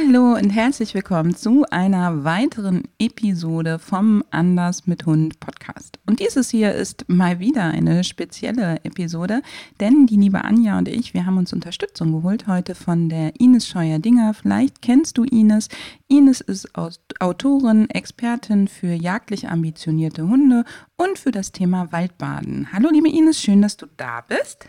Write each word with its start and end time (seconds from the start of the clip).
Hallo 0.00 0.34
und 0.34 0.50
herzlich 0.50 0.94
willkommen 0.94 1.34
zu 1.34 1.64
einer 1.70 2.22
weiteren 2.22 2.84
Episode 3.00 3.80
vom 3.80 4.22
Anders 4.30 4.86
mit 4.86 5.06
Hund 5.06 5.40
Podcast. 5.40 5.98
Und 6.06 6.20
dieses 6.20 6.50
hier 6.50 6.72
ist 6.72 7.08
mal 7.08 7.40
wieder 7.40 7.64
eine 7.64 8.04
spezielle 8.04 8.76
Episode, 8.84 9.42
denn 9.80 10.06
die 10.06 10.16
liebe 10.16 10.44
Anja 10.44 10.78
und 10.78 10.86
ich, 10.86 11.14
wir 11.14 11.26
haben 11.26 11.36
uns 11.36 11.52
Unterstützung 11.52 12.12
geholt 12.12 12.46
heute 12.46 12.76
von 12.76 13.08
der 13.08 13.32
Ines 13.40 13.66
Scheuer-Dinger. 13.66 14.34
Vielleicht 14.34 14.82
kennst 14.82 15.18
du 15.18 15.24
Ines. 15.24 15.68
Ines 16.06 16.42
ist 16.42 16.70
Autorin, 17.18 17.90
Expertin 17.90 18.68
für 18.68 18.92
jagdlich 18.92 19.48
ambitionierte 19.48 20.28
Hunde 20.28 20.64
und 20.96 21.18
für 21.18 21.32
das 21.32 21.50
Thema 21.50 21.90
Waldbaden. 21.90 22.72
Hallo 22.72 22.88
liebe 22.92 23.08
Ines, 23.08 23.42
schön, 23.42 23.62
dass 23.62 23.76
du 23.76 23.86
da 23.96 24.20
bist. 24.20 24.68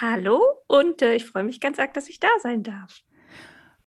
Hallo 0.00 0.40
und 0.66 1.02
äh, 1.02 1.14
ich 1.14 1.26
freue 1.26 1.44
mich 1.44 1.60
ganz 1.60 1.78
arg, 1.78 1.92
dass 1.92 2.08
ich 2.08 2.20
da 2.20 2.28
sein 2.42 2.62
darf. 2.62 3.02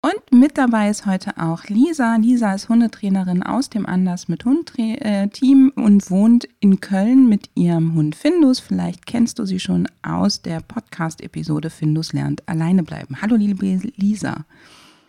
Und 0.07 0.41
mit 0.41 0.57
dabei 0.57 0.89
ist 0.89 1.05
heute 1.05 1.33
auch 1.37 1.65
Lisa. 1.65 2.15
Lisa 2.15 2.55
ist 2.55 2.69
Hundetrainerin 2.69 3.43
aus 3.43 3.71
dem 3.71 3.87
Anders 3.87 4.29
mit 4.29 4.45
Hund 4.45 4.73
äh, 4.79 5.27
Team 5.27 5.73
und 5.75 6.13
wohnt 6.13 6.47
in 6.61 6.81
Köln 6.81 7.29
mit 7.29 7.51
ihrem 7.57 7.93
Hund 7.95 8.15
Findus. 8.15 8.61
Vielleicht 8.61 9.07
kennst 9.07 9.41
du 9.41 9.45
sie 9.45 9.59
schon 9.59 9.89
aus 10.05 10.43
der 10.43 10.61
Podcast-Episode 10.61 11.71
Findus 11.71 12.13
lernt 12.13 12.49
alleine 12.49 12.85
bleiben. 12.85 13.21
Hallo, 13.21 13.35
liebe 13.35 13.81
Lisa. 13.97 14.45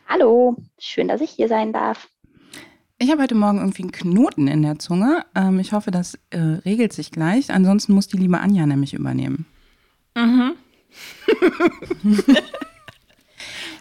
Hallo, 0.07 0.57
schön, 0.79 1.07
dass 1.09 1.21
ich 1.21 1.29
hier 1.29 1.47
sein 1.47 1.73
darf. 1.73 2.09
Ich 2.97 3.11
habe 3.11 3.21
heute 3.21 3.35
Morgen 3.35 3.59
irgendwie 3.59 3.83
einen 3.83 3.91
Knoten 3.91 4.47
in 4.47 4.63
der 4.63 4.79
Zunge. 4.79 5.23
Ähm, 5.35 5.59
ich 5.59 5.73
hoffe, 5.73 5.91
das 5.91 6.17
äh, 6.31 6.39
regelt 6.39 6.93
sich 6.93 7.11
gleich. 7.11 7.51
Ansonsten 7.51 7.93
muss 7.93 8.07
die 8.07 8.17
liebe 8.17 8.39
Anja 8.39 8.65
nämlich 8.65 8.95
übernehmen. 8.95 9.45
Mhm. 10.15 10.53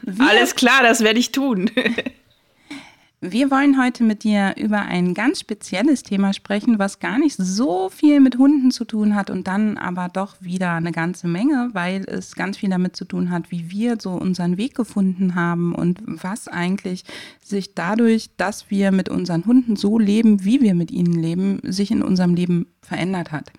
Wir, 0.03 0.29
Alles 0.29 0.55
klar, 0.55 0.83
das 0.83 1.01
werde 1.01 1.19
ich 1.19 1.33
tun. 1.33 1.71
wir 3.21 3.51
wollen 3.51 3.83
heute 3.83 4.05
mit 4.05 4.25
dir 4.25 4.55
über 4.57 4.83
ein 4.83 5.15
ganz 5.15 5.41
spezielles 5.41 6.03
Thema 6.03 6.33
sprechen, 6.33 6.79
was 6.79 7.01
gar 7.01 7.19
nicht 7.19 7.37
so 7.37 7.89
viel 7.89 8.21
mit 8.21 8.37
Hunden 8.37 8.71
zu 8.71 8.85
tun 8.85 9.15
hat 9.15 9.31
und 9.31 9.47
dann 9.47 9.79
aber 9.79 10.09
doch 10.09 10.37
wieder 10.41 10.73
eine 10.73 10.93
ganze 10.93 11.27
Menge, 11.27 11.71
weil 11.73 12.05
es 12.07 12.35
ganz 12.35 12.59
viel 12.59 12.69
damit 12.69 12.95
zu 12.95 13.05
tun 13.05 13.31
hat, 13.31 13.51
wie 13.51 13.71
wir 13.71 13.97
so 14.01 14.13
unseren 14.13 14.59
Weg 14.59 14.75
gefunden 14.75 15.35
haben 15.35 15.75
und 15.75 16.01
was 16.05 16.47
eigentlich 16.49 17.05
sich 17.43 17.75
dadurch, 17.75 18.31
dass 18.37 18.71
wir 18.71 18.93
mit 18.93 19.09
unseren 19.09 19.47
Hunden 19.47 19.77
so 19.77 19.99
leben, 19.99 20.45
wie 20.45 20.61
wir 20.61 20.75
mit 20.75 20.91
ihnen 20.91 21.15
leben, 21.15 21.61
sich 21.63 21.91
in 21.91 22.03
unserem 22.03 22.35
Leben 22.35 22.67
verändert 22.83 23.33
hat. 23.33 23.51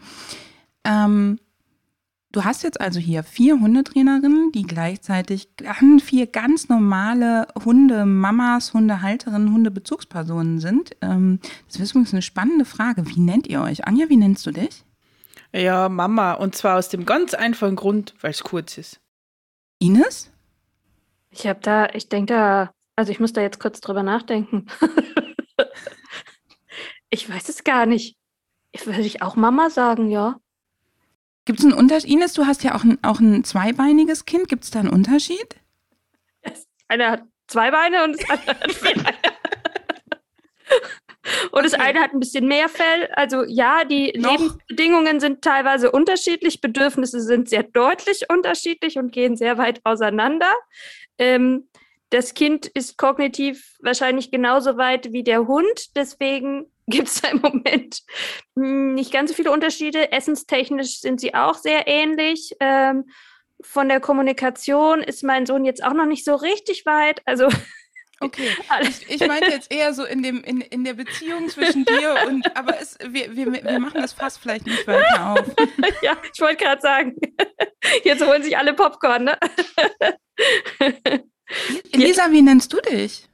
Ähm, 0.83 1.39
Du 2.37 2.45
hast 2.45 2.61
jetzt 2.61 2.79
also 2.79 2.99
hier 2.99 3.23
vier 3.23 3.59
Hundetrainerinnen, 3.59 4.51
die 4.51 4.61
gleichzeitig 4.61 5.49
vier 6.03 6.27
ganz 6.27 6.69
normale 6.69 7.47
Hundemamas, 7.65 8.75
Hundehalterinnen, 8.75 9.51
Hundebezugspersonen 9.51 10.59
sind. 10.59 10.91
Ähm, 11.01 11.39
das 11.65 11.79
ist 11.79 11.93
übrigens 11.93 12.13
eine 12.13 12.21
spannende 12.21 12.65
Frage. 12.65 13.07
Wie 13.07 13.19
nennt 13.19 13.47
ihr 13.47 13.63
euch? 13.63 13.87
Anja, 13.87 14.07
wie 14.09 14.17
nennst 14.17 14.45
du 14.45 14.51
dich? 14.51 14.83
Ja, 15.51 15.89
Mama. 15.89 16.33
Und 16.33 16.53
zwar 16.53 16.77
aus 16.77 16.89
dem 16.89 17.07
ganz 17.07 17.33
einfachen 17.33 17.75
Grund, 17.75 18.13
weil 18.21 18.29
es 18.29 18.43
kurz 18.43 18.77
ist. 18.77 18.99
Ines? 19.79 20.31
Ich 21.31 21.47
habe 21.47 21.61
da, 21.63 21.87
ich 21.95 22.07
denke 22.07 22.35
da, 22.35 22.71
also 22.95 23.11
ich 23.11 23.19
muss 23.19 23.33
da 23.33 23.41
jetzt 23.41 23.59
kurz 23.59 23.81
drüber 23.81 24.03
nachdenken. 24.03 24.67
ich 27.09 27.27
weiß 27.27 27.49
es 27.49 27.63
gar 27.63 27.87
nicht. 27.87 28.15
Würde 28.85 29.01
ich 29.01 29.23
auch 29.23 29.35
Mama 29.35 29.71
sagen, 29.71 30.11
ja. 30.11 30.39
Gibt 31.47 31.59
es 31.59 31.65
einen 31.65 31.73
Unterschied? 31.73 32.11
Ines, 32.11 32.33
du 32.33 32.45
hast 32.45 32.65
ja 32.65 32.75
auch 32.75 32.83
ein, 32.83 33.01
auch 33.05 33.21
ein 33.21 33.45
zweibeiniges 33.45 34.25
Kind. 34.25 34.49
Gibt 34.49 34.65
es 34.65 34.71
da 34.71 34.79
einen 34.81 34.89
Unterschied? 34.89 35.55
Einer 36.89 37.11
hat 37.11 37.23
zwei 37.47 37.71
Beine 37.71 38.03
und 38.03 38.21
das 38.21 38.29
andere 38.29 38.59
hat 38.59 38.71
vier 38.73 38.95
Beine. 38.95 39.17
Und 41.51 41.59
okay. 41.59 41.63
das 41.63 41.73
eine 41.73 41.99
hat 41.99 42.13
ein 42.13 42.21
bisschen 42.21 42.47
mehr 42.47 42.69
Fell. 42.69 43.09
Also 43.13 43.43
ja, 43.45 43.83
die 43.83 44.13
Noch? 44.17 44.31
Lebensbedingungen 44.31 45.19
sind 45.19 45.41
teilweise 45.41 45.91
unterschiedlich, 45.91 46.61
Bedürfnisse 46.61 47.19
sind 47.19 47.49
sehr 47.49 47.63
deutlich 47.63 48.29
unterschiedlich 48.29 48.97
und 48.97 49.11
gehen 49.11 49.35
sehr 49.35 49.57
weit 49.57 49.81
auseinander. 49.83 50.51
Ähm, 51.17 51.67
das 52.11 52.33
Kind 52.33 52.67
ist 52.67 52.97
kognitiv 52.97 53.75
wahrscheinlich 53.81 54.31
genauso 54.31 54.77
weit 54.77 55.11
wie 55.11 55.23
der 55.23 55.47
Hund. 55.47 55.97
Deswegen 55.97 56.71
gibt 56.87 57.07
es 57.07 57.21
da 57.21 57.29
im 57.29 57.41
Moment 57.41 58.01
nicht 58.55 59.11
ganz 59.11 59.29
so 59.29 59.35
viele 59.35 59.51
Unterschiede. 59.51 60.11
Essenstechnisch 60.11 60.99
sind 61.01 61.19
sie 61.19 61.35
auch 61.35 61.55
sehr 61.55 61.87
ähnlich. 61.87 62.55
Ähm, 62.59 63.05
von 63.61 63.89
der 63.89 63.99
Kommunikation 63.99 65.01
ist 65.01 65.23
mein 65.23 65.45
Sohn 65.45 65.65
jetzt 65.65 65.83
auch 65.83 65.93
noch 65.93 66.05
nicht 66.05 66.23
so 66.25 66.35
richtig 66.35 66.85
weit. 66.85 67.21
Also 67.25 67.49
Okay, 68.19 68.49
ich, 68.81 69.09
ich 69.09 69.27
meinte 69.27 69.51
jetzt 69.51 69.71
eher 69.71 69.93
so 69.93 70.03
in, 70.03 70.23
dem, 70.23 70.43
in, 70.43 70.61
in 70.61 70.83
der 70.83 70.95
Beziehung 70.95 71.49
zwischen 71.49 71.85
dir 71.85 72.15
und, 72.27 72.57
aber 72.57 72.79
es, 72.79 72.97
wir, 72.99 73.35
wir, 73.35 73.53
wir 73.53 73.79
machen 73.79 74.01
das 74.01 74.13
fast 74.13 74.39
vielleicht 74.39 74.65
nicht 74.65 74.87
weiter 74.87 75.33
auf. 75.33 75.45
ja, 76.01 76.17
ich 76.33 76.41
wollte 76.41 76.63
gerade 76.63 76.81
sagen, 76.81 77.15
jetzt 78.03 78.25
holen 78.25 78.41
sich 78.41 78.57
alle 78.57 78.73
Popcorn, 78.73 79.25
ne? 79.25 79.37
Elisa, 81.91 82.31
wie 82.31 82.41
nennst 82.41 82.73
du 82.73 82.81
dich? 82.81 83.29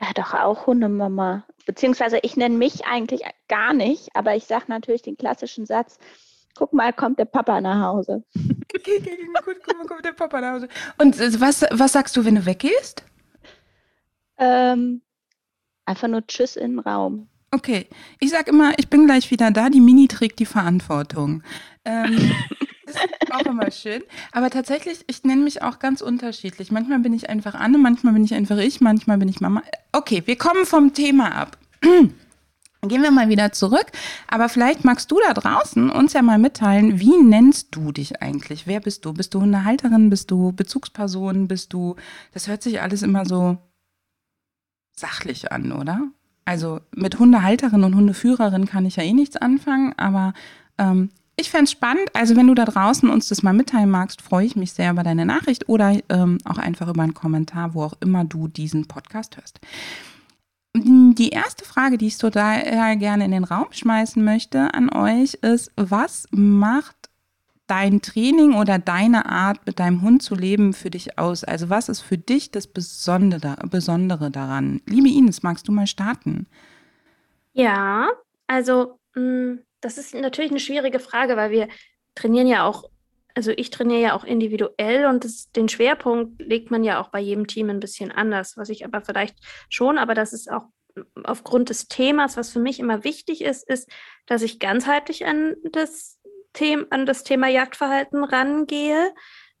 Ja, 0.00 0.12
doch 0.12 0.34
auch 0.34 0.66
Hundemama. 0.66 1.46
Beziehungsweise 1.68 2.18
ich 2.22 2.34
nenne 2.34 2.56
mich 2.56 2.86
eigentlich 2.86 3.20
gar 3.46 3.74
nicht, 3.74 4.08
aber 4.14 4.34
ich 4.34 4.44
sage 4.44 4.64
natürlich 4.68 5.02
den 5.02 5.18
klassischen 5.18 5.66
Satz, 5.66 5.98
guck 6.54 6.72
mal, 6.72 6.94
kommt 6.94 7.18
der 7.18 7.26
Papa 7.26 7.60
nach 7.60 7.84
Hause. 7.84 8.24
Guck 8.34 9.32
mal, 9.32 9.86
kommt 9.86 10.04
der 10.04 10.12
Papa 10.12 10.40
nach 10.40 10.54
Hause. 10.54 10.68
Und 10.96 11.20
äh, 11.20 11.38
was, 11.40 11.66
was 11.70 11.92
sagst 11.92 12.16
du, 12.16 12.24
wenn 12.24 12.36
du 12.36 12.46
weggehst? 12.46 13.04
Ähm, 14.38 15.02
einfach 15.84 16.08
nur 16.08 16.26
Tschüss 16.26 16.56
in 16.56 16.72
den 16.72 16.78
Raum. 16.78 17.28
Okay, 17.50 17.86
ich 18.18 18.30
sage 18.30 18.50
immer, 18.50 18.78
ich 18.78 18.88
bin 18.88 19.04
gleich 19.04 19.30
wieder 19.30 19.50
da, 19.50 19.68
die 19.68 19.82
Mini 19.82 20.08
trägt 20.08 20.38
die 20.38 20.46
Verantwortung. 20.46 21.42
Ähm, 21.84 22.32
auch 23.32 23.46
immer 23.46 23.70
schön. 23.70 24.02
Aber 24.32 24.50
tatsächlich, 24.50 25.04
ich 25.06 25.24
nenne 25.24 25.42
mich 25.42 25.62
auch 25.62 25.78
ganz 25.78 26.00
unterschiedlich. 26.00 26.70
Manchmal 26.70 27.00
bin 27.00 27.12
ich 27.12 27.28
einfach 27.28 27.54
Anne, 27.54 27.78
manchmal 27.78 28.12
bin 28.12 28.24
ich 28.24 28.34
einfach 28.34 28.58
ich, 28.58 28.80
manchmal 28.80 29.18
bin 29.18 29.28
ich 29.28 29.40
Mama. 29.40 29.62
Okay, 29.92 30.22
wir 30.26 30.36
kommen 30.36 30.66
vom 30.66 30.94
Thema 30.94 31.34
ab. 31.34 31.58
Gehen 32.82 33.02
wir 33.02 33.10
mal 33.10 33.28
wieder 33.28 33.50
zurück. 33.52 33.86
Aber 34.28 34.48
vielleicht 34.48 34.84
magst 34.84 35.10
du 35.10 35.18
da 35.26 35.34
draußen 35.34 35.90
uns 35.90 36.12
ja 36.12 36.22
mal 36.22 36.38
mitteilen, 36.38 37.00
wie 37.00 37.16
nennst 37.22 37.74
du 37.74 37.90
dich 37.90 38.22
eigentlich? 38.22 38.66
Wer 38.66 38.80
bist 38.80 39.04
du? 39.04 39.12
Bist 39.12 39.34
du 39.34 39.40
Hundehalterin? 39.40 40.10
Bist 40.10 40.30
du 40.30 40.52
Bezugsperson? 40.52 41.48
Bist 41.48 41.72
du. 41.72 41.96
Das 42.32 42.46
hört 42.46 42.62
sich 42.62 42.80
alles 42.80 43.02
immer 43.02 43.24
so 43.24 43.58
sachlich 44.94 45.50
an, 45.50 45.72
oder? 45.72 46.08
Also 46.44 46.80
mit 46.94 47.18
Hundehalterin 47.18 47.84
und 47.84 47.94
Hundeführerin 47.94 48.66
kann 48.66 48.86
ich 48.86 48.96
ja 48.96 49.02
eh 49.02 49.12
nichts 49.12 49.36
anfangen, 49.36 49.92
aber 49.98 50.32
ähm, 50.78 51.10
ich 51.38 51.50
fände 51.50 51.64
es 51.64 51.70
spannend. 51.70 52.10
Also, 52.14 52.36
wenn 52.36 52.48
du 52.48 52.54
da 52.54 52.64
draußen 52.64 53.08
uns 53.08 53.28
das 53.28 53.42
mal 53.42 53.52
mitteilen 53.52 53.90
magst, 53.90 54.20
freue 54.20 54.44
ich 54.44 54.56
mich 54.56 54.72
sehr 54.72 54.90
über 54.90 55.04
deine 55.04 55.24
Nachricht 55.24 55.68
oder 55.68 55.96
ähm, 56.08 56.38
auch 56.44 56.58
einfach 56.58 56.88
über 56.88 57.02
einen 57.02 57.14
Kommentar, 57.14 57.74
wo 57.74 57.84
auch 57.84 57.94
immer 58.00 58.24
du 58.24 58.48
diesen 58.48 58.88
Podcast 58.88 59.36
hörst. 59.36 59.60
Die 60.76 61.30
erste 61.30 61.64
Frage, 61.64 61.96
die 61.96 62.08
ich 62.08 62.18
total 62.18 62.96
gerne 62.98 63.24
in 63.24 63.30
den 63.30 63.44
Raum 63.44 63.68
schmeißen 63.70 64.22
möchte 64.22 64.74
an 64.74 64.90
euch, 64.90 65.34
ist: 65.34 65.70
Was 65.76 66.26
macht 66.32 66.96
dein 67.68 68.02
Training 68.02 68.54
oder 68.54 68.78
deine 68.78 69.26
Art, 69.26 69.64
mit 69.66 69.78
deinem 69.78 70.02
Hund 70.02 70.22
zu 70.22 70.34
leben, 70.34 70.72
für 70.72 70.90
dich 70.90 71.18
aus? 71.18 71.44
Also, 71.44 71.70
was 71.70 71.88
ist 71.88 72.00
für 72.00 72.18
dich 72.18 72.50
das 72.50 72.66
Besondere, 72.66 73.56
Besondere 73.70 74.32
daran? 74.32 74.80
Liebe 74.86 75.08
Ines, 75.08 75.44
magst 75.44 75.68
du 75.68 75.72
mal 75.72 75.86
starten? 75.86 76.46
Ja, 77.52 78.08
also. 78.48 78.98
Mh 79.14 79.22
mm, 79.22 79.58
das 79.80 79.98
ist 79.98 80.14
natürlich 80.14 80.50
eine 80.50 80.60
schwierige 80.60 81.00
Frage, 81.00 81.36
weil 81.36 81.50
wir 81.50 81.68
trainieren 82.14 82.46
ja 82.46 82.66
auch, 82.66 82.84
also 83.34 83.52
ich 83.52 83.70
trainiere 83.70 84.00
ja 84.00 84.16
auch 84.16 84.24
individuell 84.24 85.06
und 85.06 85.24
das, 85.24 85.50
den 85.52 85.68
Schwerpunkt 85.68 86.42
legt 86.42 86.70
man 86.70 86.84
ja 86.84 87.00
auch 87.00 87.08
bei 87.08 87.20
jedem 87.20 87.46
Team 87.46 87.70
ein 87.70 87.80
bisschen 87.80 88.10
anders, 88.10 88.56
was 88.56 88.68
ich 88.68 88.84
aber 88.84 89.00
vielleicht 89.00 89.36
schon, 89.68 89.98
aber 89.98 90.14
das 90.14 90.32
ist 90.32 90.50
auch 90.50 90.64
aufgrund 91.24 91.70
des 91.70 91.86
Themas, 91.88 92.36
was 92.36 92.50
für 92.50 92.58
mich 92.58 92.80
immer 92.80 93.04
wichtig 93.04 93.42
ist, 93.42 93.68
ist, 93.68 93.88
dass 94.26 94.42
ich 94.42 94.58
ganzheitlich 94.58 95.26
an 95.26 95.54
das 95.72 96.18
Thema, 96.52 96.86
an 96.90 97.06
das 97.06 97.22
Thema 97.22 97.48
Jagdverhalten 97.48 98.24
rangehe. 98.24 99.14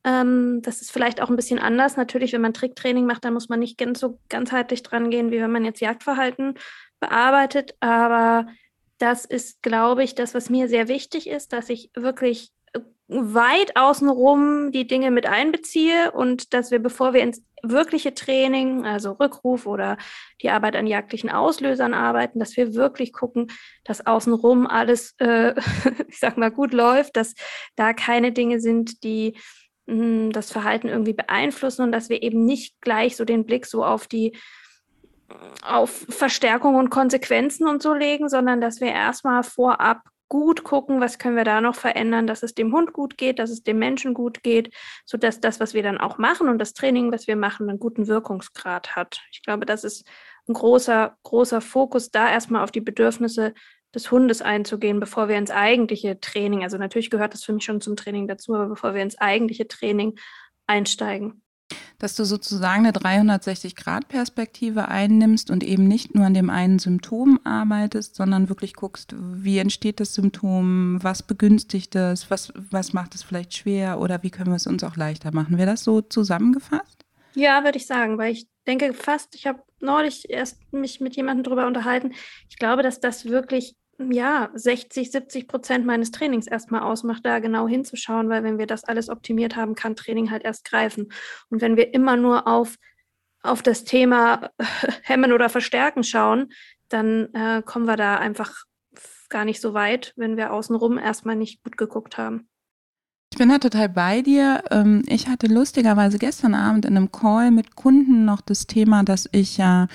Ähm, 0.04 0.60
das 0.62 0.80
ist 0.80 0.90
vielleicht 0.90 1.20
auch 1.20 1.30
ein 1.30 1.36
bisschen 1.36 1.58
anders. 1.58 1.96
Natürlich, 1.96 2.32
wenn 2.32 2.40
man 2.40 2.54
Tricktraining 2.54 3.06
macht, 3.06 3.24
dann 3.24 3.34
muss 3.34 3.48
man 3.48 3.60
nicht 3.60 3.78
ganz 3.78 4.00
so 4.00 4.18
ganzheitlich 4.28 4.82
dran 4.82 5.10
gehen, 5.10 5.30
wie 5.30 5.40
wenn 5.40 5.52
man 5.52 5.64
jetzt 5.64 5.80
Jagdverhalten 5.80 6.54
bearbeitet. 7.00 7.76
Aber 7.80 8.46
das 8.98 9.24
ist, 9.24 9.62
glaube 9.62 10.02
ich, 10.04 10.14
das, 10.14 10.34
was 10.34 10.50
mir 10.50 10.68
sehr 10.68 10.88
wichtig 10.88 11.28
ist, 11.28 11.52
dass 11.52 11.68
ich 11.70 11.90
wirklich 11.94 12.52
weit 13.08 13.74
außenrum 13.76 14.70
die 14.70 14.86
Dinge 14.86 15.10
mit 15.10 15.26
einbeziehe 15.26 16.12
und 16.12 16.52
dass 16.52 16.70
wir, 16.70 16.78
bevor 16.78 17.14
wir 17.14 17.22
ins 17.22 17.42
wirkliche 17.62 18.14
Training, 18.14 18.84
also 18.84 19.12
Rückruf 19.12 19.66
oder 19.66 19.96
die 20.42 20.50
Arbeit 20.50 20.76
an 20.76 20.86
jagdlichen 20.86 21.30
Auslösern 21.30 21.94
arbeiten, 21.94 22.38
dass 22.38 22.56
wir 22.56 22.74
wirklich 22.74 23.12
gucken, 23.12 23.50
dass 23.84 24.06
außenrum 24.06 24.66
alles, 24.66 25.14
äh, 25.18 25.54
ich 26.08 26.18
sag 26.18 26.36
mal, 26.36 26.50
gut 26.50 26.72
läuft, 26.72 27.16
dass 27.16 27.34
da 27.76 27.94
keine 27.94 28.30
Dinge 28.30 28.60
sind, 28.60 29.02
die 29.02 29.36
mh, 29.86 29.94
hm, 29.94 30.32
das 30.32 30.52
Verhalten 30.52 30.88
irgendwie 30.88 31.14
beeinflussen 31.14 31.82
und 31.82 31.92
dass 31.92 32.10
wir 32.10 32.22
eben 32.22 32.44
nicht 32.44 32.80
gleich 32.82 33.16
so 33.16 33.24
den 33.24 33.46
Blick 33.46 33.64
so 33.64 33.84
auf 33.84 34.06
die 34.06 34.36
auf 35.62 36.06
Verstärkung 36.08 36.76
und 36.76 36.90
Konsequenzen 36.90 37.68
und 37.68 37.82
so 37.82 37.94
legen, 37.94 38.28
sondern 38.28 38.60
dass 38.60 38.80
wir 38.80 38.88
erstmal 38.88 39.42
vorab 39.42 40.02
gut 40.28 40.62
gucken, 40.62 41.00
was 41.00 41.18
können 41.18 41.36
wir 41.36 41.44
da 41.44 41.60
noch 41.60 41.74
verändern, 41.74 42.26
dass 42.26 42.42
es 42.42 42.54
dem 42.54 42.72
Hund 42.72 42.92
gut 42.92 43.16
geht, 43.16 43.38
dass 43.38 43.50
es 43.50 43.62
dem 43.62 43.78
Menschen 43.78 44.14
gut 44.14 44.42
geht, 44.42 44.74
sodass 45.06 45.40
das, 45.40 45.58
was 45.58 45.72
wir 45.74 45.82
dann 45.82 45.98
auch 45.98 46.18
machen 46.18 46.48
und 46.48 46.58
das 46.58 46.74
Training, 46.74 47.10
was 47.12 47.26
wir 47.26 47.36
machen, 47.36 47.68
einen 47.68 47.78
guten 47.78 48.06
Wirkungsgrad 48.06 48.94
hat. 48.94 49.22
Ich 49.32 49.42
glaube, 49.42 49.64
das 49.64 49.84
ist 49.84 50.06
ein 50.46 50.52
großer, 50.52 51.16
großer 51.22 51.60
Fokus, 51.60 52.10
da 52.10 52.30
erstmal 52.30 52.62
auf 52.62 52.70
die 52.70 52.80
Bedürfnisse 52.80 53.54
des 53.94 54.10
Hundes 54.10 54.42
einzugehen, 54.42 55.00
bevor 55.00 55.28
wir 55.28 55.38
ins 55.38 55.50
eigentliche 55.50 56.20
Training, 56.20 56.62
also 56.62 56.76
natürlich 56.76 57.08
gehört 57.08 57.32
das 57.32 57.44
für 57.44 57.54
mich 57.54 57.64
schon 57.64 57.80
zum 57.80 57.96
Training 57.96 58.28
dazu, 58.28 58.54
aber 58.54 58.66
bevor 58.66 58.94
wir 58.94 59.02
ins 59.02 59.18
eigentliche 59.18 59.66
Training 59.66 60.18
einsteigen 60.66 61.42
dass 61.98 62.14
du 62.14 62.24
sozusagen 62.24 62.86
eine 62.86 62.92
360-Grad-Perspektive 62.92 64.88
einnimmst 64.88 65.50
und 65.50 65.64
eben 65.64 65.88
nicht 65.88 66.14
nur 66.14 66.26
an 66.26 66.34
dem 66.34 66.50
einen 66.50 66.78
Symptom 66.78 67.40
arbeitest, 67.44 68.14
sondern 68.14 68.48
wirklich 68.48 68.74
guckst, 68.74 69.14
wie 69.18 69.58
entsteht 69.58 70.00
das 70.00 70.14
Symptom, 70.14 71.02
was 71.02 71.22
begünstigt 71.22 71.94
es, 71.96 72.30
was, 72.30 72.52
was 72.54 72.92
macht 72.92 73.14
es 73.14 73.22
vielleicht 73.22 73.56
schwer 73.56 74.00
oder 74.00 74.22
wie 74.22 74.30
können 74.30 74.50
wir 74.50 74.56
es 74.56 74.66
uns 74.66 74.84
auch 74.84 74.96
leichter 74.96 75.34
machen. 75.34 75.58
Wäre 75.58 75.70
das 75.70 75.84
so 75.84 76.00
zusammengefasst? 76.00 77.04
Ja, 77.34 77.64
würde 77.64 77.78
ich 77.78 77.86
sagen, 77.86 78.18
weil 78.18 78.32
ich 78.32 78.48
denke 78.66 78.92
fast, 78.94 79.34
ich 79.34 79.46
habe 79.46 79.62
neulich 79.80 80.28
erst 80.30 80.72
mich 80.72 81.00
mit 81.00 81.16
jemandem 81.16 81.44
darüber 81.44 81.66
unterhalten. 81.66 82.12
Ich 82.48 82.56
glaube, 82.56 82.82
dass 82.82 83.00
das 83.00 83.26
wirklich 83.26 83.76
ja, 83.98 84.50
60, 84.54 85.10
70 85.10 85.48
Prozent 85.48 85.86
meines 85.86 86.10
Trainings 86.10 86.46
erstmal 86.46 86.82
ausmacht, 86.82 87.26
da 87.26 87.40
genau 87.40 87.66
hinzuschauen, 87.66 88.28
weil 88.28 88.44
wenn 88.44 88.58
wir 88.58 88.66
das 88.66 88.84
alles 88.84 89.08
optimiert 89.08 89.56
haben, 89.56 89.74
kann 89.74 89.96
Training 89.96 90.30
halt 90.30 90.44
erst 90.44 90.64
greifen. 90.64 91.12
Und 91.50 91.60
wenn 91.60 91.76
wir 91.76 91.94
immer 91.94 92.16
nur 92.16 92.46
auf, 92.46 92.76
auf 93.42 93.62
das 93.62 93.84
Thema 93.84 94.50
Hemmen 95.02 95.32
oder 95.32 95.48
Verstärken 95.48 96.04
schauen, 96.04 96.50
dann 96.88 97.32
äh, 97.34 97.62
kommen 97.64 97.86
wir 97.86 97.96
da 97.96 98.16
einfach 98.16 98.64
gar 99.28 99.44
nicht 99.44 99.60
so 99.60 99.74
weit, 99.74 100.12
wenn 100.16 100.36
wir 100.36 100.52
außenrum 100.52 100.98
erstmal 100.98 101.36
nicht 101.36 101.62
gut 101.62 101.76
geguckt 101.76 102.16
haben. 102.18 102.48
Ich 103.32 103.38
bin 103.38 103.50
da 103.50 103.58
total 103.58 103.90
bei 103.90 104.22
dir. 104.22 104.62
Ähm, 104.70 105.02
ich 105.06 105.28
hatte 105.28 105.48
lustigerweise 105.48 106.18
gestern 106.18 106.54
Abend 106.54 106.86
in 106.86 106.96
einem 106.96 107.12
Call 107.12 107.50
mit 107.50 107.76
Kunden 107.76 108.24
noch 108.24 108.40
das 108.40 108.66
Thema, 108.66 109.02
dass 109.02 109.28
ich 109.32 109.58
ja 109.58 109.86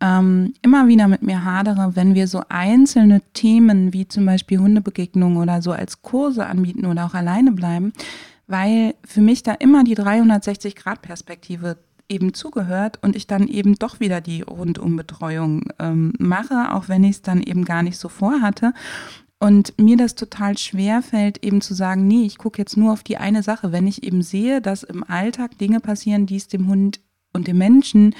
ähm, 0.00 0.54
immer 0.62 0.86
wieder 0.86 1.08
mit 1.08 1.22
mir 1.22 1.44
hadere, 1.44 1.96
wenn 1.96 2.14
wir 2.14 2.28
so 2.28 2.42
einzelne 2.48 3.20
Themen 3.32 3.92
wie 3.92 4.06
zum 4.06 4.26
Beispiel 4.26 4.58
Hundebegegnungen 4.58 5.38
oder 5.38 5.60
so 5.60 5.72
als 5.72 6.02
Kurse 6.02 6.46
anbieten 6.46 6.86
oder 6.86 7.06
auch 7.06 7.14
alleine 7.14 7.52
bleiben, 7.52 7.92
weil 8.46 8.94
für 9.04 9.20
mich 9.20 9.42
da 9.42 9.52
immer 9.52 9.84
die 9.84 9.96
360-Grad-Perspektive 9.96 11.78
eben 12.08 12.32
zugehört 12.32 12.98
und 13.02 13.16
ich 13.16 13.26
dann 13.26 13.48
eben 13.48 13.74
doch 13.74 14.00
wieder 14.00 14.20
die 14.20 14.42
Rundumbetreuung 14.42 15.64
ähm, 15.78 16.12
mache, 16.18 16.72
auch 16.72 16.88
wenn 16.88 17.04
ich 17.04 17.16
es 17.16 17.22
dann 17.22 17.42
eben 17.42 17.64
gar 17.64 17.82
nicht 17.82 17.98
so 17.98 18.08
vorhatte. 18.08 18.72
Und 19.40 19.78
mir 19.78 19.96
das 19.96 20.16
total 20.16 20.58
schwer 20.58 21.00
fällt, 21.00 21.44
eben 21.44 21.60
zu 21.60 21.74
sagen, 21.74 22.08
nee, 22.08 22.24
ich 22.24 22.38
gucke 22.38 22.58
jetzt 22.58 22.76
nur 22.76 22.92
auf 22.92 23.04
die 23.04 23.18
eine 23.18 23.44
Sache. 23.44 23.70
Wenn 23.70 23.86
ich 23.86 24.02
eben 24.02 24.22
sehe, 24.22 24.60
dass 24.60 24.82
im 24.82 25.04
Alltag 25.04 25.58
Dinge 25.58 25.78
passieren, 25.78 26.26
die 26.26 26.36
es 26.36 26.48
dem 26.48 26.66
Hund 26.66 27.00
und 27.32 27.46
dem 27.46 27.58
Menschen 27.58 28.14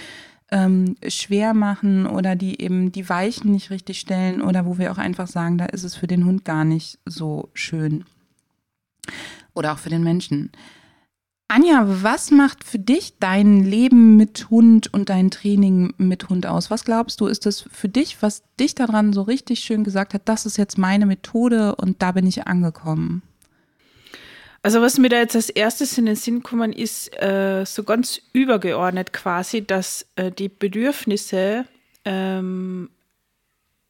ähm, 0.50 0.96
schwer 1.06 1.54
machen 1.54 2.06
oder 2.06 2.36
die 2.36 2.60
eben 2.60 2.92
die 2.92 3.08
Weichen 3.08 3.52
nicht 3.52 3.70
richtig 3.70 4.00
stellen 4.00 4.40
oder 4.40 4.66
wo 4.66 4.78
wir 4.78 4.92
auch 4.92 4.98
einfach 4.98 5.26
sagen, 5.26 5.58
da 5.58 5.66
ist 5.66 5.84
es 5.84 5.94
für 5.94 6.06
den 6.06 6.24
Hund 6.24 6.44
gar 6.44 6.64
nicht 6.64 6.98
so 7.04 7.50
schön. 7.52 8.04
Oder 9.54 9.72
auch 9.72 9.78
für 9.78 9.90
den 9.90 10.04
Menschen. 10.04 10.50
Anja, 11.50 11.84
was 11.86 12.30
macht 12.30 12.62
für 12.62 12.78
dich 12.78 13.18
dein 13.18 13.64
Leben 13.64 14.16
mit 14.16 14.50
Hund 14.50 14.92
und 14.92 15.08
dein 15.08 15.30
Training 15.30 15.94
mit 15.96 16.28
Hund 16.28 16.46
aus? 16.46 16.70
Was 16.70 16.84
glaubst 16.84 17.22
du, 17.22 17.26
ist 17.26 17.46
das 17.46 17.62
für 17.72 17.88
dich, 17.88 18.20
was 18.20 18.42
dich 18.60 18.74
daran 18.74 19.14
so 19.14 19.22
richtig 19.22 19.60
schön 19.60 19.82
gesagt 19.82 20.12
hat, 20.12 20.28
das 20.28 20.44
ist 20.44 20.58
jetzt 20.58 20.76
meine 20.76 21.06
Methode 21.06 21.74
und 21.76 22.02
da 22.02 22.12
bin 22.12 22.26
ich 22.26 22.46
angekommen? 22.46 23.22
Also 24.68 24.82
was 24.82 24.98
mir 24.98 25.08
da 25.08 25.16
jetzt 25.16 25.34
als 25.34 25.48
erstes 25.48 25.96
in 25.96 26.04
den 26.04 26.14
Sinn 26.14 26.42
kommen 26.42 26.74
ist, 26.74 27.16
äh, 27.22 27.64
so 27.64 27.84
ganz 27.84 28.20
übergeordnet 28.34 29.14
quasi, 29.14 29.66
dass 29.66 30.04
äh, 30.16 30.30
die 30.30 30.50
Bedürfnisse, 30.50 31.64
ähm, 32.04 32.90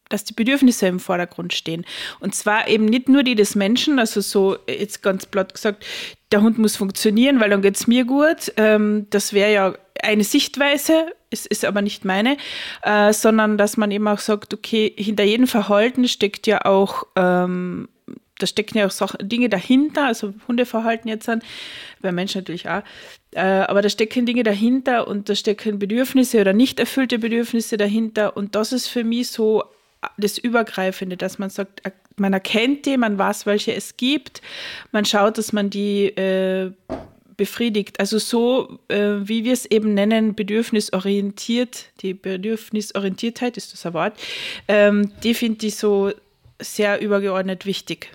dass 0.09 0.23
die 0.23 0.35
Bedürfnisse 0.35 0.87
im 0.87 1.01
Vordergrund 1.01 1.53
stehen. 1.53 1.85
Und 2.21 2.37
zwar 2.37 2.69
eben 2.69 2.85
nicht 2.85 3.09
nur 3.09 3.25
die 3.25 3.35
des 3.35 3.57
Menschen, 3.57 3.99
also 3.99 4.21
so 4.21 4.57
jetzt 4.69 5.03
ganz 5.03 5.27
platt 5.27 5.53
gesagt, 5.53 5.85
der 6.31 6.43
Hund 6.43 6.59
muss 6.59 6.77
funktionieren, 6.77 7.41
weil 7.41 7.51
dann 7.51 7.63
geht 7.63 7.75
es 7.75 7.89
mir 7.89 8.05
gut. 8.05 8.53
Ähm, 8.57 9.09
das 9.11 9.33
wäre 9.33 9.53
ja 9.53 9.75
eine 10.01 10.23
Sichtweise, 10.23 11.13
es 11.31 11.45
ist 11.45 11.65
aber 11.65 11.83
nicht 11.83 12.05
meine, 12.05 12.37
äh, 12.85 13.13
sondern 13.13 13.59
dass 13.59 13.79
man 13.79 13.91
eben 13.91 14.07
auch 14.07 14.21
sagt, 14.21 14.55
okay, 14.55 14.95
hinter 14.97 15.25
jedem 15.25 15.49
Verhalten 15.49 16.07
steckt 16.07 16.47
ja 16.47 16.65
auch 16.67 17.05
ähm, 17.17 17.89
da 18.39 18.47
stecken 18.47 18.79
ja 18.79 18.87
auch 18.87 18.91
Sachen, 18.91 19.29
Dinge 19.29 19.49
dahinter, 19.49 20.07
also 20.07 20.35
Hundeverhalten 20.47 21.09
jetzt 21.09 21.29
an, 21.29 21.43
bei 22.01 22.13
Menschen 22.13 22.41
natürlich 22.41 22.69
auch, 22.69 22.83
äh, 23.33 23.41
aber 23.41 23.83
da 23.83 23.89
stecken 23.89 24.27
Dinge 24.27 24.43
dahinter 24.43 25.09
und 25.09 25.29
da 25.29 25.35
stecken 25.35 25.79
Bedürfnisse 25.79 26.41
oder 26.41 26.53
nicht 26.53 26.81
erfüllte 26.81 27.19
Bedürfnisse 27.19 27.77
dahinter 27.77 28.37
und 28.37 28.55
das 28.55 28.73
ist 28.73 28.89
für 28.89 29.05
mich 29.05 29.29
so 29.29 29.65
das 30.17 30.39
Übergreifende, 30.39 31.17
dass 31.17 31.39
man 31.39 31.51
sagt, 31.51 31.83
man 32.17 32.33
erkennt 32.33 32.87
die, 32.87 32.97
man 32.97 33.19
weiß, 33.19 33.47
welche 33.47 33.75
es 33.75 33.97
gibt, 33.97 34.43
man 34.93 35.05
schaut, 35.05 35.39
dass 35.39 35.53
man 35.53 35.71
die 35.71 36.07
äh, 36.07 36.73
befriedigt. 37.37 37.99
Also 38.01 38.19
so, 38.19 38.79
äh, 38.89 39.15
wie 39.23 39.45
wir 39.45 39.53
es 39.53 39.67
eben 39.67 39.95
nennen, 39.95 40.35
bedürfnisorientiert, 40.35 41.87
die 42.03 42.15
Bedürfnisorientiertheit 42.15 43.57
ist 43.57 43.73
das 43.73 43.87
ein 43.87 43.95
Wort, 43.95 44.19
ähm, 44.67 45.13
die 45.23 45.35
finde 45.35 45.67
ich 45.67 45.77
so 45.77 46.13
sehr 46.61 47.01
übergeordnet 47.01 47.65
wichtig. 47.65 48.11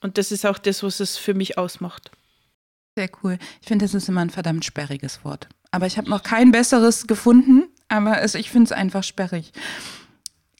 Und 0.00 0.18
das 0.18 0.32
ist 0.32 0.46
auch 0.46 0.58
das, 0.58 0.82
was 0.82 1.00
es 1.00 1.16
für 1.16 1.34
mich 1.34 1.58
ausmacht. 1.58 2.10
Sehr 2.96 3.10
cool. 3.22 3.38
Ich 3.60 3.68
finde, 3.68 3.84
das 3.84 3.94
ist 3.94 4.08
immer 4.08 4.22
ein 4.22 4.30
verdammt 4.30 4.64
sperriges 4.64 5.24
Wort. 5.24 5.48
Aber 5.70 5.86
ich 5.86 5.96
habe 5.98 6.10
noch 6.10 6.22
kein 6.22 6.50
besseres 6.50 7.06
gefunden, 7.06 7.68
aber 7.88 8.20
es, 8.22 8.34
ich 8.34 8.50
finde 8.50 8.66
es 8.66 8.72
einfach 8.72 9.04
sperrig. 9.04 9.52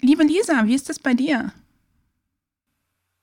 Liebe 0.01 0.23
Lisa, 0.23 0.67
wie 0.67 0.75
ist 0.75 0.89
das 0.89 0.99
bei 0.99 1.15
dir? 1.15 1.53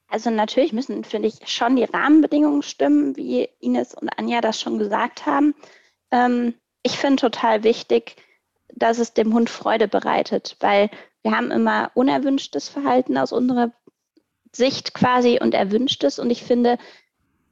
Also 0.10 0.30
natürlich 0.30 0.74
müssen, 0.74 1.04
finde 1.04 1.28
ich, 1.28 1.48
schon 1.48 1.76
die 1.76 1.84
Rahmenbedingungen 1.84 2.64
stimmen, 2.64 3.16
wie 3.18 3.50
Ines 3.60 3.94
und 3.94 4.10
Anja 4.18 4.42
das 4.42 4.60
schon 4.60 4.80
gesagt 4.80 5.26
haben. 5.26 5.54
Ähm, 6.12 6.54
ich 6.84 6.98
finde 6.98 7.22
total 7.22 7.64
wichtig, 7.64 8.16
dass 8.74 9.00
es 9.00 9.14
dem 9.14 9.34
Hund 9.34 9.50
Freude 9.50 9.88
bereitet, 9.88 10.56
weil 10.60 10.90
wir 11.24 11.32
haben 11.32 11.52
immer 11.52 11.92
unerwünschtes 11.94 12.70
Verhalten 12.70 13.18
aus 13.18 13.34
unserer 13.34 13.74
Sicht 14.54 14.94
quasi 14.94 15.40
und 15.42 15.54
Erwünschtes. 15.54 16.20
Und 16.20 16.30
ich 16.30 16.44
finde, 16.44 16.78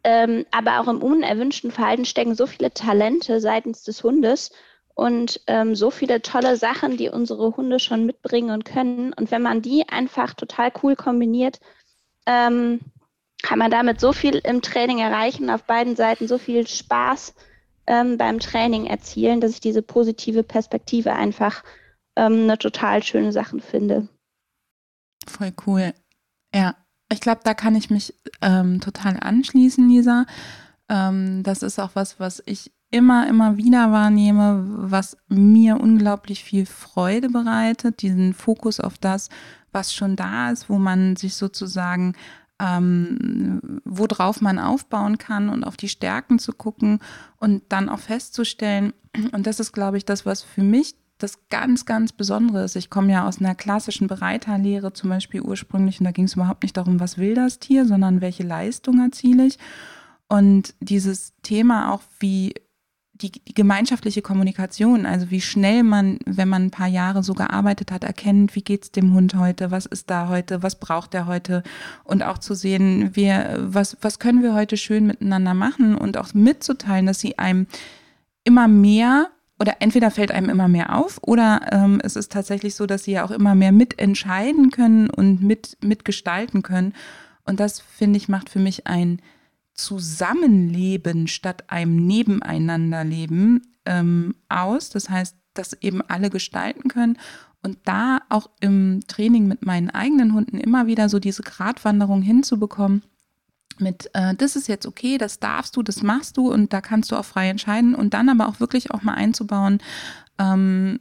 ähm, 0.04 0.46
aber 0.52 0.80
auch 0.80 0.88
im 0.88 1.02
unerwünschten 1.02 1.72
Verhalten 1.72 2.06
stecken 2.06 2.36
so 2.36 2.46
viele 2.46 2.72
Talente 2.72 3.42
seitens 3.42 3.84
des 3.84 4.04
Hundes 4.04 4.52
und 4.94 5.42
ähm, 5.48 5.76
so 5.76 5.92
viele 5.92 6.22
tolle 6.22 6.58
Sachen, 6.58 6.96
die 6.96 7.10
unsere 7.10 7.58
Hunde 7.58 7.80
schon 7.80 8.06
mitbringen 8.06 8.52
und 8.52 8.66
können. 8.66 9.14
Und 9.14 9.32
wenn 9.32 9.42
man 9.42 9.62
die 9.62 9.88
einfach 9.90 10.34
total 10.34 10.72
cool 10.84 10.96
kombiniert, 10.96 11.60
ähm, 12.26 12.80
kann 13.44 13.60
man 13.60 13.70
damit 13.70 14.00
so 14.00 14.14
viel 14.14 14.36
im 14.38 14.62
Training 14.62 15.00
erreichen, 15.00 15.50
auf 15.50 15.64
beiden 15.64 15.96
Seiten 15.96 16.28
so 16.28 16.38
viel 16.38 16.66
Spaß 16.66 17.36
ähm, 17.88 18.18
beim 18.18 18.40
Training 18.40 18.86
erzielen, 18.86 19.42
dass 19.42 19.52
ich 19.52 19.60
diese 19.60 19.82
positive 19.82 20.44
Perspektive 20.44 21.14
einfach 21.14 21.64
ähm, 22.16 22.44
eine 22.44 22.58
total 22.58 23.04
schöne 23.04 23.32
Sache 23.32 23.60
finde. 23.60 24.08
Voll 25.28 25.54
cool. 25.68 25.94
Ja, 26.54 26.76
ich 27.16 27.22
glaube, 27.22 27.42
da 27.44 27.54
kann 27.54 27.76
ich 27.76 27.90
mich 27.90 28.14
ähm, 28.42 28.82
total 28.82 29.18
anschließen, 29.20 29.88
Lisa. 29.88 30.26
Ähm, 30.90 31.44
das 31.44 31.64
ist 31.64 31.80
auch 31.80 31.92
was, 31.94 32.20
was 32.20 32.44
ich 32.46 32.72
immer, 32.92 33.28
immer 33.28 33.58
wieder 33.58 33.92
wahrnehme, 33.92 34.64
was 34.68 35.18
mir 35.28 35.80
unglaublich 35.80 36.44
viel 36.44 36.66
Freude 36.66 37.30
bereitet, 37.30 38.02
diesen 38.02 38.34
Fokus 38.34 38.80
auf 38.80 38.98
das, 38.98 39.30
was 39.72 39.94
schon 39.94 40.16
da 40.16 40.52
ist, 40.52 40.70
wo 40.70 40.78
man 40.78 41.16
sich 41.16 41.36
sozusagen 41.36 42.14
ähm, 42.60 43.82
worauf 43.84 44.42
man 44.42 44.60
aufbauen 44.60 45.18
kann 45.18 45.50
und 45.50 45.64
auf 45.64 45.78
die 45.78 45.90
Stärken 45.90 46.40
zu 46.40 46.54
gucken 46.54 47.00
und 47.38 47.64
dann 47.70 47.90
auch 47.90 48.00
festzustellen, 48.00 48.94
und 49.32 49.48
das 49.48 49.60
ist, 49.60 49.72
glaube 49.72 49.98
ich, 49.98 50.06
das, 50.06 50.26
was 50.26 50.42
für 50.42 50.64
mich 50.64 50.96
das 51.18 51.48
ganz, 51.50 51.86
ganz 51.86 52.12
Besondere 52.12 52.64
ist. 52.64 52.76
Ich 52.76 52.90
komme 52.90 53.12
ja 53.12 53.28
aus 53.28 53.40
einer 53.40 53.56
klassischen 53.56 54.08
Bereiterlehre 54.08 54.94
zum 54.94 55.10
Beispiel 55.10 55.42
ursprünglich 55.42 56.00
und 56.00 56.06
da 56.06 56.12
ging 56.12 56.26
es 56.26 56.36
überhaupt 56.36 56.64
nicht 56.64 56.76
darum, 56.76 57.00
was 57.00 57.18
will 57.18 57.36
das 57.36 57.60
Tier, 57.60 57.86
sondern 57.86 58.22
welche 58.22 58.44
Leistung 58.44 59.00
erziele 59.00 59.46
ich. 59.46 59.58
Und 60.28 60.74
dieses 60.80 61.34
Thema 61.42 61.94
auch, 61.94 62.02
wie 62.20 62.54
die, 63.14 63.32
die, 63.32 63.54
gemeinschaftliche 63.54 64.22
Kommunikation, 64.22 65.06
also 65.06 65.32
wie 65.32 65.40
schnell 65.40 65.84
man, 65.84 66.20
wenn 66.26 66.50
man 66.50 66.64
ein 66.64 66.72
paar 66.72 66.88
Jahre 66.88 67.24
so 67.24 67.34
gearbeitet 67.34 67.92
hat, 67.92 68.04
erkennt, 68.04 68.56
wie 68.56 68.62
geht's 68.62 68.92
dem 68.92 69.14
Hund 69.14 69.36
heute, 69.36 69.72
was 69.72 69.86
ist 69.86 70.10
da 70.10 70.28
heute, 70.28 70.64
was 70.64 70.80
braucht 70.80 71.14
er 71.14 71.26
heute 71.26 71.64
und 72.04 72.24
auch 72.24 72.40
zu 72.40 72.56
sehen, 72.56 73.16
wir, 73.16 73.56
was, 73.60 73.96
was 74.02 74.20
können 74.20 74.44
wir 74.44 74.54
heute 74.54 74.76
schön 74.76 75.08
miteinander 75.08 75.54
machen 75.54 75.96
und 75.96 76.18
auch 76.18 76.34
mitzuteilen, 76.34 77.06
dass 77.06 77.22
sie 77.22 77.40
einem 77.40 77.68
immer 78.44 78.68
mehr 78.68 79.30
oder 79.60 79.78
entweder 79.80 80.12
fällt 80.12 80.32
einem 80.32 80.50
immer 80.50 80.68
mehr 80.68 80.96
auf 80.96 81.20
oder 81.22 81.62
ähm, 81.72 82.02
es 82.04 82.16
ist 82.16 82.32
tatsächlich 82.32 82.76
so, 82.76 82.86
dass 82.86 83.06
sie 83.06 83.14
ja 83.14 83.26
auch 83.26 83.32
immer 83.32 83.56
mehr 83.56 83.72
mitentscheiden 83.72 84.70
können 84.72 85.10
und 85.10 85.42
mit, 85.42 85.78
mitgestalten 85.82 86.62
können. 86.62 86.94
Und 87.46 87.60
das, 87.60 87.80
finde 87.80 88.18
ich, 88.18 88.28
macht 88.28 88.50
für 88.50 88.60
mich 88.60 88.88
ein 88.88 89.22
Zusammenleben 89.74 91.28
statt 91.28 91.66
einem 91.68 92.06
Nebeneinanderleben 92.06 93.62
ähm, 93.86 94.36
aus. 94.50 94.90
Das 94.90 95.10
heißt, 95.10 95.36
dass 95.54 95.74
eben 95.74 96.02
alle 96.02 96.30
gestalten 96.30 96.90
können 96.90 97.18
und 97.64 97.78
da 97.86 98.20
auch 98.30 98.50
im 98.60 99.02
Training 99.08 99.48
mit 99.48 99.66
meinen 99.66 99.90
eigenen 99.90 100.34
Hunden 100.34 100.58
immer 100.58 100.88
wieder 100.88 101.08
so 101.08 101.20
diese 101.20 101.44
Gratwanderung 101.44 102.22
hinzubekommen 102.22 103.04
mit, 103.80 104.10
äh, 104.14 104.36
das 104.36 104.56
ist 104.56 104.68
jetzt 104.68 104.86
okay, 104.86 105.18
das 105.18 105.40
darfst 105.40 105.76
du, 105.76 105.84
das 105.84 106.04
machst 106.04 106.38
du 106.38 106.52
und 106.52 106.74
da 106.74 106.82
kannst 106.82 107.12
du 107.12 107.16
auch 107.16 107.26
frei 107.26 107.50
entscheiden 107.50 107.96
und 107.96 108.14
dann 108.14 108.30
aber 108.30 108.48
auch 108.48 108.60
wirklich 108.60 108.92
auch 108.92 109.02
mal 109.02 109.14
einzubauen, 109.14 109.80
ähm, 110.38 111.00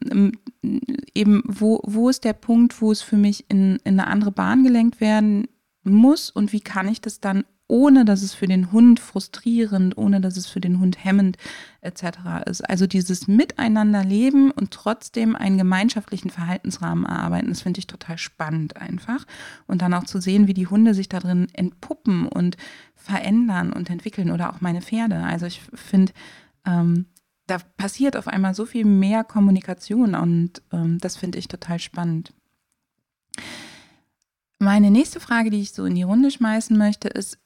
eben 1.15 1.43
wo, 1.47 1.81
wo 1.85 2.09
ist 2.09 2.25
der 2.25 2.35
Punkt, 2.35 2.81
wo 2.81 2.93
es 2.93 3.03
für 3.03 3.17
mich 3.17 3.47
in, 3.49 3.77
in 3.85 3.99
eine 3.99 4.07
andere 4.07 4.31
Bahn 4.31 4.63
gelenkt 4.63 5.01
werden 5.01 5.49
muss 5.83 6.31
und 6.31 6.53
wie 6.53 6.61
kann 6.61 6.89
ich 6.89 7.01
das 7.01 7.21
dann 7.21 7.45
ohne 7.67 8.05
dass 8.05 8.23
es 8.23 8.35
für 8.35 8.47
den 8.47 8.73
Hund 8.73 9.01
frustrierend, 9.01 9.97
ohne 9.97 10.21
dass 10.21 10.37
es 10.37 10.47
für 10.47 10.61
den 10.61 10.81
Hund 10.81 11.03
hemmend 11.03 11.39
etc. 11.81 12.03
ist. 12.47 12.69
Also 12.69 12.87
dieses 12.87 13.27
Miteinanderleben 13.27 14.51
und 14.51 14.71
trotzdem 14.71 15.35
einen 15.35 15.57
gemeinschaftlichen 15.57 16.31
Verhaltensrahmen 16.31 17.07
erarbeiten, 17.07 17.49
das 17.49 17.63
finde 17.63 17.79
ich 17.79 17.87
total 17.87 18.19
spannend 18.19 18.77
einfach. 18.77 19.25
Und 19.67 19.83
dann 19.83 19.95
auch 19.95 20.05
zu 20.05 20.21
sehen, 20.21 20.47
wie 20.47 20.55
die 20.55 20.67
Hunde 20.67 20.95
sich 20.95 21.09
da 21.09 21.21
drin 21.21 21.49
entpuppen 21.55 22.29
und 22.29 22.57
verändern 22.95 23.73
und 23.73 23.89
entwickeln 23.89 24.31
oder 24.31 24.53
auch 24.53 24.61
meine 24.61 24.83
Pferde. 24.83 25.17
Also 25.17 25.47
ich 25.47 25.63
finde, 25.73 26.13
ähm, 26.67 27.07
da 27.47 27.59
passiert 27.77 28.17
auf 28.17 28.29
einmal 28.29 28.55
so 28.55 28.67
viel 28.67 28.85
mehr 28.85 29.25
Kommunikation 29.25 30.15
und 30.15 30.63
ähm, 30.73 30.99
das 30.99 31.17
finde 31.17 31.39
ich 31.39 31.49
total 31.49 31.79
spannend. 31.79 32.33
Meine 34.59 34.91
nächste 34.91 35.21
Frage, 35.21 35.51
die 35.51 35.61
ich 35.61 35.73
so 35.73 35.85
in 35.85 35.95
die 35.95 36.05
Runde 36.05 36.31
schmeißen 36.31 36.77
möchte, 36.77 37.09
ist, 37.09 37.39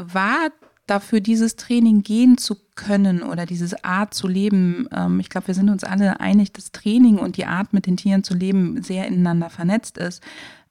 war 0.00 0.50
dafür, 0.86 1.20
dieses 1.20 1.56
Training 1.56 2.02
gehen 2.02 2.36
zu 2.36 2.56
können 2.74 3.22
oder 3.22 3.46
diese 3.46 3.84
Art 3.84 4.12
zu 4.12 4.26
leben. 4.26 4.88
Ähm, 4.92 5.20
ich 5.20 5.28
glaube, 5.28 5.48
wir 5.48 5.54
sind 5.54 5.70
uns 5.70 5.84
alle 5.84 6.20
einig, 6.20 6.52
dass 6.52 6.72
Training 6.72 7.18
und 7.18 7.36
die 7.36 7.46
Art, 7.46 7.72
mit 7.72 7.86
den 7.86 7.96
Tieren 7.96 8.24
zu 8.24 8.34
leben, 8.34 8.82
sehr 8.82 9.06
ineinander 9.06 9.50
vernetzt 9.50 9.98
ist. 9.98 10.22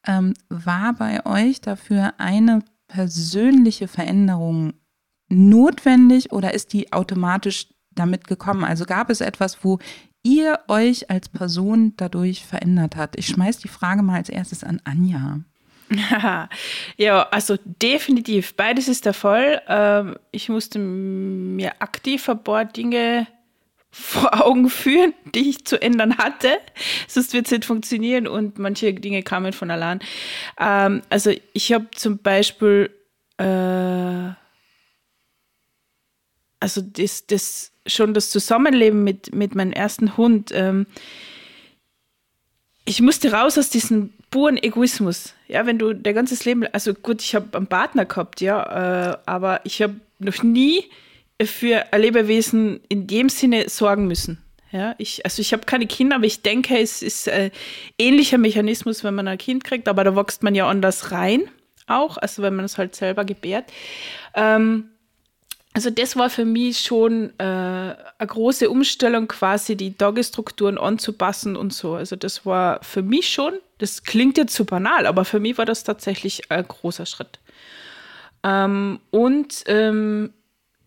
Ähm, 0.05 0.33
war 0.49 0.93
bei 0.93 1.25
euch 1.25 1.61
dafür 1.61 2.13
eine 2.17 2.63
persönliche 2.87 3.87
Veränderung 3.87 4.73
notwendig 5.29 6.31
oder 6.31 6.53
ist 6.53 6.73
die 6.73 6.91
automatisch 6.91 7.67
damit 7.91 8.27
gekommen? 8.27 8.63
Also 8.63 8.85
gab 8.85 9.09
es 9.09 9.21
etwas, 9.21 9.63
wo 9.63 9.79
ihr 10.23 10.59
euch 10.67 11.09
als 11.09 11.29
Person 11.29 11.93
dadurch 11.97 12.45
verändert 12.45 12.95
hat? 12.95 13.15
Ich 13.17 13.27
schmeiß 13.27 13.59
die 13.59 13.67
Frage 13.67 14.01
mal 14.01 14.15
als 14.15 14.29
erstes 14.29 14.63
an 14.63 14.81
Anja. 14.83 15.39
ja, 16.97 17.23
also 17.31 17.57
definitiv. 17.65 18.55
Beides 18.55 18.87
ist 18.87 19.05
der 19.05 19.13
Fall. 19.13 19.61
Ähm, 19.67 20.15
ich 20.31 20.49
musste 20.49 20.79
mir 20.79 21.81
aktiv 21.81 22.29
ein 22.29 22.43
paar 22.43 22.65
Dinge 22.65 23.27
vor 23.91 24.45
Augen 24.45 24.69
führen, 24.69 25.13
die 25.35 25.49
ich 25.49 25.65
zu 25.65 25.81
ändern 25.81 26.17
hatte. 26.17 26.57
Sonst 27.07 27.33
wird 27.33 27.45
es 27.45 27.51
nicht 27.51 27.65
funktionieren 27.65 28.27
und 28.27 28.59
manche 28.59 28.93
Dinge 28.93 29.23
kamen 29.23 29.53
von 29.53 29.71
allein. 29.71 29.99
Ähm, 30.59 31.01
also 31.09 31.31
ich 31.53 31.73
habe 31.73 31.87
zum 31.95 32.19
Beispiel 32.19 32.91
äh, 33.37 34.33
also 36.59 36.81
das, 36.81 37.25
das 37.27 37.71
schon 37.85 38.13
das 38.13 38.29
Zusammenleben 38.29 39.03
mit, 39.03 39.33
mit 39.33 39.55
meinem 39.55 39.71
ersten 39.71 40.17
Hund. 40.17 40.51
Ähm, 40.53 40.85
ich 42.89 43.01
musste 43.01 43.31
raus 43.31 43.57
aus 43.59 43.69
diesem 43.69 44.11
puren 44.31 44.57
Egoismus. 44.57 45.35
Ja, 45.47 45.67
wenn 45.67 45.77
du 45.77 45.93
dein 45.93 46.15
ganzes 46.15 46.43
Leben, 46.45 46.65
also 46.73 46.95
gut, 46.95 47.21
ich 47.21 47.35
habe 47.35 47.55
einen 47.55 47.67
Partner 47.67 48.05
gehabt, 48.05 48.41
ja, 48.41 49.11
äh, 49.11 49.17
aber 49.27 49.61
ich 49.63 49.83
habe 49.83 49.95
noch 50.17 50.41
nie 50.41 50.85
für 51.41 51.93
ein 51.93 52.01
Lebewesen 52.01 52.79
in 52.89 53.05
dem 53.05 53.29
Sinne 53.29 53.69
sorgen 53.69 54.07
müssen. 54.07 54.39
Ja, 54.71 54.95
ich, 54.97 55.23
also 55.23 55.39
ich 55.39 55.53
habe 55.53 55.65
keine 55.65 55.85
Kinder, 55.85 56.15
aber 56.15 56.25
ich 56.25 56.41
denke, 56.41 56.79
es 56.79 57.03
ist 57.03 57.29
ein 57.29 57.51
ähnlicher 57.99 58.39
Mechanismus, 58.39 59.03
wenn 59.03 59.15
man 59.15 59.27
ein 59.27 59.37
Kind 59.37 59.63
kriegt, 59.63 59.87
aber 59.87 60.03
da 60.03 60.15
wächst 60.15 60.41
man 60.41 60.55
ja 60.55 60.67
anders 60.67 61.11
rein 61.11 61.43
auch, 61.85 62.17
also 62.17 62.41
wenn 62.41 62.55
man 62.55 62.65
es 62.65 62.77
halt 62.77 62.95
selber 62.95 63.25
gebärt. 63.25 63.65
Ähm, 64.35 64.89
also 65.73 65.89
das 65.91 66.15
war 66.15 66.29
für 66.29 66.45
mich 66.45 66.79
schon 66.79 67.31
äh, 67.37 67.43
eine 67.43 67.95
große 68.19 68.69
Umstellung, 68.69 69.27
quasi 69.27 69.75
die 69.75 69.93
Tagesstrukturen 69.93 70.77
anzupassen 70.77 71.55
und 71.55 71.73
so. 71.73 71.93
Also 71.93 72.15
das 72.15 72.45
war 72.45 72.83
für 72.83 73.03
mich 73.03 73.29
schon, 73.29 73.53
das 73.77 74.03
klingt 74.03 74.37
jetzt 74.37 74.55
zu 74.55 74.65
banal, 74.65 75.05
aber 75.05 75.25
für 75.25 75.39
mich 75.39 75.57
war 75.57 75.65
das 75.65 75.83
tatsächlich 75.83 76.51
ein 76.51 76.67
großer 76.67 77.05
Schritt. 77.05 77.39
Ähm, 78.43 78.99
und 79.11 79.63
ähm, 79.67 80.33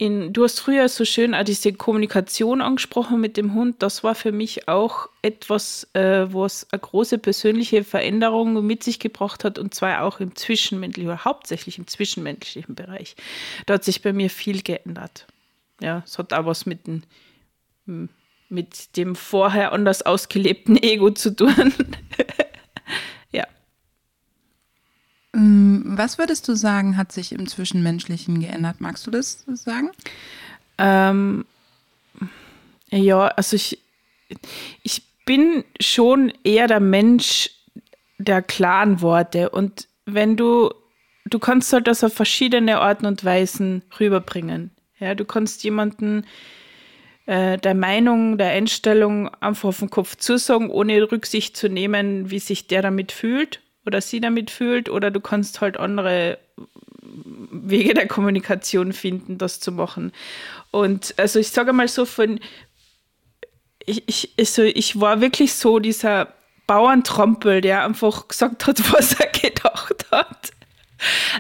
in, 0.03 0.33
du 0.33 0.43
hast 0.43 0.59
früher 0.59 0.89
so 0.89 1.05
schön 1.05 1.33
auch 1.33 1.45
diese 1.45 1.73
Kommunikation 1.73 2.61
angesprochen 2.61 3.21
mit 3.21 3.37
dem 3.37 3.55
Hund. 3.55 3.85
Das 3.85 4.03
war 4.03 4.17
für 4.17 4.33
mich 4.33 4.67
auch 4.67 5.09
etwas, 5.23 5.89
äh, 5.93 6.27
was 6.33 6.67
eine 6.73 6.81
große 6.81 7.19
persönliche 7.19 7.85
Veränderung 7.85 8.67
mit 8.67 8.83
sich 8.83 8.99
gebracht 8.99 9.45
hat 9.45 9.61
und 9.61 9.75
zwar 9.75 10.03
auch 10.03 10.19
im 10.19 10.35
zwischenmenschlichen 10.35 11.09
oder 11.09 11.25
hauptsächlich 11.25 11.79
im 11.79 11.87
zwischenmenschlichen 11.87 12.75
Bereich. 12.75 13.15
Da 13.67 13.75
hat 13.75 13.85
sich 13.85 14.03
bei 14.03 14.13
mir 14.13 14.29
viel 14.29 14.63
geändert. 14.63 15.29
Ja, 15.81 16.03
es 16.05 16.19
hat 16.19 16.33
auch 16.33 16.47
was 16.47 16.67
mit 16.67 16.89
dem, 16.89 18.09
mit 18.49 18.97
dem 18.97 19.15
vorher 19.15 19.71
anders 19.71 20.03
ausgelebten 20.03 20.83
Ego 20.83 21.11
zu 21.11 21.37
tun. 21.37 21.73
Ähm, 25.35 25.83
was 25.87 26.19
würdest 26.19 26.49
du 26.49 26.55
sagen, 26.55 26.97
hat 26.97 27.13
sich 27.13 27.33
im 27.33 27.47
Zwischenmenschlichen 27.47 28.41
geändert? 28.41 28.81
Magst 28.81 29.07
du 29.07 29.11
das 29.11 29.45
sagen? 29.47 29.91
Ähm, 30.79 31.45
ja, 32.91 33.29
also 33.29 33.57
ich, 33.57 33.79
ich 34.83 35.03
bin 35.25 35.65
schon 35.81 36.33
eher 36.45 36.67
der 36.67 36.81
Mensch 36.81 37.51
der 38.19 38.43
klaren 38.43 39.01
Worte. 39.01 39.51
Und 39.51 39.89
wenn 40.05 40.37
du, 40.37 40.73
du 41.25 41.39
kannst 41.39 41.73
halt 41.73 41.87
das 41.87 42.05
auf 42.05 42.13
verschiedene 42.13 42.79
Arten 42.79 43.07
und 43.07 43.25
Weisen 43.25 43.83
rüberbringen. 43.99 44.71
Ja, 44.99 45.15
du 45.15 45.25
kannst 45.25 45.65
jemanden 45.65 46.27
äh, 47.27 47.59
der 47.59 47.75
Meinung, 47.75 48.39
der 48.39 48.51
Einstellung 48.51 49.29
einfach 49.37 49.71
auf 49.71 49.79
den 49.79 49.91
Kopf 49.91 50.17
zusagen, 50.17 50.71
ohne 50.71 51.11
Rücksicht 51.11 51.57
zu 51.57 51.69
nehmen, 51.69 52.31
wie 52.31 52.39
sich 52.39 52.67
der 52.69 52.83
damit 52.83 53.11
fühlt 53.11 53.61
oder 53.87 54.01
sie 54.01 54.21
damit 54.21 54.51
fühlt, 54.51 54.89
oder 54.89 55.11
du 55.11 55.21
kannst 55.21 55.61
halt 55.61 55.77
andere 55.77 56.39
Wege 57.03 57.95
der 57.95 58.07
Kommunikation 58.07 58.93
finden, 58.93 59.39
das 59.39 59.61
zu 59.61 59.73
machen. 59.73 60.13
Und 60.71 61.15
also 61.19 61.39
ich 61.39 61.51
sage 61.51 61.73
mal 61.73 61.89
so 61.89 62.05
von, 62.05 62.41
ich, 63.85 64.03
ich, 64.07 64.33
also 64.39 64.63
ich 64.63 65.01
war 65.01 65.21
wirklich 65.21 65.55
so 65.55 65.79
dieser 65.79 66.33
Bauerntrompel, 66.67 67.61
der 67.61 67.85
einfach 67.85 68.29
gesagt 68.29 68.67
hat, 68.67 68.81
was 68.93 69.15
er 69.21 69.27
gedacht 69.27 70.07
hat. 70.11 70.53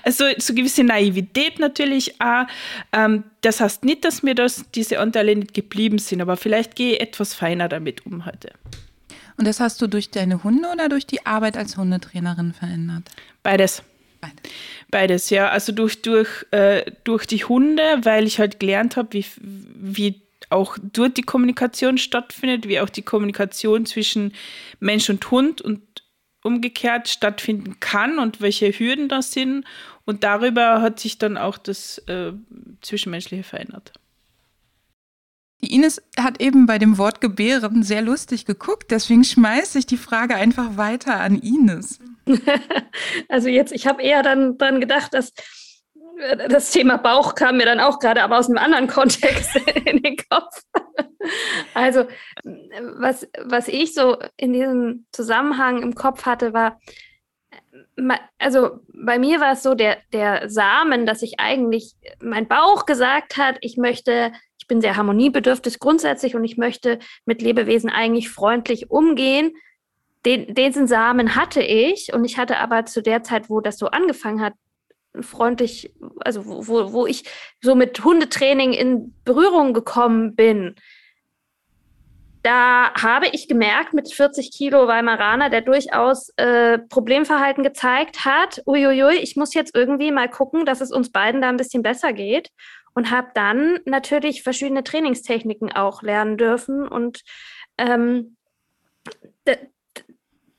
Also 0.03 0.25
so 0.39 0.55
gewisse 0.55 0.83
Naivität 0.83 1.61
natürlich 1.61 2.21
auch. 2.21 2.47
Ähm, 2.93 3.25
das 3.43 3.61
heißt 3.61 3.85
nicht, 3.85 4.05
dass 4.05 4.23
mir 4.23 4.35
das, 4.35 4.65
diese 4.75 4.99
Anteile 4.99 5.37
nicht 5.37 5.55
geblieben 5.55 5.99
sind, 5.99 6.21
aber 6.21 6.37
vielleicht 6.37 6.75
gehe 6.75 6.95
ich 6.95 7.01
etwas 7.01 7.35
feiner 7.35 7.69
damit 7.69 8.05
um 8.05 8.27
heute. 8.27 8.53
Und 9.37 9.47
das 9.47 9.61
hast 9.61 9.81
du 9.83 9.87
durch 9.87 10.11
deine 10.11 10.45
Hunde 10.45 10.69
oder 10.73 10.89
durch 10.89 11.07
die 11.07 11.27
Arbeit 11.27 11.57
als 11.57 11.77
Hundetrainerin 11.77 12.53
verändert? 12.53 13.11
Beides. 13.43 13.83
Beides, 14.21 14.53
Beides 14.91 15.31
ja. 15.31 15.49
Also 15.49 15.73
durch, 15.73 16.03
durch, 16.03 16.47
äh, 16.53 16.91
durch 17.05 17.27
die 17.27 17.45
Hunde, 17.45 17.83
weil 18.03 18.27
ich 18.27 18.39
halt 18.39 18.61
gelernt 18.61 18.97
habe, 18.97 19.13
wie, 19.13 19.25
wie 19.41 20.23
auch 20.51 20.79
dort 20.81 21.17
die 21.17 21.23
Kommunikation 21.23 21.99
stattfindet, 21.99 22.69
wie 22.69 22.81
auch 22.81 22.91
die 22.91 23.03
Kommunikation 23.03 23.87
zwischen 23.87 24.33
Mensch 24.81 25.09
und 25.11 25.29
Hund 25.31 25.61
und 25.61 25.81
umgekehrt 26.43 27.09
stattfinden 27.09 27.81
kann 27.81 28.19
und 28.19 28.41
welche 28.41 28.71
Hürden 28.71 29.09
das 29.09 29.33
sind 29.33 29.65
Und 30.05 30.25
darüber 30.25 30.83
hat 30.83 31.01
sich 31.01 31.19
dann 31.19 31.37
auch 31.37 31.57
das 31.57 31.99
äh, 32.09 32.33
Zwischenmenschliche 32.81 33.45
verändert. 33.45 33.93
Die 35.63 35.75
Ines 35.75 36.03
hat 36.19 36.41
eben 36.41 36.67
bei 36.67 36.79
dem 36.79 36.99
Wort 36.99 37.21
Gebären 37.21 37.85
sehr 37.85 38.03
lustig 38.03 38.47
geguckt, 38.47 38.91
deswegen 38.91 39.23
schmeiße 39.23 39.79
ich 39.79 39.87
die 39.87 39.97
Frage 39.97 40.35
einfach 40.35 40.77
weiter 40.77 41.21
an 41.21 41.39
Ines. 41.39 41.99
Also 43.29 43.49
jetzt, 43.49 43.73
ich 43.73 43.87
habe 43.87 44.03
eher 44.03 44.23
dann 44.23 44.59
dran 44.59 44.81
gedacht, 44.81 45.15
dass 45.15 45.33
äh, 46.19 46.49
das 46.49 46.71
Thema 46.71 46.99
Bauch 46.99 47.35
kam 47.35 47.57
mir 47.57 47.65
dann 47.65 47.81
auch 47.81 47.99
gerade, 47.99 48.23
aber 48.23 48.39
aus 48.39 48.49
einem 48.49 48.59
anderen 48.59 48.87
Kontext 48.87 49.57
in 49.85 50.03
den 50.03 50.17
Kopf. 50.31 50.63
Also 51.75 52.07
was, 52.97 53.27
was 53.45 53.69
ich 53.69 53.95
so 53.95 54.19
in 54.37 54.53
diesem 54.53 55.07
Zusammenhang 55.13 55.83
im 55.83 55.95
Kopf 55.95 56.27
hatte, 56.27 56.53
war, 56.53 56.79
also 58.39 58.81
bei 58.93 59.19
mir 59.19 59.41
war 59.41 59.53
es 59.53 59.63
so, 59.63 59.75
der, 59.75 59.99
der 60.13 60.49
Samen, 60.49 61.07
dass 61.07 61.23
ich 61.23 61.39
eigentlich, 61.39 61.95
mein 62.21 62.49
Bauch 62.49 62.87
gesagt 62.87 63.37
hat, 63.37 63.57
ich 63.61 63.77
möchte, 63.77 64.33
bin 64.73 64.81
sehr 64.81 64.97
harmoniebedürftig 64.97 65.81
grundsätzlich 65.81 66.35
und 66.35 66.45
ich 66.45 66.57
möchte 66.57 66.99
mit 67.27 67.43
Lebewesen 67.43 67.91
eigentlich 67.91 68.31
freundlich 68.31 68.91
umgehen. 68.91 69.53
Den, 70.25 70.55
diesen 70.55 70.87
Samen 70.87 71.37
hatte 71.37 71.61
ich 71.61 72.15
und 72.15 72.25
ich 72.25 72.39
hatte 72.39 72.57
aber 72.57 72.87
zu 72.87 73.03
der 73.03 73.23
Zeit, 73.23 73.51
wo 73.51 73.61
das 73.61 73.77
so 73.77 73.89
angefangen 73.89 74.41
hat, 74.41 74.55
freundlich, 75.21 75.93
also 76.21 76.47
wo, 76.47 76.95
wo 76.95 77.07
ich 77.07 77.25
so 77.61 77.75
mit 77.75 78.03
Hundetraining 78.03 78.73
in 78.73 79.15
Berührung 79.27 79.75
gekommen 79.75 80.35
bin, 80.37 80.75
da 82.43 82.95
habe 82.95 83.27
ich 83.31 83.47
gemerkt, 83.47 83.93
mit 83.93 84.11
40 84.11 84.53
Kilo 84.53 84.89
Weimaraner, 84.89 85.51
der 85.51 85.61
durchaus 85.61 86.31
äh, 86.39 86.79
Problemverhalten 86.79 87.63
gezeigt 87.63 88.25
hat, 88.25 88.63
uiuiui, 88.67 89.17
ich 89.17 89.37
muss 89.37 89.53
jetzt 89.53 89.77
irgendwie 89.77 90.13
mal 90.13 90.31
gucken, 90.31 90.65
dass 90.65 90.81
es 90.81 90.91
uns 90.91 91.13
beiden 91.13 91.43
da 91.43 91.51
ein 91.51 91.59
bisschen 91.59 91.83
besser 91.83 92.15
geht. 92.15 92.49
Und 92.95 93.11
habe 93.11 93.29
dann 93.35 93.79
natürlich 93.85 94.43
verschiedene 94.43 94.85
Trainingstechniken 94.85 95.73
auch 95.73 96.03
lernen 96.03 96.37
dürfen 96.37 96.87
und 96.87 97.23
ähm, 97.79 98.37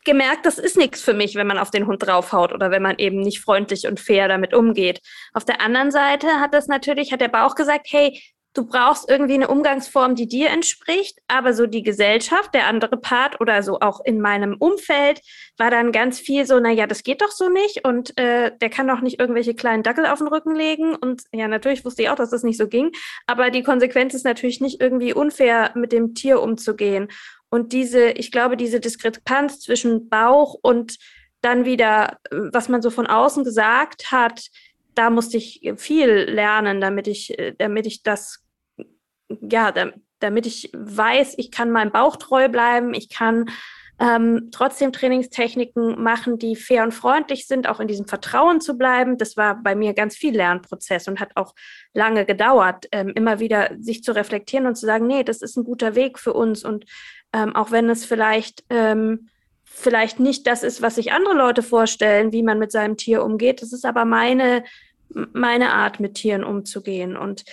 gemerkt, 0.04 0.46
das 0.46 0.58
ist 0.58 0.78
nichts 0.78 1.02
für 1.02 1.14
mich, 1.14 1.36
wenn 1.36 1.48
man 1.48 1.58
auf 1.58 1.72
den 1.72 1.88
Hund 1.88 2.06
draufhaut 2.06 2.54
oder 2.54 2.72
wenn 2.72 2.82
man 2.82 2.98
eben 2.98 3.20
nicht 3.20 3.40
freundlich 3.40 3.88
und 3.88 4.00
fair 4.00 4.28
damit 4.28 4.54
umgeht. 4.54 5.00
Auf 5.34 5.46
der 5.46 5.62
anderen 5.62 5.92
Seite 5.92 6.28
hat 6.40 6.54
das 6.54 6.68
natürlich, 6.68 7.12
hat 7.12 7.22
der 7.22 7.30
Bauch 7.30 7.56
gesagt, 7.56 7.88
hey, 7.90 8.20
du 8.54 8.66
brauchst 8.66 9.10
irgendwie 9.10 9.34
eine 9.34 9.48
Umgangsform, 9.48 10.16
die 10.16 10.28
dir 10.28 10.50
entspricht, 10.50 11.20
aber 11.28 11.54
so 11.54 11.66
die 11.66 11.84
Gesellschaft, 11.84 12.54
der 12.54 12.68
andere 12.68 12.98
Part 12.98 13.42
oder 13.42 13.64
so 13.64 13.80
auch 13.80 14.02
in 14.06 14.22
meinem 14.22 14.56
Umfeld 14.58 15.22
war 15.58 15.72
dann 15.72 15.92
ganz 15.92 16.20
viel 16.20 16.46
so, 16.46 16.60
naja, 16.60 16.86
das 16.86 17.04
geht 17.04 17.22
doch 17.22 17.32
so 17.32 17.50
nicht 17.50 17.86
und 17.86 18.18
äh, 18.18 18.52
der 18.62 18.70
kann 18.70 18.88
doch 18.88 19.02
nicht 19.02 19.20
irgendwelche 19.20 19.56
kleinen 19.56 19.84
Dackel 19.84 20.06
auf 20.06 20.20
den 20.20 20.28
Rücken 20.28 20.56
legen 20.56 20.96
und 20.96 21.24
ja, 21.32 21.48
natürlich 21.48 21.84
wusste 21.84 22.04
ich 22.04 22.10
auch, 22.10 22.16
dass 22.16 22.30
das 22.30 22.44
nicht 22.44 22.58
so 22.58 22.68
ging, 22.68 22.92
aber 23.26 23.50
die 23.50 23.64
Konsequenz 23.64 24.14
ist 24.14 24.26
natürlich 24.26 24.62
nicht 24.62 24.80
irgendwie 24.80 25.14
unfair 25.14 25.72
mit 25.76 25.92
dem 25.92 26.14
Tier 26.14 26.42
umzugehen. 26.42 27.08
Und 27.50 27.72
diese, 27.72 28.10
ich 28.10 28.32
glaube, 28.32 28.58
diese 28.58 28.80
Diskrepanz 28.80 29.60
zwischen 29.60 30.10
Bauch 30.10 30.56
und 30.60 30.98
dann 31.42 31.66
wieder, 31.66 32.18
was 32.32 32.68
man 32.68 32.82
so 32.82 32.90
von 32.90 33.06
außen 33.06 33.44
gesagt 33.44 34.12
hat, 34.12 34.50
da 34.96 35.10
musste 35.10 35.38
ich 35.38 35.62
viel 35.78 36.10
lernen, 36.10 36.82
damit 36.82 37.08
ich, 37.08 37.38
äh, 37.38 37.54
damit 37.58 37.86
ich 37.86 38.04
das 38.04 38.43
ja, 39.42 39.74
damit 40.20 40.46
ich 40.46 40.72
weiß, 40.74 41.36
ich 41.38 41.52
kann 41.52 41.72
meinem 41.72 41.92
Bauch 41.92 42.16
treu 42.16 42.50
bleiben, 42.50 42.94
ich 42.94 43.10
kann 43.10 43.50
ähm, 44.00 44.50
trotzdem 44.52 44.92
Trainingstechniken 44.92 46.02
machen, 46.02 46.38
die 46.38 46.56
fair 46.56 46.84
und 46.84 46.94
freundlich 46.94 47.48
sind, 47.48 47.70
auch 47.70 47.80
in 47.80 47.88
diesem 47.88 48.08
Vertrauen 48.08 48.60
zu 48.60 48.78
bleiben. 48.78 49.18
Das 49.18 49.38
war 49.38 49.62
bei 49.62 49.76
mir 49.76 49.94
ganz 49.94 50.16
viel 50.16 50.36
Lernprozess 50.36 51.08
und 51.08 51.20
hat 51.20 51.32
auch 51.36 51.54
lange 51.94 52.26
gedauert, 52.26 52.88
ähm, 52.92 53.14
immer 53.16 53.40
wieder 53.40 53.72
sich 53.80 54.04
zu 54.04 54.16
reflektieren 54.16 54.66
und 54.66 54.76
zu 54.76 54.86
sagen, 54.86 55.08
nee, 55.08 55.24
das 55.24 55.42
ist 55.42 55.58
ein 55.58 55.64
guter 55.64 55.96
Weg 55.96 56.18
für 56.20 56.34
uns. 56.34 56.66
Und 56.66 56.86
ähm, 57.34 57.56
auch 57.56 57.72
wenn 57.72 57.90
es 57.90 58.04
vielleicht, 58.04 58.64
ähm, 58.70 59.30
vielleicht 59.64 60.20
nicht 60.20 60.48
das 60.48 60.64
ist, 60.64 60.82
was 60.82 60.96
sich 60.96 61.14
andere 61.14 61.36
Leute 61.36 61.62
vorstellen, 61.62 62.32
wie 62.32 62.44
man 62.44 62.60
mit 62.60 62.72
seinem 62.72 62.98
Tier 62.98 63.24
umgeht, 63.24 63.62
das 63.62 63.74
ist 63.74 63.86
aber 63.86 64.06
meine, 64.06 64.64
meine 65.34 65.72
Art, 65.72 66.00
mit 66.00 66.16
Tieren 66.16 66.44
umzugehen. 66.44 67.16
Und 67.16 67.46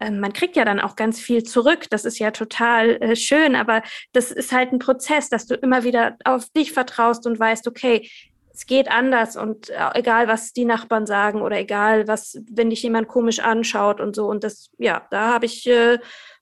man 0.00 0.32
kriegt 0.32 0.56
ja 0.56 0.64
dann 0.64 0.80
auch 0.80 0.96
ganz 0.96 1.20
viel 1.20 1.42
zurück. 1.42 1.86
Das 1.90 2.04
ist 2.04 2.18
ja 2.18 2.30
total 2.30 3.02
äh, 3.02 3.16
schön, 3.16 3.56
aber 3.56 3.82
das 4.12 4.30
ist 4.30 4.52
halt 4.52 4.72
ein 4.72 4.78
Prozess, 4.78 5.28
dass 5.28 5.46
du 5.46 5.54
immer 5.54 5.84
wieder 5.84 6.16
auf 6.24 6.48
dich 6.50 6.72
vertraust 6.72 7.26
und 7.26 7.38
weißt, 7.38 7.68
okay, 7.68 8.08
es 8.54 8.66
geht 8.66 8.88
anders 8.90 9.36
und 9.36 9.70
äh, 9.70 9.90
egal, 9.94 10.28
was 10.28 10.52
die 10.52 10.64
Nachbarn 10.64 11.06
sagen 11.06 11.42
oder 11.42 11.58
egal, 11.58 12.06
was, 12.06 12.40
wenn 12.48 12.70
dich 12.70 12.82
jemand 12.82 13.08
komisch 13.08 13.40
anschaut 13.40 14.00
und 14.00 14.14
so. 14.14 14.26
Und 14.26 14.44
das, 14.44 14.70
ja, 14.78 15.06
da 15.10 15.34
habe 15.34 15.46
ich, 15.46 15.66
äh, 15.66 15.98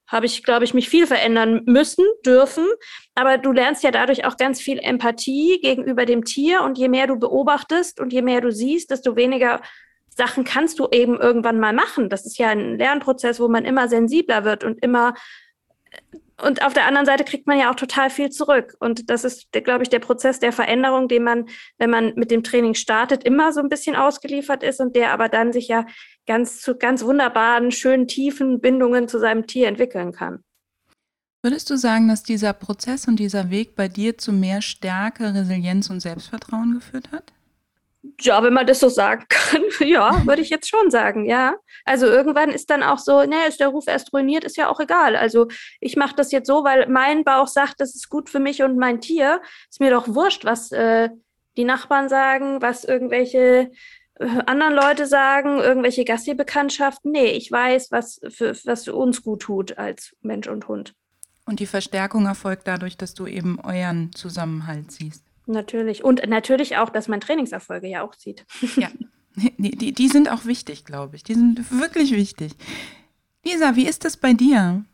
habe 0.07 0.27
ich, 0.27 0.43
glaube 0.43 0.63
ich, 0.63 0.75
mich 0.75 0.89
viel 0.89 1.07
verändern 1.07 1.63
müssen, 1.65 2.05
dürfen. 2.23 2.67
Aber 3.15 3.39
du 3.39 3.51
lernst 3.51 3.83
ja 3.83 3.89
dadurch 3.89 4.25
auch 4.25 4.37
ganz 4.37 4.61
viel 4.61 4.77
Empathie 4.77 5.59
gegenüber 5.61 6.05
dem 6.05 6.23
Tier 6.23 6.61
und 6.61 6.77
je 6.77 6.87
mehr 6.87 7.07
du 7.07 7.17
beobachtest 7.17 7.99
und 7.99 8.13
je 8.13 8.21
mehr 8.21 8.41
du 8.41 8.51
siehst, 8.51 8.91
desto 8.91 9.15
weniger 9.15 9.59
Sachen 10.15 10.43
kannst 10.43 10.79
du 10.79 10.87
eben 10.91 11.19
irgendwann 11.19 11.59
mal 11.59 11.73
machen. 11.73 12.09
Das 12.09 12.25
ist 12.25 12.37
ja 12.37 12.49
ein 12.49 12.77
Lernprozess, 12.77 13.39
wo 13.39 13.47
man 13.47 13.65
immer 13.65 13.87
sensibler 13.87 14.43
wird 14.43 14.63
und 14.63 14.83
immer 14.83 15.13
und 16.41 16.65
auf 16.65 16.73
der 16.73 16.87
anderen 16.87 17.05
Seite 17.05 17.23
kriegt 17.23 17.47
man 17.47 17.59
ja 17.59 17.71
auch 17.71 17.75
total 17.75 18.09
viel 18.09 18.29
zurück. 18.29 18.75
Und 18.79 19.09
das 19.09 19.23
ist, 19.23 19.51
glaube 19.51 19.83
ich, 19.83 19.89
der 19.89 19.99
Prozess 19.99 20.39
der 20.39 20.51
Veränderung, 20.51 21.07
den 21.07 21.23
man, 21.23 21.45
wenn 21.77 21.89
man 21.89 22.13
mit 22.15 22.31
dem 22.31 22.43
Training 22.43 22.73
startet, 22.73 23.23
immer 23.23 23.53
so 23.53 23.59
ein 23.59 23.69
bisschen 23.69 23.95
ausgeliefert 23.95 24.63
ist 24.63 24.81
und 24.81 24.95
der 24.95 25.11
aber 25.11 25.29
dann 25.29 25.53
sich 25.53 25.67
ja 25.67 25.85
ganz 26.25 26.59
zu 26.59 26.75
ganz 26.75 27.03
wunderbaren, 27.03 27.71
schönen, 27.71 28.07
tiefen 28.07 28.59
Bindungen 28.59 29.07
zu 29.07 29.19
seinem 29.19 29.47
Tier 29.47 29.67
entwickeln 29.67 30.11
kann. 30.11 30.43
Würdest 31.43 31.69
du 31.69 31.77
sagen, 31.77 32.07
dass 32.07 32.23
dieser 32.23 32.53
Prozess 32.53 33.07
und 33.07 33.17
dieser 33.17 33.49
Weg 33.49 33.75
bei 33.75 33.87
dir 33.87 34.17
zu 34.17 34.31
mehr 34.31 34.61
Stärke, 34.61 35.33
Resilienz 35.33 35.89
und 35.89 35.99
Selbstvertrauen 35.99 36.73
geführt 36.73 37.11
hat? 37.11 37.33
Ja, 38.19 38.43
wenn 38.43 38.53
man 38.53 38.67
das 38.67 38.81
so 38.81 38.89
sagen 38.89 39.25
kann, 39.29 39.61
ja, 39.79 40.25
würde 40.25 40.41
ich 40.41 40.49
jetzt 40.49 40.67
schon 40.67 40.91
sagen, 40.91 41.25
ja. 41.25 41.55
Also 41.85 42.05
irgendwann 42.05 42.49
ist 42.49 42.69
dann 42.69 42.83
auch 42.83 42.99
so, 42.99 43.23
ne, 43.23 43.47
ist 43.47 43.59
der 43.59 43.69
Ruf 43.69 43.87
erst 43.87 44.13
ruiniert, 44.13 44.43
ist 44.43 44.57
ja 44.57 44.69
auch 44.69 44.79
egal. 44.79 45.15
Also 45.15 45.47
ich 45.79 45.95
mache 45.95 46.15
das 46.15 46.31
jetzt 46.31 46.47
so, 46.47 46.63
weil 46.63 46.87
mein 46.89 47.23
Bauch 47.23 47.47
sagt, 47.47 47.79
das 47.79 47.95
ist 47.95 48.09
gut 48.09 48.29
für 48.29 48.39
mich 48.39 48.61
und 48.61 48.77
mein 48.77 48.99
Tier. 48.99 49.41
Ist 49.69 49.79
mir 49.79 49.91
doch 49.91 50.07
wurscht, 50.09 50.43
was 50.43 50.71
äh, 50.71 51.09
die 51.55 51.63
Nachbarn 51.63 52.09
sagen, 52.09 52.61
was 52.61 52.83
irgendwelche 52.83 53.71
äh, 54.15 54.25
anderen 54.45 54.73
Leute 54.73 55.07
sagen, 55.07 55.59
irgendwelche 55.59 56.03
Gassi-Bekanntschaften. 56.03 57.11
Nee, 57.11 57.31
ich 57.31 57.51
weiß, 57.51 57.91
was 57.91 58.19
für, 58.29 58.55
was 58.65 58.83
für 58.83 58.95
uns 58.95 59.23
gut 59.23 59.43
tut 59.43 59.77
als 59.77 60.15
Mensch 60.21 60.47
und 60.47 60.67
Hund. 60.67 60.93
Und 61.45 61.59
die 61.59 61.65
Verstärkung 61.65 62.25
erfolgt 62.25 62.67
dadurch, 62.67 62.97
dass 62.97 63.13
du 63.13 63.27
eben 63.27 63.59
euren 63.59 64.13
Zusammenhalt 64.13 64.91
siehst. 64.91 65.25
Natürlich. 65.45 66.03
Und 66.03 66.27
natürlich 66.27 66.77
auch, 66.77 66.89
dass 66.89 67.07
man 67.07 67.19
Trainingserfolge 67.19 67.87
ja 67.87 68.03
auch 68.03 68.13
sieht. 68.13 68.45
Ja, 68.75 68.89
die, 69.57 69.71
die, 69.75 69.91
die 69.91 70.07
sind 70.07 70.29
auch 70.29 70.45
wichtig, 70.45 70.85
glaube 70.85 71.15
ich. 71.15 71.23
Die 71.23 71.33
sind 71.33 71.71
wirklich 71.71 72.11
wichtig. 72.11 72.53
Lisa, 73.45 73.75
wie 73.75 73.87
ist 73.87 74.05
das 74.05 74.17
bei 74.17 74.33
dir? 74.33 74.85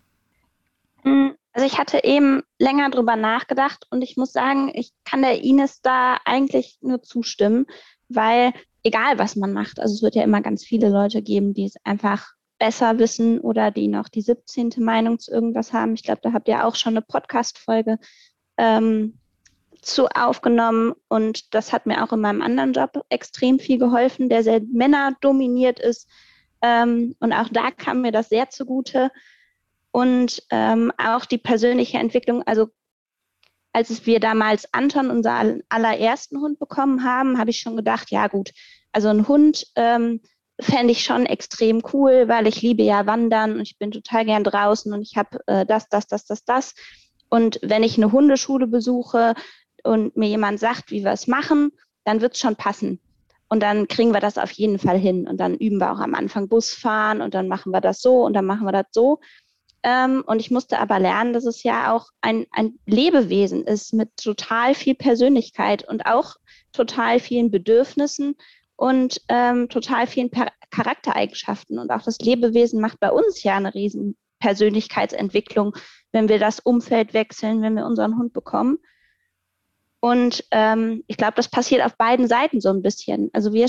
Hm, 1.03 1.35
also 1.53 1.67
ich 1.67 1.77
hatte 1.77 2.03
eben 2.03 2.41
länger 2.57 2.89
drüber 2.89 3.15
nachgedacht 3.15 3.85
und 3.91 4.01
ich 4.01 4.17
muss 4.17 4.31
sagen, 4.31 4.71
ich 4.73 4.91
kann 5.03 5.21
der 5.21 5.43
Ines 5.43 5.81
da 5.81 6.17
eigentlich 6.25 6.77
nur 6.81 7.03
zustimmen, 7.03 7.65
weil 8.07 8.53
egal 8.83 9.19
was 9.19 9.35
man 9.35 9.53
macht, 9.53 9.79
also 9.79 9.93
es 9.93 10.01
wird 10.01 10.15
ja 10.15 10.23
immer 10.23 10.41
ganz 10.41 10.63
viele 10.63 10.89
Leute 10.89 11.21
geben, 11.21 11.53
die 11.53 11.65
es 11.65 11.75
einfach 11.83 12.33
besser 12.57 12.99
wissen 12.99 13.39
oder 13.39 13.71
die 13.71 13.87
noch 13.87 14.09
die 14.09 14.21
17. 14.21 14.71
Meinung 14.79 15.19
zu 15.19 15.31
irgendwas 15.31 15.73
haben. 15.73 15.93
Ich 15.93 16.03
glaube, 16.03 16.21
da 16.23 16.33
habt 16.33 16.47
ihr 16.47 16.65
auch 16.65 16.75
schon 16.75 16.93
eine 16.93 17.01
Podcast-Folge 17.01 17.97
ähm, 18.57 19.19
zu 19.81 20.07
aufgenommen 20.07 20.93
und 21.07 21.53
das 21.53 21.71
hat 21.71 21.85
mir 21.85 22.03
auch 22.03 22.13
in 22.13 22.21
meinem 22.21 22.41
anderen 22.41 22.73
Job 22.73 23.03
extrem 23.09 23.59
viel 23.59 23.77
geholfen, 23.77 24.29
der 24.29 24.43
sehr 24.43 24.61
männerdominiert 24.61 25.79
ist. 25.79 26.09
Ähm, 26.61 27.15
und 27.19 27.33
auch 27.33 27.49
da 27.49 27.71
kam 27.71 28.01
mir 28.01 28.11
das 28.11 28.29
sehr 28.29 28.49
zugute. 28.49 29.11
Und 29.91 30.43
ähm, 30.51 30.91
auch 30.97 31.25
die 31.25 31.37
persönliche 31.37 31.97
Entwicklung, 31.97 32.43
also 32.43 32.67
als 33.73 34.05
wir 34.05 34.19
damals 34.19 34.71
Anton, 34.73 35.09
unseren 35.09 35.61
allerersten 35.69 36.39
Hund 36.39 36.59
bekommen 36.59 37.03
haben, 37.03 37.37
habe 37.37 37.51
ich 37.51 37.59
schon 37.59 37.75
gedacht, 37.75 38.11
ja 38.11 38.27
gut, 38.27 38.51
also 38.91 39.09
ein 39.09 39.27
Hund 39.27 39.67
ähm, 39.75 40.21
fände 40.59 40.91
ich 40.91 41.03
schon 41.03 41.25
extrem 41.25 41.81
cool, 41.93 42.27
weil 42.27 42.47
ich 42.47 42.61
liebe 42.61 42.83
ja 42.83 43.05
Wandern 43.05 43.53
und 43.53 43.61
ich 43.61 43.77
bin 43.77 43.91
total 43.91 44.25
gern 44.25 44.43
draußen 44.43 44.91
und 44.93 45.01
ich 45.01 45.15
habe 45.15 45.39
äh, 45.47 45.65
das, 45.65 45.87
das, 45.87 46.07
das, 46.07 46.25
das, 46.25 46.43
das. 46.43 46.75
Und 47.29 47.59
wenn 47.61 47.83
ich 47.83 47.97
eine 47.97 48.11
Hundeschule 48.11 48.67
besuche, 48.67 49.35
und 49.89 50.15
mir 50.15 50.29
jemand 50.29 50.59
sagt, 50.59 50.91
wie 50.91 51.03
wir 51.03 51.11
es 51.11 51.27
machen, 51.27 51.71
dann 52.03 52.21
wird 52.21 52.35
es 52.35 52.39
schon 52.39 52.55
passen. 52.55 52.99
Und 53.47 53.61
dann 53.63 53.87
kriegen 53.87 54.13
wir 54.13 54.19
das 54.19 54.37
auf 54.37 54.51
jeden 54.51 54.77
Fall 54.77 54.99
hin. 54.99 55.27
Und 55.27 55.39
dann 55.39 55.55
üben 55.55 55.79
wir 55.79 55.91
auch 55.91 55.99
am 55.99 56.13
Anfang 56.13 56.47
Bus 56.47 56.71
fahren 56.71 57.21
und 57.21 57.33
dann 57.33 57.47
machen 57.47 57.71
wir 57.71 57.81
das 57.81 57.99
so 57.99 58.23
und 58.23 58.33
dann 58.33 58.45
machen 58.45 58.65
wir 58.65 58.71
das 58.71 58.85
so. 58.91 59.19
Ähm, 59.81 60.23
und 60.27 60.39
ich 60.39 60.51
musste 60.51 60.77
aber 60.77 60.99
lernen, 60.99 61.33
dass 61.33 61.45
es 61.45 61.63
ja 61.63 61.91
auch 61.91 62.09
ein, 62.21 62.45
ein 62.51 62.77
Lebewesen 62.85 63.63
ist 63.63 63.93
mit 63.93 64.15
total 64.17 64.75
viel 64.75 64.93
Persönlichkeit 64.93 65.87
und 65.87 66.05
auch 66.05 66.35
total 66.71 67.19
vielen 67.19 67.49
Bedürfnissen. 67.49 68.35
und 68.75 69.21
ähm, 69.27 69.67
total 69.69 70.07
vielen 70.07 70.29
per 70.29 70.51
Charaktereigenschaften. 70.69 71.79
Und 71.79 71.91
auch 71.91 72.03
das 72.03 72.19
Lebewesen 72.19 72.79
macht 72.79 72.99
bei 72.99 73.11
uns 73.11 73.43
ja 73.43 73.57
eine 73.57 73.73
riesen 73.73 74.15
Persönlichkeitsentwicklung, 74.39 75.75
wenn 76.11 76.29
wir 76.29 76.39
das 76.39 76.59
Umfeld 76.59 77.13
wechseln, 77.13 77.61
wenn 77.61 77.75
wir 77.75 77.85
unseren 77.85 78.17
Hund 78.17 78.33
bekommen. 78.33 78.77
Und 79.99 80.45
ähm, 80.51 81.03
ich 81.07 81.17
glaube, 81.17 81.33
das 81.35 81.49
passiert 81.49 81.83
auf 81.83 81.97
beiden 81.97 82.27
Seiten 82.27 82.61
so 82.61 82.69
ein 82.69 82.81
bisschen. 82.81 83.29
Also 83.33 83.53
wir 83.53 83.67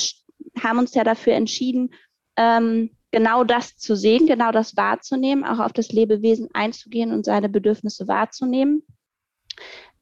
haben 0.63 0.79
uns 0.79 0.95
ja 0.95 1.05
dafür 1.05 1.35
entschieden, 1.35 1.93
ähm, 2.37 2.91
genau 3.11 3.45
das 3.45 3.77
zu 3.77 3.97
sehen, 3.97 4.27
genau 4.27 4.53
das 4.53 4.77
wahrzunehmen, 4.77 5.45
auch 5.45 5.59
auf 5.59 5.73
das 5.73 5.91
Lebewesen 5.91 6.49
einzugehen 6.55 7.13
und 7.13 7.25
seine 7.25 7.49
Bedürfnisse 7.49 8.07
wahrzunehmen. 8.07 8.83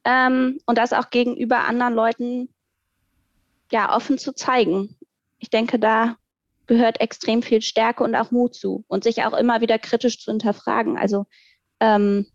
Ähm, 0.03 0.59
und 0.65 0.77
das 0.77 0.93
auch 0.93 1.09
gegenüber 1.09 1.59
anderen 1.65 1.93
Leuten 1.93 2.49
ja 3.71 3.95
offen 3.95 4.17
zu 4.17 4.33
zeigen. 4.33 4.95
Ich 5.39 5.49
denke, 5.49 5.79
da 5.79 6.17
gehört 6.67 7.01
extrem 7.01 7.41
viel 7.41 7.61
Stärke 7.61 8.03
und 8.03 8.15
auch 8.15 8.31
Mut 8.31 8.53
zu 8.53 8.85
und 8.87 9.03
sich 9.03 9.23
auch 9.23 9.33
immer 9.33 9.61
wieder 9.61 9.79
kritisch 9.79 10.19
zu 10.19 10.31
hinterfragen. 10.31 10.97
Also 10.97 11.25
ähm, 11.79 12.27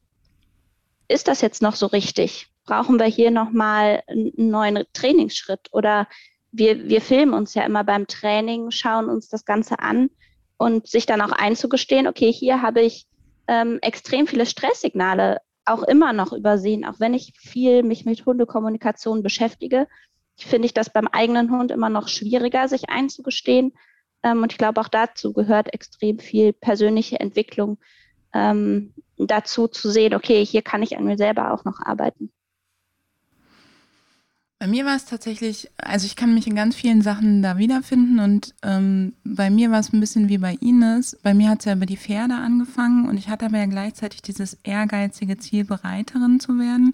ist 1.06 1.28
das 1.28 1.40
jetzt 1.40 1.62
noch 1.62 1.76
so 1.76 1.86
richtig? 1.86 2.48
Brauchen 2.64 2.98
wir 2.98 3.06
hier 3.06 3.30
nochmal 3.30 4.02
einen 4.06 4.32
neuen 4.36 4.84
Trainingsschritt? 4.92 5.68
Oder 5.72 6.08
wir, 6.52 6.88
wir 6.88 7.00
filmen 7.00 7.34
uns 7.34 7.54
ja 7.54 7.64
immer 7.64 7.84
beim 7.84 8.06
Training, 8.06 8.70
schauen 8.70 9.08
uns 9.08 9.28
das 9.28 9.44
Ganze 9.44 9.80
an 9.80 10.10
und 10.56 10.86
sich 10.86 11.06
dann 11.06 11.20
auch 11.20 11.32
einzugestehen, 11.32 12.06
okay, 12.06 12.32
hier 12.32 12.62
habe 12.62 12.80
ich 12.80 13.06
ähm, 13.48 13.78
extrem 13.82 14.26
viele 14.26 14.46
Stresssignale 14.46 15.40
auch 15.64 15.82
immer 15.82 16.12
noch 16.12 16.32
übersehen, 16.32 16.84
auch 16.84 17.00
wenn 17.00 17.14
ich 17.14 17.32
viel 17.36 17.82
mich 17.82 18.04
mit 18.04 18.24
Hundekommunikation 18.24 19.22
beschäftige, 19.22 19.88
finde 20.36 20.66
ich 20.66 20.74
das 20.74 20.90
beim 20.90 21.08
eigenen 21.08 21.50
Hund 21.50 21.70
immer 21.70 21.88
noch 21.88 22.08
schwieriger, 22.08 22.68
sich 22.68 22.88
einzugestehen. 22.88 23.72
Ähm, 24.22 24.42
und 24.42 24.52
ich 24.52 24.58
glaube, 24.58 24.80
auch 24.80 24.88
dazu 24.88 25.32
gehört 25.32 25.72
extrem 25.72 26.18
viel 26.18 26.52
persönliche 26.52 27.20
Entwicklung, 27.20 27.78
ähm, 28.32 28.94
dazu 29.16 29.68
zu 29.68 29.90
sehen, 29.90 30.14
okay, 30.14 30.44
hier 30.44 30.62
kann 30.62 30.82
ich 30.82 30.96
an 30.96 31.04
mir 31.04 31.16
selber 31.16 31.52
auch 31.52 31.64
noch 31.64 31.80
arbeiten. 31.80 32.32
Bei 34.64 34.70
mir 34.70 34.86
war 34.86 34.96
es 34.96 35.04
tatsächlich, 35.04 35.70
also 35.76 36.06
ich 36.06 36.16
kann 36.16 36.32
mich 36.32 36.46
in 36.46 36.54
ganz 36.54 36.74
vielen 36.74 37.02
Sachen 37.02 37.42
da 37.42 37.58
wiederfinden 37.58 38.18
und 38.18 38.54
ähm, 38.62 39.12
bei 39.22 39.50
mir 39.50 39.70
war 39.70 39.78
es 39.78 39.92
ein 39.92 40.00
bisschen 40.00 40.30
wie 40.30 40.38
bei 40.38 40.54
Ines. 40.54 41.18
Bei 41.22 41.34
mir 41.34 41.50
hat 41.50 41.58
es 41.58 41.66
ja 41.66 41.74
über 41.74 41.84
die 41.84 41.98
Pferde 41.98 42.32
angefangen 42.32 43.06
und 43.06 43.18
ich 43.18 43.28
hatte 43.28 43.44
aber 43.44 43.58
ja 43.58 43.66
gleichzeitig 43.66 44.22
dieses 44.22 44.54
ehrgeizige 44.62 45.36
Ziel, 45.36 45.66
Bereiterin 45.66 46.40
zu 46.40 46.58
werden 46.58 46.92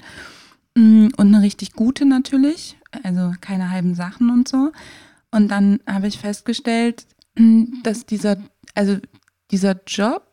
mm, 0.74 1.10
und 1.16 1.28
eine 1.28 1.42
richtig 1.42 1.74
gute 1.74 2.06
natürlich, 2.06 2.76
also 3.04 3.34
keine 3.40 3.70
halben 3.70 3.94
Sachen 3.94 4.30
und 4.30 4.48
so. 4.48 4.72
Und 5.30 5.48
dann 5.48 5.78
habe 5.86 6.08
ich 6.08 6.18
festgestellt, 6.18 7.06
mm, 7.36 7.82
dass 7.84 8.04
dieser, 8.04 8.38
also 8.74 8.98
dieser 9.52 9.76
Job 9.86 10.26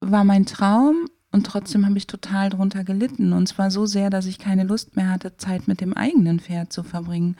war 0.00 0.24
mein 0.24 0.44
Traum 0.44 1.08
und 1.38 1.44
trotzdem 1.44 1.86
habe 1.86 1.96
ich 1.96 2.08
total 2.08 2.50
drunter 2.50 2.82
gelitten. 2.82 3.32
Und 3.32 3.46
zwar 3.46 3.70
so 3.70 3.86
sehr, 3.86 4.10
dass 4.10 4.26
ich 4.26 4.40
keine 4.40 4.64
Lust 4.64 4.96
mehr 4.96 5.08
hatte, 5.08 5.36
Zeit 5.36 5.68
mit 5.68 5.80
dem 5.80 5.94
eigenen 5.94 6.40
Pferd 6.40 6.72
zu 6.72 6.82
verbringen. 6.82 7.36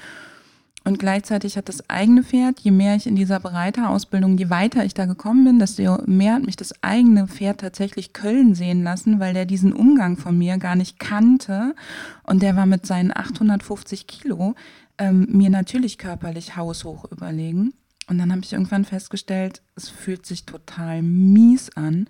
Und 0.85 1.01
gleichzeitig 1.01 1.57
hat 1.57 1.69
das 1.69 1.91
eigene 1.91 2.23
Pferd, 2.23 2.61
je 2.61 2.71
mehr 2.71 2.95
ich 2.95 3.09
in 3.09 3.17
dieser 3.17 3.41
Bereiterausbildung, 3.41 4.39
je 4.39 4.51
weiter 4.51 4.85
ich 4.85 4.95
da 4.95 5.07
gekommen 5.07 5.43
bin, 5.43 5.59
desto 5.59 6.01
mehr 6.07 6.35
hat 6.35 6.47
mich 6.47 6.55
das 6.55 6.81
eigene 6.81 7.27
Pferd 7.27 7.61
tatsächlich 7.61 8.13
Köln 8.13 8.55
sehen 8.55 8.85
lassen, 8.85 9.19
weil 9.19 9.35
der 9.35 9.47
diesen 9.47 9.73
Umgang 9.73 10.17
von 10.17 10.39
mir 10.39 10.59
gar 10.59 10.77
nicht 10.77 11.01
kannte. 11.01 11.75
Und 12.23 12.41
der 12.41 12.55
war 12.55 12.67
mit 12.67 12.87
seinen 12.87 13.11
850 13.11 14.07
Kilo 14.07 14.55
ähm, 14.99 15.27
mir 15.29 15.51
natürlich 15.51 15.99
körperlich 15.99 16.57
haushoch 16.57 17.11
überlegen. 17.11 17.75
Und 18.07 18.19
dann 18.19 18.31
habe 18.31 18.43
ich 18.45 18.53
irgendwann 18.53 18.85
festgestellt, 18.85 19.61
es 19.75 19.89
fühlt 19.89 20.25
sich 20.25 20.47
total 20.47 21.03
mies 21.03 21.77
an. 21.77 22.07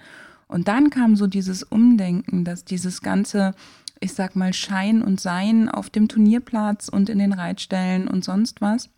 Und 0.49 0.67
dann 0.67 0.91
kam 0.91 1.15
so 1.15 1.27
dieses 1.27 1.63
Umdenken, 1.63 2.45
dass 2.45 2.65
dieses 2.65 3.03
ganze, 3.03 3.55
ich 4.01 4.15
sag 4.15 4.35
mal, 4.35 4.53
Schein 4.53 5.03
und 5.03 5.21
Sein 5.21 5.69
auf 5.69 5.91
dem 5.91 6.09
Turnierplatz 6.09 6.89
und 6.89 7.09
in 7.11 7.19
den 7.19 7.35
Reitstellen 7.35 8.09
und 8.09 8.25
sonst 8.25 8.61
was, 8.61 8.89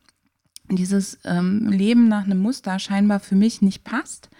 dieses 0.70 1.18
ähm, 1.24 1.68
Leben 1.68 2.08
nach 2.08 2.24
einem 2.24 2.38
Muster 2.38 2.78
scheinbar 2.78 3.20
für 3.20 3.34
mich 3.34 3.60
nicht 3.60 3.82
passt. 3.84 4.30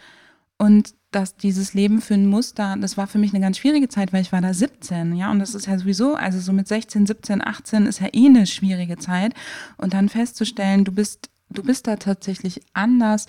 Und 0.56 0.94
dass 1.10 1.36
dieses 1.36 1.74
Leben 1.74 2.00
für 2.00 2.14
ein 2.14 2.26
Muster, 2.26 2.76
das 2.80 2.96
war 2.96 3.08
für 3.08 3.18
mich 3.18 3.32
eine 3.32 3.40
ganz 3.40 3.58
schwierige 3.58 3.88
Zeit, 3.88 4.12
weil 4.12 4.22
ich 4.22 4.30
war 4.30 4.40
da 4.40 4.54
17, 4.54 5.16
ja, 5.16 5.30
und 5.32 5.40
das 5.40 5.54
ist 5.54 5.66
ja 5.66 5.76
sowieso, 5.76 6.14
also 6.14 6.38
so 6.38 6.52
mit 6.52 6.68
16, 6.68 7.06
17, 7.06 7.44
18 7.44 7.86
ist 7.86 8.00
ja 8.00 8.08
eh 8.12 8.26
eine 8.26 8.46
schwierige 8.46 8.96
Zeit. 8.96 9.34
Und 9.76 9.94
dann 9.94 10.08
festzustellen, 10.08 10.84
du 10.84 10.92
bist, 10.92 11.30
du 11.48 11.64
bist 11.64 11.88
da 11.88 11.96
tatsächlich 11.96 12.60
anders 12.74 13.26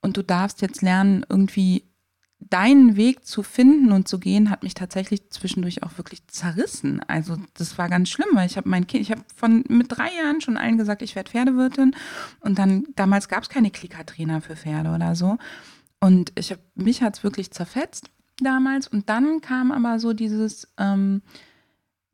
und 0.00 0.16
du 0.16 0.22
darfst 0.22 0.62
jetzt 0.62 0.82
lernen, 0.82 1.26
irgendwie 1.28 1.82
deinen 2.50 2.96
Weg 2.96 3.26
zu 3.26 3.42
finden 3.42 3.92
und 3.92 4.08
zu 4.08 4.18
gehen, 4.18 4.50
hat 4.50 4.62
mich 4.62 4.74
tatsächlich 4.74 5.30
zwischendurch 5.30 5.82
auch 5.82 5.96
wirklich 5.98 6.26
zerrissen. 6.26 7.00
Also 7.08 7.36
das 7.54 7.78
war 7.78 7.88
ganz 7.88 8.08
schlimm, 8.08 8.28
weil 8.32 8.46
ich 8.46 8.56
habe 8.56 8.68
mein 8.68 8.86
Kind, 8.86 9.02
ich 9.02 9.10
habe 9.10 9.22
von 9.34 9.64
mit 9.68 9.86
drei 9.90 10.08
Jahren 10.14 10.40
schon 10.40 10.56
allen 10.56 10.78
gesagt, 10.78 11.02
ich 11.02 11.16
werde 11.16 11.30
Pferdewirtin. 11.30 11.94
Und 12.40 12.58
dann 12.58 12.84
damals 12.96 13.28
gab 13.28 13.42
es 13.42 13.48
keine 13.48 13.70
Klickertrainer 13.70 14.40
für 14.40 14.56
Pferde 14.56 14.90
oder 14.90 15.14
so. 15.14 15.38
Und 16.00 16.32
ich 16.34 16.50
habe 16.50 16.60
mich 16.74 17.02
hat 17.02 17.16
es 17.16 17.24
wirklich 17.24 17.50
zerfetzt 17.50 18.10
damals. 18.40 18.88
Und 18.88 19.08
dann 19.08 19.40
kam 19.40 19.72
aber 19.72 19.98
so 19.98 20.12
dieses 20.12 20.68
ähm, 20.78 21.22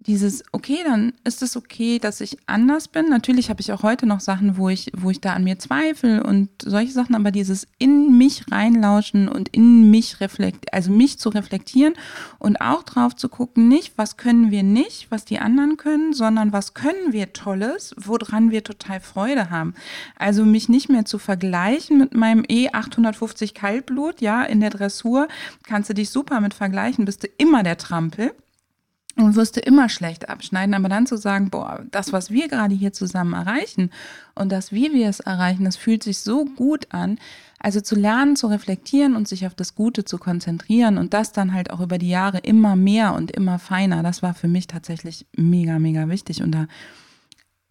dieses, 0.06 0.42
okay, 0.52 0.78
dann 0.84 1.12
ist 1.24 1.42
es 1.42 1.56
okay, 1.56 1.98
dass 1.98 2.22
ich 2.22 2.38
anders 2.46 2.88
bin. 2.88 3.10
Natürlich 3.10 3.50
habe 3.50 3.60
ich 3.60 3.70
auch 3.72 3.82
heute 3.82 4.06
noch 4.06 4.20
Sachen, 4.20 4.56
wo 4.56 4.70
ich, 4.70 4.90
wo 4.96 5.10
ich 5.10 5.20
da 5.20 5.34
an 5.34 5.44
mir 5.44 5.58
zweifle 5.58 6.22
und 6.22 6.48
solche 6.62 6.92
Sachen, 6.92 7.14
aber 7.14 7.30
dieses 7.30 7.66
in 7.78 8.16
mich 8.16 8.50
reinlauschen 8.50 9.28
und 9.28 9.50
in 9.50 9.90
mich 9.90 10.20
reflekt, 10.20 10.72
also 10.72 10.90
mich 10.90 11.18
zu 11.18 11.28
reflektieren 11.28 11.94
und 12.38 12.62
auch 12.62 12.82
drauf 12.82 13.14
zu 13.14 13.28
gucken, 13.28 13.68
nicht, 13.68 13.92
was 13.98 14.16
können 14.16 14.50
wir 14.50 14.62
nicht, 14.62 15.10
was 15.10 15.26
die 15.26 15.38
anderen 15.38 15.76
können, 15.76 16.14
sondern 16.14 16.50
was 16.52 16.72
können 16.72 17.12
wir 17.12 17.34
Tolles, 17.34 17.94
woran 17.98 18.50
wir 18.50 18.64
total 18.64 19.00
Freude 19.00 19.50
haben. 19.50 19.74
Also 20.16 20.46
mich 20.46 20.70
nicht 20.70 20.88
mehr 20.88 21.04
zu 21.04 21.18
vergleichen 21.18 21.98
mit 21.98 22.14
meinem 22.14 22.42
E850 22.42 23.52
Kaltblut, 23.52 24.22
ja, 24.22 24.44
in 24.44 24.60
der 24.60 24.70
Dressur 24.70 25.28
kannst 25.62 25.90
du 25.90 25.94
dich 25.94 26.08
super 26.08 26.40
mit 26.40 26.54
vergleichen, 26.54 27.04
bist 27.04 27.22
du 27.22 27.28
immer 27.36 27.62
der 27.62 27.76
Trampel 27.76 28.32
und 29.24 29.37
wirst 29.37 29.56
du 29.56 29.61
immer 29.61 29.88
schlecht 29.88 30.28
abschneiden, 30.28 30.74
aber 30.74 30.88
dann 30.88 31.06
zu 31.06 31.16
sagen, 31.16 31.50
boah, 31.50 31.85
das, 31.90 32.12
was 32.12 32.30
wir 32.30 32.48
gerade 32.48 32.74
hier 32.74 32.92
zusammen 32.92 33.35
erreichen 33.35 33.90
und 34.35 34.50
das, 34.50 34.72
wie 34.72 34.92
wir 34.92 35.09
es 35.09 35.20
erreichen, 35.20 35.64
das 35.64 35.76
fühlt 35.76 36.02
sich 36.02 36.20
so 36.20 36.44
gut 36.44 36.87
an. 36.90 37.18
Also 37.59 37.83
zu 37.83 37.94
lernen, 37.94 38.37
zu 38.37 38.46
reflektieren 38.46 39.14
und 39.14 39.28
sich 39.28 39.46
auf 39.46 39.54
das 39.54 39.74
Gute 39.74 40.06
zu 40.06 40.16
konzentrieren 40.16 40.96
und 40.96 41.12
das 41.12 41.33
dann 41.33 41.52
halt 41.52 41.70
auch 41.70 41.80
über 41.80 41.98
die 41.98 42.09
Jahre 42.09 42.38
immer 42.38 42.74
mehr 42.74 43.14
und 43.14 43.30
immer 43.30 43.59
feiner, 43.59 44.02
das 44.02 44.22
war 44.22 44.33
für 44.33 44.48
mich 44.48 44.66
tatsächlich 44.66 45.26
mega, 45.37 45.78
mega 45.78 46.09
wichtig. 46.09 46.42
Und 46.42 46.52
da, 46.52 46.68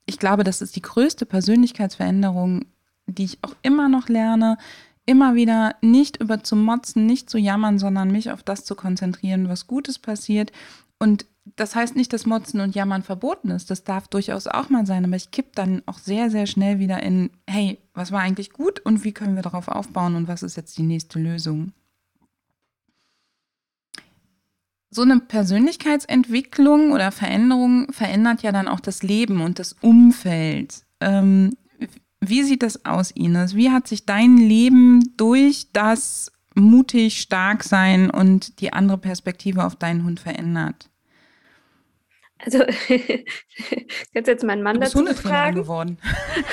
ich 0.06 0.20
glaube, 0.20 0.44
das 0.44 0.62
ist 0.62 0.76
die 0.76 0.84
größte 0.84 1.26
Persönlichkeitsveränderung, 1.26 2.66
die 3.08 3.24
ich 3.24 3.40
auch 3.42 3.56
immer 3.64 3.90
noch 3.90 4.10
lerne, 4.10 4.60
immer 5.08 5.34
wieder 5.34 5.76
nicht 5.82 6.18
über 6.18 6.44
zu 6.44 6.56
motzen, 6.56 7.08
nicht 7.08 7.28
zu 7.32 7.40
jammern, 7.40 7.80
sondern 7.80 8.12
mich 8.12 8.32
auf 8.32 8.44
das 8.44 8.64
zu 8.66 8.76
konzentrieren, 8.76 9.50
was 9.50 9.66
Gutes 9.66 9.98
passiert 9.98 10.52
und 11.00 11.26
das 11.56 11.76
heißt 11.76 11.96
nicht, 11.96 12.14
dass 12.14 12.26
Motzen 12.26 12.60
und 12.60 12.76
Jammern 12.76 13.04
verboten 13.04 13.50
ist. 13.50 13.70
Das 13.72 13.84
darf 13.84 14.08
durchaus 14.08 14.48
auch 14.48 14.70
mal 14.70 14.86
sein. 14.86 15.06
Aber 15.06 15.16
ich 15.16 15.32
kipp 15.32 15.56
dann 15.56 15.82
auch 15.86 16.00
sehr, 16.00 16.30
sehr 16.30 16.48
schnell 16.48 16.80
wieder 16.80 17.02
in, 17.02 17.30
hey, 17.48 17.80
was 17.94 18.12
war 18.12 18.22
eigentlich 18.22 18.52
gut 18.52 18.80
und 18.82 19.04
wie 19.04 19.14
können 19.14 19.36
wir 19.36 19.44
darauf 19.44 19.68
aufbauen 19.68 20.16
und 20.16 20.28
was 20.28 20.44
ist 20.44 20.58
jetzt 20.58 20.78
die 20.78 20.84
nächste 20.84 21.20
Lösung? 21.20 21.72
So 24.92 25.04
eine 25.04 25.20
Persönlichkeitsentwicklung 25.20 26.92
oder 26.92 27.12
Veränderung 27.12 27.92
verändert 27.92 28.42
ja 28.42 28.52
dann 28.52 28.68
auch 28.68 28.80
das 28.80 29.04
Leben 29.04 29.42
und 29.42 29.60
das 29.60 29.74
Umfeld. 29.82 30.84
Ähm, 31.00 31.56
wie 32.22 32.44
sieht 32.44 32.64
das 32.64 32.86
aus, 32.86 33.12
Ines? 33.12 33.56
Wie 33.56 33.70
hat 33.70 33.88
sich 33.88 34.06
dein 34.06 34.38
Leben 34.38 35.16
durch 35.16 35.68
das 35.74 36.32
mutig, 36.56 37.22
stark 37.22 37.64
sein 37.64 38.10
und 38.10 38.60
die 38.62 38.74
andere 38.74 38.98
Perspektive 38.98 39.64
auf 39.64 39.76
deinen 39.76 40.04
Hund 40.04 40.20
verändert? 40.20 40.89
Also, 42.44 42.60
kannst 44.14 44.28
jetzt 44.28 44.44
meinen 44.44 44.64
Mann 44.64 44.76
du 44.76 44.80
bist 44.80 44.96
dazu 44.96 45.14
fragen. 45.28 45.56
geworden. 45.56 45.98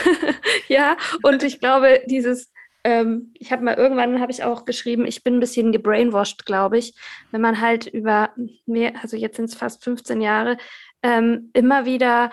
ja, 0.68 0.96
und 1.22 1.42
ich 1.42 1.60
glaube, 1.60 2.02
dieses, 2.06 2.52
ähm, 2.82 3.32
ich 3.34 3.52
habe 3.52 3.64
mal 3.64 3.74
irgendwann, 3.74 4.20
habe 4.20 4.32
ich 4.32 4.42
auch 4.42 4.64
geschrieben, 4.64 5.06
ich 5.06 5.22
bin 5.22 5.34
ein 5.34 5.40
bisschen 5.40 5.72
gebrainwashed, 5.72 6.44
glaube 6.44 6.78
ich, 6.78 6.94
wenn 7.30 7.40
man 7.40 7.60
halt 7.60 7.86
über 7.86 8.30
mehr, 8.66 8.94
also 9.02 9.16
jetzt 9.16 9.36
sind 9.36 9.46
es 9.46 9.54
fast 9.54 9.84
15 9.84 10.20
Jahre, 10.20 10.56
ähm, 11.02 11.50
immer 11.52 11.84
wieder 11.84 12.30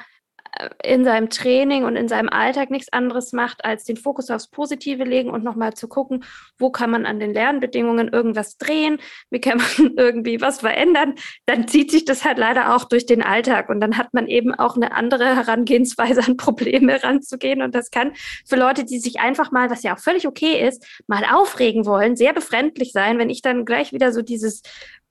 in 0.84 1.04
seinem 1.04 1.30
Training 1.30 1.84
und 1.84 1.96
in 1.96 2.08
seinem 2.08 2.30
Alltag 2.30 2.70
nichts 2.70 2.92
anderes 2.94 3.34
macht, 3.34 3.66
als 3.66 3.86
den 3.86 3.98
Fokus 3.98 4.30
aufs 4.30 4.48
Positive 4.48 5.04
legen 5.04 5.30
und 5.30 5.44
nochmal 5.44 5.74
zu 5.74 5.88
gucken, 5.88 6.24
wo 6.58 6.70
kann 6.70 6.92
man 6.92 7.06
an 7.06 7.20
den 7.20 7.34
Lernbedingungen 7.34 8.10
irgendwas 8.10 8.58
drehen, 8.58 9.00
wie 9.32 9.42
kann 9.42 9.58
man 9.58 9.94
irgendwie 9.98 10.42
was 10.42 10.60
verändern, 10.60 11.16
dann 11.46 11.68
zieht 11.68 11.92
sich 11.92 12.06
das 12.06 12.24
halt 12.24 12.38
leider 12.38 12.76
auch 12.76 12.84
durch 12.86 13.06
den 13.06 13.24
Alltag. 13.24 13.70
Und 13.70 13.82
dann 13.82 13.98
hat 13.98 14.14
man 14.14 14.28
eben 14.28 14.54
auch 14.54 14.76
eine 14.76 14.94
andere 14.94 15.36
Herangehensweise 15.36 16.24
an 16.26 16.38
Probleme 16.38 16.94
heranzugehen 16.94 17.62
und 17.62 17.74
das 17.74 17.90
kann 17.90 18.14
für 18.46 18.56
Leute, 18.56 18.86
die 18.86 19.00
sich 19.00 19.20
einfach 19.20 19.52
mal, 19.52 19.70
was 19.70 19.84
ja 19.84 19.96
auch 19.96 20.00
völlig 20.00 20.28
okay 20.28 20.68
ist, 20.68 20.86
mal 21.08 21.24
aufregen 21.34 21.86
wollen, 21.86 22.16
sehr 22.16 22.34
befremdlich 22.34 22.92
sein, 22.92 23.18
wenn 23.18 23.30
ich 23.30 23.42
dann 23.42 23.66
gleich 23.66 23.92
wieder 23.92 24.12
so 24.12 24.22
dieses 24.22 24.62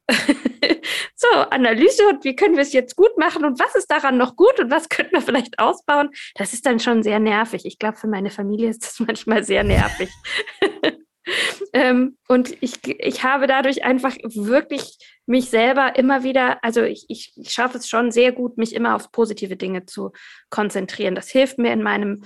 so, 1.14 1.28
Analyse 1.50 2.06
und 2.08 2.24
wie 2.24 2.36
können 2.36 2.54
wir 2.54 2.62
es 2.62 2.72
jetzt 2.72 2.96
gut 2.96 3.16
machen 3.18 3.44
und 3.44 3.58
was 3.60 3.74
ist 3.74 3.90
daran 3.90 4.18
noch 4.18 4.36
gut 4.36 4.58
und 4.58 4.70
was 4.70 4.88
könnten 4.88 5.12
wir 5.12 5.22
vielleicht 5.22 5.58
ausbauen, 5.58 6.10
das 6.34 6.52
ist 6.52 6.66
dann 6.66 6.80
schon 6.80 7.02
sehr 7.02 7.18
nervig. 7.18 7.64
Ich 7.64 7.78
glaube, 7.78 7.96
für 7.96 8.08
meine 8.08 8.30
Familie 8.30 8.70
ist 8.70 8.84
das 8.84 9.00
manchmal 9.06 9.44
sehr 9.44 9.64
nervig. 9.64 10.10
ähm, 11.72 12.18
und 12.28 12.56
ich, 12.60 12.78
ich 12.84 13.22
habe 13.22 13.46
dadurch 13.46 13.84
einfach 13.84 14.16
wirklich 14.34 14.98
mich 15.26 15.50
selber 15.50 15.96
immer 15.96 16.24
wieder, 16.24 16.62
also 16.64 16.82
ich, 16.82 17.04
ich, 17.08 17.32
ich 17.36 17.50
schaffe 17.50 17.78
es 17.78 17.88
schon 17.88 18.10
sehr 18.10 18.32
gut, 18.32 18.58
mich 18.58 18.74
immer 18.74 18.96
auf 18.96 19.12
positive 19.12 19.56
Dinge 19.56 19.86
zu 19.86 20.10
konzentrieren. 20.50 21.14
Das 21.14 21.30
hilft 21.30 21.58
mir 21.58 21.72
in 21.72 21.82
meinem 21.82 22.24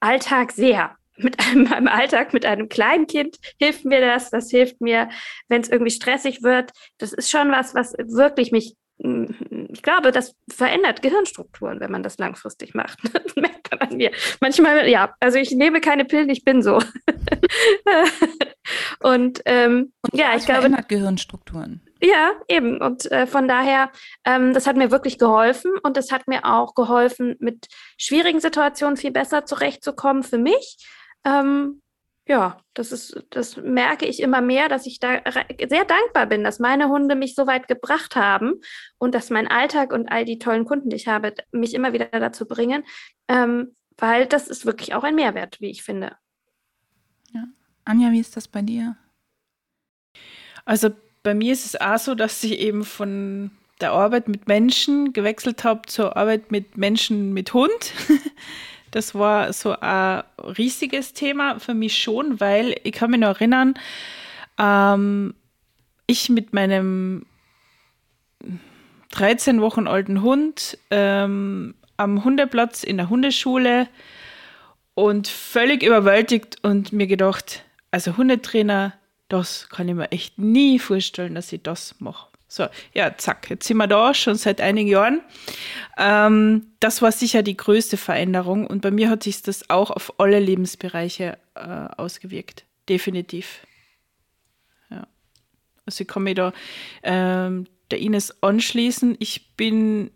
Alltag 0.00 0.52
sehr 0.52 0.96
mit 1.16 1.38
einem, 1.40 1.64
meinem 1.70 1.88
Alltag 1.88 2.32
mit 2.32 2.46
einem 2.46 2.68
kleinen 2.68 3.06
Kind 3.06 3.36
hilft 3.58 3.84
mir 3.84 4.00
das. 4.00 4.30
Das 4.30 4.50
hilft 4.50 4.80
mir, 4.80 5.08
wenn 5.48 5.62
es 5.62 5.68
irgendwie 5.68 5.90
stressig 5.90 6.42
wird. 6.42 6.72
Das 6.98 7.12
ist 7.12 7.30
schon 7.30 7.50
was, 7.50 7.74
was 7.74 7.94
wirklich 7.98 8.52
mich, 8.52 8.76
mm, 8.98 9.26
ich 9.70 9.82
glaube, 9.82 10.12
das 10.12 10.34
verändert 10.50 11.02
Gehirnstrukturen, 11.02 11.80
wenn 11.80 11.90
man 11.90 12.02
das 12.02 12.18
langfristig 12.18 12.74
macht. 12.74 12.98
Das 13.12 13.36
merkt 13.36 13.70
man 13.70 13.80
an 13.80 13.96
mir. 13.96 14.10
Manchmal, 14.40 14.88
ja, 14.88 15.14
also 15.20 15.38
ich 15.38 15.50
nehme 15.50 15.80
keine 15.80 16.04
Pillen, 16.04 16.30
ich 16.30 16.44
bin 16.44 16.62
so. 16.62 16.80
Und, 19.00 19.42
ähm, 19.44 19.92
Und 20.02 20.18
ja, 20.18 20.36
ich 20.36 20.44
glaube. 20.44 20.62
verändert 20.62 20.88
Gehirnstrukturen. 20.88 21.82
Ja, 22.00 22.32
eben. 22.48 22.80
Und 22.80 23.10
äh, 23.10 23.26
von 23.26 23.48
daher, 23.48 23.90
ähm, 24.24 24.52
das 24.52 24.66
hat 24.66 24.76
mir 24.76 24.90
wirklich 24.90 25.18
geholfen 25.18 25.72
und 25.82 25.96
es 25.96 26.12
hat 26.12 26.28
mir 26.28 26.44
auch 26.44 26.74
geholfen, 26.74 27.36
mit 27.38 27.66
schwierigen 27.98 28.40
Situationen 28.40 28.96
viel 28.96 29.12
besser 29.12 29.44
zurechtzukommen 29.44 30.22
für 30.22 30.38
mich 30.38 30.76
ähm, 31.26 31.82
ja, 32.28 32.58
das 32.74 32.90
ist, 32.90 33.24
das 33.30 33.56
merke 33.56 34.06
ich 34.06 34.20
immer 34.20 34.40
mehr, 34.40 34.68
dass 34.68 34.86
ich 34.86 34.98
da 34.98 35.20
sehr 35.68 35.84
dankbar 35.84 36.26
bin, 36.26 36.42
dass 36.42 36.58
meine 36.58 36.88
Hunde 36.88 37.14
mich 37.14 37.34
so 37.34 37.46
weit 37.46 37.68
gebracht 37.68 38.16
haben 38.16 38.54
und 38.98 39.14
dass 39.14 39.30
mein 39.30 39.46
Alltag 39.46 39.92
und 39.92 40.08
all 40.08 40.24
die 40.24 40.38
tollen 40.38 40.64
Kunden, 40.64 40.90
die 40.90 40.96
ich 40.96 41.06
habe, 41.06 41.34
mich 41.52 41.74
immer 41.74 41.92
wieder 41.92 42.06
dazu 42.06 42.46
bringen, 42.46 42.84
ähm, 43.28 43.76
weil 43.98 44.26
das 44.26 44.48
ist 44.48 44.66
wirklich 44.66 44.94
auch 44.94 45.04
ein 45.04 45.14
Mehrwert, 45.14 45.60
wie 45.60 45.70
ich 45.70 45.84
finde. 45.84 46.16
Ja. 47.32 47.44
Anja, 47.84 48.10
wie 48.10 48.20
ist 48.20 48.36
das 48.36 48.48
bei 48.48 48.62
dir? 48.62 48.96
Also 50.64 50.90
bei 51.22 51.34
mir 51.34 51.52
ist 51.52 51.64
es 51.64 51.80
auch 51.80 51.98
so, 51.98 52.14
dass 52.16 52.42
ich 52.42 52.58
eben 52.58 52.84
von 52.84 53.52
der 53.80 53.92
Arbeit 53.92 54.26
mit 54.26 54.48
Menschen 54.48 55.12
gewechselt 55.12 55.62
habe 55.62 55.82
zur 55.86 56.16
Arbeit 56.16 56.50
mit 56.50 56.76
Menschen 56.76 57.32
mit 57.32 57.54
Hund. 57.54 57.92
Das 58.90 59.14
war 59.14 59.52
so 59.52 59.76
ein 59.80 60.22
riesiges 60.38 61.12
Thema 61.12 61.58
für 61.58 61.74
mich 61.74 61.98
schon, 61.98 62.40
weil 62.40 62.76
ich 62.84 62.92
kann 62.92 63.10
mich 63.10 63.20
noch 63.20 63.36
erinnern, 63.36 63.74
ähm, 64.58 65.34
ich 66.06 66.28
mit 66.28 66.52
meinem 66.52 67.26
13 69.10 69.60
Wochen 69.60 69.86
alten 69.88 70.22
Hund 70.22 70.78
ähm, 70.90 71.74
am 71.96 72.24
Hundeplatz 72.24 72.84
in 72.84 72.96
der 72.96 73.08
Hundeschule 73.08 73.88
und 74.94 75.28
völlig 75.28 75.82
überwältigt 75.82 76.58
und 76.62 76.92
mir 76.92 77.06
gedacht, 77.06 77.64
also 77.90 78.16
Hundetrainer, 78.16 78.94
das 79.28 79.68
kann 79.68 79.88
ich 79.88 79.94
mir 79.94 80.12
echt 80.12 80.38
nie 80.38 80.78
vorstellen, 80.78 81.34
dass 81.34 81.52
ich 81.52 81.62
das 81.62 81.96
mache. 81.98 82.28
So, 82.48 82.66
ja, 82.94 83.16
zack, 83.16 83.50
jetzt 83.50 83.66
sind 83.66 83.76
wir 83.78 83.88
da 83.88 84.14
schon 84.14 84.36
seit 84.36 84.60
einigen 84.60 84.88
Jahren. 84.88 85.20
Ähm, 85.98 86.68
das 86.78 87.02
war 87.02 87.10
sicher 87.10 87.42
die 87.42 87.56
größte 87.56 87.96
Veränderung 87.96 88.66
und 88.66 88.82
bei 88.82 88.90
mir 88.90 89.10
hat 89.10 89.24
sich 89.24 89.42
das 89.42 89.68
auch 89.68 89.90
auf 89.90 90.20
alle 90.20 90.38
Lebensbereiche 90.38 91.38
äh, 91.54 91.60
ausgewirkt. 91.60 92.64
Definitiv. 92.88 93.66
Ja. 94.90 95.08
Also 95.84 96.02
ich 96.02 96.08
kann 96.08 96.22
mich 96.22 96.36
da 96.36 96.52
ähm, 97.02 97.66
der 97.90 97.98
Ines 97.98 98.42
anschließen. 98.42 99.16
Ich 99.18 99.56
bin 99.56 100.10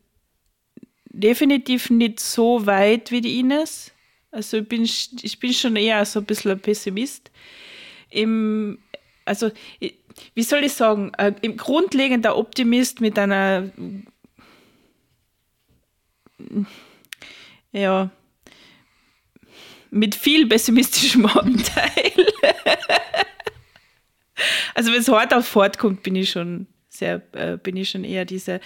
definitiv 1.06 1.90
nicht 1.90 2.20
so 2.20 2.66
weit 2.66 3.10
wie 3.10 3.20
die 3.20 3.40
Ines. 3.40 3.92
Also 4.30 4.58
ich 4.58 4.68
bin, 4.68 4.84
ich 4.84 5.40
bin 5.40 5.52
schon 5.52 5.74
eher 5.74 6.04
so 6.04 6.20
ein 6.20 6.24
bisschen 6.24 6.52
ein 6.52 6.60
Pessimist. 6.60 7.32
Im, 8.08 8.78
also 9.24 9.50
wie 10.34 10.42
soll 10.42 10.64
ich 10.64 10.72
sagen, 10.72 11.12
äh, 11.18 11.32
im 11.42 11.56
grundlegender 11.56 12.36
Optimist 12.36 13.00
mit 13.00 13.18
einer 13.18 13.70
ja 17.72 18.10
mit 19.90 20.14
viel 20.14 20.46
pessimistischem 20.46 21.26
Anteil. 21.26 22.12
also 24.74 24.92
wenn 24.92 25.00
es 25.00 25.08
hart 25.08 25.34
auf 25.34 25.46
fort 25.46 25.78
kommt, 25.78 26.02
bin 26.02 26.14
ich 26.14 26.30
schon 26.30 26.66
sehr, 26.88 27.22
äh, 27.32 27.56
bin 27.56 27.76
ich 27.76 27.90
schon 27.90 28.04
eher 28.04 28.24
dieser 28.24 28.60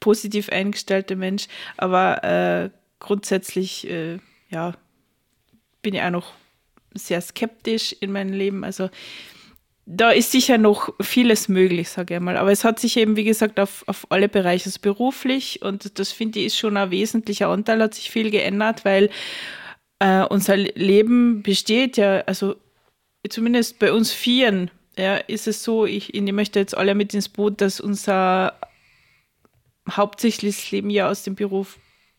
positiv 0.00 0.48
eingestellte 0.48 1.16
Mensch. 1.16 1.46
Aber 1.76 2.24
äh, 2.24 2.70
grundsätzlich, 3.00 3.88
äh, 3.88 4.18
ja, 4.48 4.74
bin 5.82 5.94
ich 5.94 6.02
auch 6.02 6.10
noch 6.10 6.32
sehr 6.94 7.20
skeptisch 7.20 7.94
in 8.00 8.12
meinem 8.12 8.32
Leben. 8.32 8.64
Also 8.64 8.90
da 9.84 10.10
ist 10.10 10.30
sicher 10.30 10.58
noch 10.58 10.94
vieles 11.00 11.48
möglich, 11.48 11.88
sage 11.88 12.14
ich 12.14 12.20
mal. 12.20 12.36
Aber 12.36 12.52
es 12.52 12.64
hat 12.64 12.78
sich 12.78 12.96
eben, 12.96 13.16
wie 13.16 13.24
gesagt, 13.24 13.58
auf, 13.58 13.84
auf 13.86 14.06
alle 14.10 14.28
Bereiche 14.28 14.66
also 14.66 14.80
beruflich 14.80 15.62
und 15.62 15.98
das 15.98 16.12
finde 16.12 16.38
ich 16.40 16.46
ist 16.46 16.58
schon 16.58 16.76
ein 16.76 16.90
wesentlicher 16.90 17.48
Anteil, 17.48 17.82
hat 17.82 17.94
sich 17.94 18.10
viel 18.10 18.30
geändert, 18.30 18.84
weil 18.84 19.10
äh, 19.98 20.22
unser 20.24 20.56
Leben 20.56 21.42
besteht 21.42 21.96
ja, 21.96 22.20
also 22.20 22.56
zumindest 23.28 23.78
bei 23.78 23.92
uns 23.92 24.12
Vieren, 24.12 24.70
ja, 24.96 25.16
ist 25.16 25.48
es 25.48 25.64
so, 25.64 25.86
ich, 25.86 26.14
ich 26.14 26.32
möchte 26.32 26.58
jetzt 26.58 26.76
alle 26.76 26.94
mit 26.94 27.14
ins 27.14 27.28
Boot, 27.28 27.60
dass 27.60 27.80
unser 27.80 28.58
hauptsächliches 29.90 30.70
Leben 30.70 30.90
ja 30.90 31.08
aus 31.10 31.24
dem 31.24 31.34
Beruf 31.34 31.78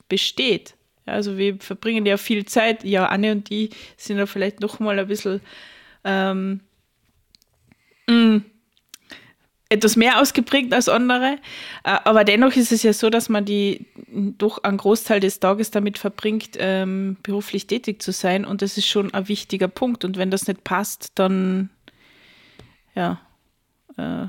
besteht. 0.10 0.76
Ja, 1.06 1.13
also 1.13 1.38
wir 1.38 1.58
verbringen 1.60 2.06
ja 2.06 2.17
viel 2.17 2.45
Zeit, 2.45 2.84
ja, 2.84 3.06
Anne 3.06 3.32
und 3.32 3.49
die 3.49 3.69
sind 3.95 4.17
ja 4.17 4.26
vielleicht 4.26 4.60
noch 4.60 4.80
mal 4.80 4.99
ein 4.99 5.08
bisschen 5.08 5.41
ähm, 6.04 6.62
Mm. 8.13 8.43
etwas 9.69 9.95
mehr 9.95 10.21
ausgeprägt 10.21 10.73
als 10.73 10.88
andere. 10.88 11.39
Äh, 11.84 11.97
aber 12.04 12.23
dennoch 12.23 12.56
ist 12.56 12.71
es 12.71 12.84
ja 12.84 12.93
so, 12.93 13.10
dass 13.10 13.30
man 13.30 13.45
die 13.45 13.88
doch 14.38 14.63
einen 14.63 14.78
Großteil 14.78 15.19
des 15.19 15.39
Tages 15.39 15.71
damit 15.71 15.97
verbringt, 15.97 16.58
ähm, 16.60 17.17
beruflich 17.23 17.67
tätig 17.67 18.02
zu 18.02 18.12
sein. 18.12 18.45
Und 18.45 18.62
das 18.62 18.78
ist 18.78 18.88
schon 18.88 19.13
ein 19.13 19.28
wichtiger 19.28 19.67
Punkt. 19.67 20.06
Und 20.06 20.17
wenn 20.17 20.30
das 20.30 20.47
nicht 20.47 20.63
passt, 20.63 21.12
dann 21.15 21.69
ja, 22.95 23.19
äh, 23.97 24.28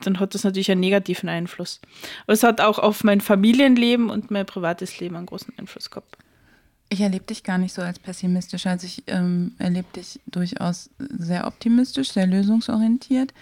dann 0.00 0.20
hat 0.20 0.34
das 0.34 0.44
natürlich 0.44 0.70
einen 0.70 0.80
negativen 0.80 1.28
Einfluss. 1.28 1.80
Aber 2.24 2.34
es 2.34 2.42
hat 2.42 2.60
auch 2.60 2.78
auf 2.78 3.04
mein 3.04 3.20
Familienleben 3.20 4.10
und 4.10 4.30
mein 4.30 4.46
privates 4.46 5.00
Leben 5.00 5.16
einen 5.16 5.26
großen 5.26 5.54
Einfluss 5.58 5.90
gehabt. 5.90 6.18
Ich 6.90 7.00
erlebe 7.00 7.24
dich 7.24 7.42
gar 7.42 7.58
nicht 7.58 7.74
so 7.74 7.82
als 7.82 7.98
pessimistisch. 7.98 8.66
Also 8.66 8.86
ich 8.86 9.02
ähm, 9.06 9.52
erlebe 9.58 9.88
dich 9.96 10.20
durchaus 10.26 10.90
sehr 10.98 11.46
optimistisch, 11.46 12.12
sehr 12.12 12.26
lösungsorientiert. 12.26 13.32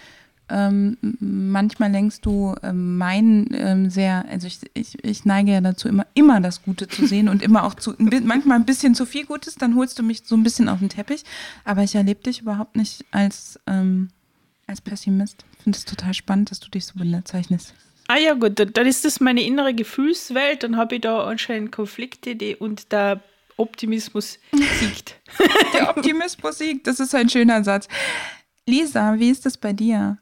Ähm, 0.49 0.97
manchmal 1.19 1.91
lenkst 1.91 2.25
du 2.25 2.53
ähm, 2.63 2.97
meinen 2.97 3.47
ähm, 3.53 3.89
sehr, 3.89 4.25
also 4.29 4.45
ich, 4.45 4.59
ich, 4.73 5.03
ich 5.03 5.25
neige 5.25 5.51
ja 5.51 5.61
dazu, 5.61 5.87
immer, 5.87 6.05
immer 6.13 6.41
das 6.41 6.63
Gute 6.63 6.87
zu 6.87 7.07
sehen 7.07 7.29
und 7.29 7.41
immer 7.41 7.63
auch 7.63 7.75
zu, 7.75 7.95
manchmal 7.97 8.59
ein 8.59 8.65
bisschen 8.65 8.93
zu 8.93 9.05
viel 9.05 9.25
Gutes, 9.25 9.55
dann 9.55 9.75
holst 9.75 9.97
du 9.97 10.03
mich 10.03 10.23
so 10.25 10.35
ein 10.35 10.43
bisschen 10.43 10.67
auf 10.67 10.79
den 10.79 10.89
Teppich. 10.89 11.23
Aber 11.63 11.83
ich 11.83 11.95
erlebe 11.95 12.21
dich 12.21 12.41
überhaupt 12.41 12.75
nicht 12.75 13.05
als, 13.11 13.59
ähm, 13.67 14.09
als 14.67 14.81
Pessimist. 14.81 15.45
Ich 15.57 15.63
finde 15.63 15.77
es 15.77 15.85
total 15.85 16.13
spannend, 16.13 16.51
dass 16.51 16.59
du 16.59 16.69
dich 16.69 16.85
so 16.85 16.99
bezeichnest. 16.99 17.73
Ah 18.07 18.17
ja, 18.17 18.33
gut, 18.33 18.59
dann 18.59 18.85
ist 18.85 19.05
das 19.05 19.21
meine 19.21 19.41
innere 19.41 19.73
Gefühlswelt. 19.73 20.63
Dann 20.63 20.75
habe 20.75 20.95
ich 20.95 21.01
da 21.01 21.23
anscheinend 21.23 21.71
Konflikte 21.71 22.35
die, 22.35 22.55
und 22.55 22.91
da 22.91 23.21
Optimismus 23.57 24.39
siegt. 24.79 25.21
Der 25.73 25.89
Optimismus 25.89 26.57
siegt, 26.57 26.87
das 26.87 26.99
ist 26.99 27.15
ein 27.15 27.29
schöner 27.29 27.63
Satz. 27.63 27.87
Lisa, 28.67 29.19
wie 29.19 29.29
ist 29.29 29.45
das 29.45 29.57
bei 29.57 29.73
dir? 29.73 30.17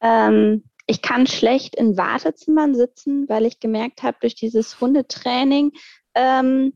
Ähm, 0.00 0.64
ich 0.86 1.02
kann 1.02 1.26
schlecht 1.26 1.74
in 1.76 1.96
Wartezimmern 1.96 2.74
sitzen, 2.74 3.28
weil 3.28 3.46
ich 3.46 3.60
gemerkt 3.60 4.02
habe, 4.02 4.16
durch 4.20 4.34
dieses 4.34 4.80
Hundetraining, 4.80 5.72
ähm, 6.14 6.72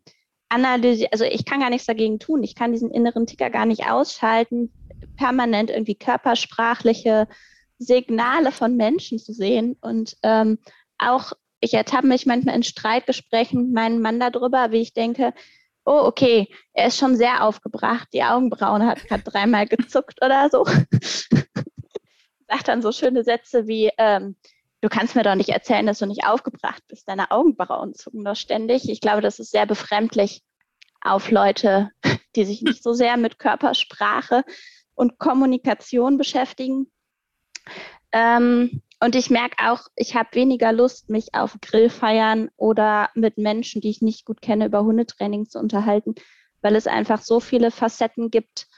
analyse, 0.49 1.11
also 1.13 1.25
ich 1.25 1.45
kann 1.45 1.61
gar 1.61 1.71
nichts 1.71 1.87
dagegen 1.87 2.19
tun. 2.19 2.43
Ich 2.43 2.55
kann 2.55 2.73
diesen 2.73 2.91
inneren 2.91 3.27
Ticker 3.27 3.49
gar 3.49 3.65
nicht 3.65 3.87
ausschalten, 3.89 4.71
permanent 5.17 5.71
irgendwie 5.71 5.95
körpersprachliche 5.95 7.27
Signale 7.79 8.53
von 8.53 8.77
Menschen 8.77 9.19
zu 9.19 9.33
sehen 9.33 9.77
und 9.81 10.17
ähm, 10.23 10.59
auch 10.99 11.33
ich 11.63 11.75
ertappe 11.75 12.09
mich 12.09 12.27
manchmal 12.27 12.57
in 12.57 12.65
Streitgesprächen 12.65 13.67
mit 13.67 13.73
meinem 13.73 14.03
Mann 14.03 14.19
darüber, 14.19 14.73
wie 14.73 14.83
ich 14.83 14.93
denke, 14.93 15.33
oh, 15.85 16.01
okay, 16.05 16.49
er 16.73 16.89
ist 16.89 16.99
schon 16.99 17.17
sehr 17.17 17.45
aufgebracht, 17.45 18.09
die 18.13 18.25
Augenbrauen 18.25 18.85
hat 18.85 19.05
gerade 19.05 19.23
dreimal 19.23 19.67
gezuckt 19.67 20.19
oder 20.25 20.51
so. 20.51 20.65
Sagt 22.49 22.69
dann 22.69 22.83
so 22.83 22.91
schöne 22.91 23.23
Sätze 23.23 23.69
wie, 23.69 23.91
ähm, 23.97 24.37
du 24.81 24.89
kannst 24.89 25.15
mir 25.15 25.23
doch 25.23 25.37
nicht 25.37 25.51
erzählen, 25.51 25.87
dass 25.87 26.01
du 26.01 26.07
nicht 26.07 26.27
aufgebracht 26.27 26.83
bist. 26.89 27.09
Deine 27.09 27.31
Augenbrauen 27.31 27.95
zucken 27.95 28.25
doch 28.25 28.37
ständig. 28.37 28.89
Ich 28.89 29.01
glaube, 29.01 29.23
das 29.23 29.39
ist 29.39 29.53
sehr 29.53 29.67
befremdlich 29.67 30.43
auf 31.01 31.31
Leute, 31.31 31.91
die 32.35 32.45
sich 32.45 32.63
nicht 32.63 32.83
so 32.83 32.93
sehr 32.93 33.17
mit 33.17 33.39
Körpersprache 33.39 34.45
und 34.95 35.19
Kommunikation 35.19 36.19
beschäftigen. 36.19 36.91
Ähm, 38.11 38.83
und 39.03 39.17
ich 39.17 39.31
merke 39.31 39.57
auch, 39.69 39.89
ich 39.97 40.15
habe 40.15 40.29
weniger 40.35 40.73
Lust, 40.73 41.11
mich 41.11 41.35
auf 41.35 41.59
Grillfeiern 41.61 42.51
oder 42.57 43.11
mit 43.17 43.37
Menschen, 43.37 43.81
die 43.81 43.91
ich 43.91 44.01
nicht 44.01 44.25
gut 44.25 44.41
kenne, 44.41 44.67
über 44.67 44.85
Hundetraining 44.85 45.49
zu 45.49 45.59
unterhalten, 45.59 46.15
weil 46.61 46.77
es 46.77 46.87
einfach 46.87 47.21
so 47.21 47.41
viele 47.41 47.73
Facetten 47.73 48.31
gibt, 48.31 48.69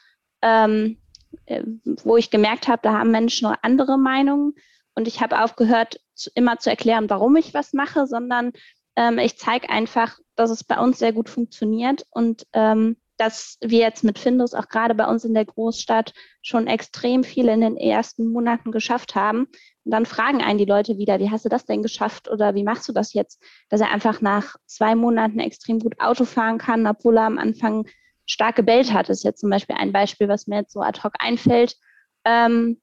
ähm, 0.40 0.96
äh, 1.44 1.62
wo 2.04 2.16
ich 2.16 2.30
gemerkt 2.30 2.68
habe, 2.68 2.80
da 2.82 2.98
haben 2.98 3.10
Menschen 3.10 3.50
noch 3.50 3.58
andere 3.60 3.98
Meinungen. 3.98 4.54
Und 4.94 5.08
ich 5.08 5.20
habe 5.20 5.42
aufgehört, 5.42 6.00
zu, 6.14 6.30
immer 6.34 6.58
zu 6.58 6.70
erklären, 6.70 7.10
warum 7.10 7.36
ich 7.36 7.52
was 7.52 7.74
mache, 7.74 8.06
sondern 8.06 8.52
ähm, 8.96 9.18
ich 9.18 9.36
zeige 9.36 9.68
einfach, 9.68 10.18
dass 10.36 10.48
es 10.48 10.64
bei 10.64 10.78
uns 10.78 10.98
sehr 10.98 11.12
gut 11.12 11.28
funktioniert 11.28 12.06
und 12.08 12.46
ähm, 12.54 12.96
dass 13.16 13.58
wir 13.60 13.78
jetzt 13.78 14.04
mit 14.04 14.18
Findus 14.18 14.54
auch 14.54 14.68
gerade 14.68 14.94
bei 14.94 15.06
uns 15.06 15.24
in 15.24 15.34
der 15.34 15.44
Großstadt 15.44 16.12
schon 16.42 16.66
extrem 16.66 17.22
viel 17.24 17.48
in 17.48 17.60
den 17.60 17.76
ersten 17.76 18.28
Monaten 18.28 18.72
geschafft 18.72 19.14
haben. 19.14 19.46
Und 19.84 19.90
dann 19.90 20.06
fragen 20.06 20.42
einen 20.42 20.58
die 20.58 20.64
Leute 20.64 20.98
wieder, 20.98 21.18
wie 21.20 21.30
hast 21.30 21.44
du 21.44 21.48
das 21.48 21.64
denn 21.64 21.82
geschafft 21.82 22.28
oder 22.28 22.54
wie 22.54 22.64
machst 22.64 22.88
du 22.88 22.92
das 22.92 23.12
jetzt? 23.12 23.42
Dass 23.68 23.80
er 23.80 23.92
einfach 23.92 24.20
nach 24.20 24.56
zwei 24.66 24.94
Monaten 24.94 25.38
extrem 25.38 25.78
gut 25.78 26.00
Auto 26.00 26.24
fahren 26.24 26.58
kann, 26.58 26.86
obwohl 26.86 27.18
er 27.18 27.24
am 27.24 27.38
Anfang 27.38 27.86
stark 28.26 28.56
gebellt 28.56 28.92
hat. 28.92 29.08
Das 29.08 29.18
ist 29.18 29.24
jetzt 29.24 29.40
zum 29.40 29.50
Beispiel 29.50 29.76
ein 29.78 29.92
Beispiel, 29.92 30.28
was 30.28 30.46
mir 30.46 30.56
jetzt 30.56 30.72
so 30.72 30.80
ad 30.80 31.02
hoc 31.04 31.12
einfällt. 31.18 31.76
Ähm, 32.24 32.80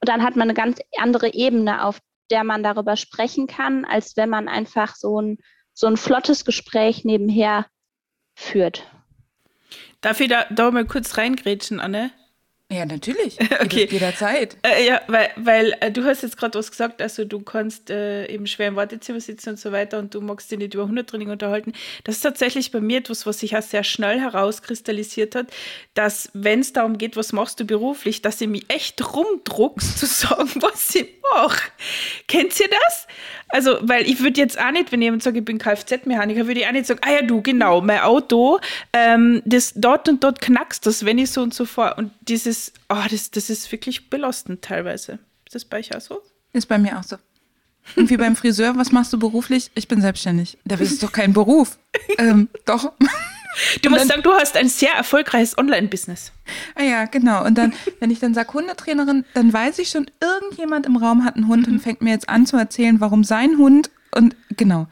und 0.00 0.08
dann 0.08 0.22
hat 0.22 0.36
man 0.36 0.48
eine 0.48 0.54
ganz 0.54 0.80
andere 0.98 1.34
Ebene, 1.34 1.84
auf 1.84 2.00
der 2.30 2.44
man 2.44 2.62
darüber 2.62 2.96
sprechen 2.96 3.46
kann, 3.46 3.84
als 3.84 4.16
wenn 4.16 4.28
man 4.28 4.48
einfach 4.48 4.96
so 4.96 5.20
ein, 5.20 5.38
so 5.72 5.86
ein 5.86 5.96
flottes 5.96 6.44
Gespräch 6.44 7.04
nebenher 7.04 7.66
führt. 8.34 8.86
Darf 10.00 10.20
ich 10.20 10.28
da, 10.28 10.46
da 10.50 10.70
mal 10.70 10.86
kurz 10.86 11.16
reingrätschen, 11.16 11.80
Anne? 11.80 12.12
Ja, 12.70 12.84
natürlich. 12.84 13.38
okay. 13.62 13.88
Jederzeit. 13.90 14.58
Äh, 14.62 14.86
ja, 14.86 15.00
weil, 15.06 15.30
weil 15.36 15.74
äh, 15.80 15.90
du 15.90 16.04
hast 16.04 16.22
jetzt 16.22 16.36
gerade 16.36 16.58
was 16.58 16.70
gesagt, 16.70 17.00
also 17.00 17.24
du 17.24 17.40
kannst 17.40 17.88
äh, 17.88 18.26
eben 18.26 18.46
schwer 18.46 18.68
im 18.68 18.76
Wartezimmer 18.76 19.20
sitzen 19.20 19.50
und 19.50 19.58
so 19.58 19.72
weiter 19.72 19.98
und 19.98 20.14
du 20.14 20.20
magst 20.20 20.50
dich 20.50 20.58
nicht 20.58 20.74
über 20.74 20.86
Hundetraining 20.86 21.30
unterhalten. 21.30 21.72
Das 22.04 22.16
ist 22.16 22.20
tatsächlich 22.20 22.70
bei 22.70 22.80
mir 22.80 22.98
etwas, 22.98 23.24
was 23.24 23.38
sich 23.38 23.56
auch 23.56 23.62
sehr 23.62 23.84
schnell 23.84 24.20
herauskristallisiert 24.20 25.34
hat, 25.34 25.46
dass 25.94 26.28
wenn 26.34 26.60
es 26.60 26.74
darum 26.74 26.98
geht, 26.98 27.16
was 27.16 27.32
machst 27.32 27.58
du 27.58 27.64
beruflich, 27.64 28.20
dass 28.20 28.38
ich 28.42 28.48
mich 28.48 28.66
echt 28.68 29.14
rumdruckst 29.14 29.98
zu 29.98 30.04
sagen, 30.04 30.50
was 30.56 30.94
ich 30.94 31.08
mache. 31.34 31.70
Kennt 32.26 32.60
ihr 32.60 32.68
das? 32.68 33.06
Also, 33.48 33.78
weil 33.80 34.06
ich 34.06 34.20
würde 34.22 34.40
jetzt 34.40 34.60
auch 34.60 34.70
nicht, 34.72 34.92
wenn 34.92 35.00
jemand 35.00 35.22
sagt, 35.22 35.36
ich 35.36 35.44
bin 35.44 35.58
Kfz-Mechaniker, 35.58 36.46
würde 36.46 36.60
ich 36.60 36.66
auch 36.66 36.72
nicht 36.72 36.86
sagen, 36.86 37.00
ah 37.02 37.12
ja, 37.12 37.22
du, 37.22 37.40
genau, 37.40 37.80
mein 37.80 38.00
Auto, 38.00 38.60
ähm, 38.92 39.40
das 39.46 39.72
dort 39.74 40.08
und 40.08 40.22
dort 40.22 40.42
knackst 40.42 40.84
das, 40.84 41.06
wenn 41.06 41.16
ich 41.16 41.30
so 41.30 41.40
und 41.40 41.54
so 41.54 41.64
fahre. 41.64 41.94
Und 41.94 42.12
dieses, 42.20 42.57
oh, 42.88 43.04
das, 43.10 43.30
das 43.30 43.50
ist 43.50 43.70
wirklich 43.72 44.10
belastend 44.10 44.62
teilweise. 44.62 45.18
Ist 45.46 45.54
das 45.54 45.64
bei 45.64 45.78
euch 45.78 45.94
auch 45.94 46.00
so? 46.00 46.22
Ist 46.52 46.66
bei 46.66 46.78
mir 46.78 46.98
auch 46.98 47.04
so. 47.04 47.16
Und 47.96 48.10
wie 48.10 48.16
beim 48.16 48.36
Friseur, 48.36 48.76
was 48.76 48.92
machst 48.92 49.12
du 49.12 49.18
beruflich? 49.18 49.70
Ich 49.74 49.88
bin 49.88 50.00
selbstständig. 50.00 50.58
Da 50.64 50.76
ist 50.76 51.02
doch 51.02 51.12
kein 51.12 51.32
Beruf. 51.32 51.78
ähm, 52.18 52.48
doch. 52.64 52.92
Du 53.82 53.90
musst 53.90 54.02
dann, 54.02 54.08
sagen, 54.08 54.22
du 54.22 54.32
hast 54.32 54.56
ein 54.56 54.68
sehr 54.68 54.92
erfolgreiches 54.92 55.56
Online-Business. 55.58 56.32
Ah 56.74 56.82
ja, 56.82 57.04
genau. 57.06 57.44
Und 57.44 57.56
dann, 57.56 57.72
wenn 57.98 58.10
ich 58.10 58.20
dann 58.20 58.34
sage 58.34 58.52
Hundetrainerin, 58.52 59.24
dann 59.34 59.52
weiß 59.52 59.78
ich 59.78 59.88
schon, 59.88 60.10
irgendjemand 60.20 60.86
im 60.86 60.96
Raum 60.96 61.24
hat 61.24 61.36
einen 61.36 61.48
Hund 61.48 61.66
mhm. 61.66 61.74
und 61.74 61.80
fängt 61.80 62.02
mir 62.02 62.10
jetzt 62.10 62.28
an 62.28 62.46
zu 62.46 62.56
erzählen, 62.56 63.00
warum 63.00 63.24
sein 63.24 63.58
Hund 63.58 63.90
und 64.14 64.36
genau. 64.56 64.86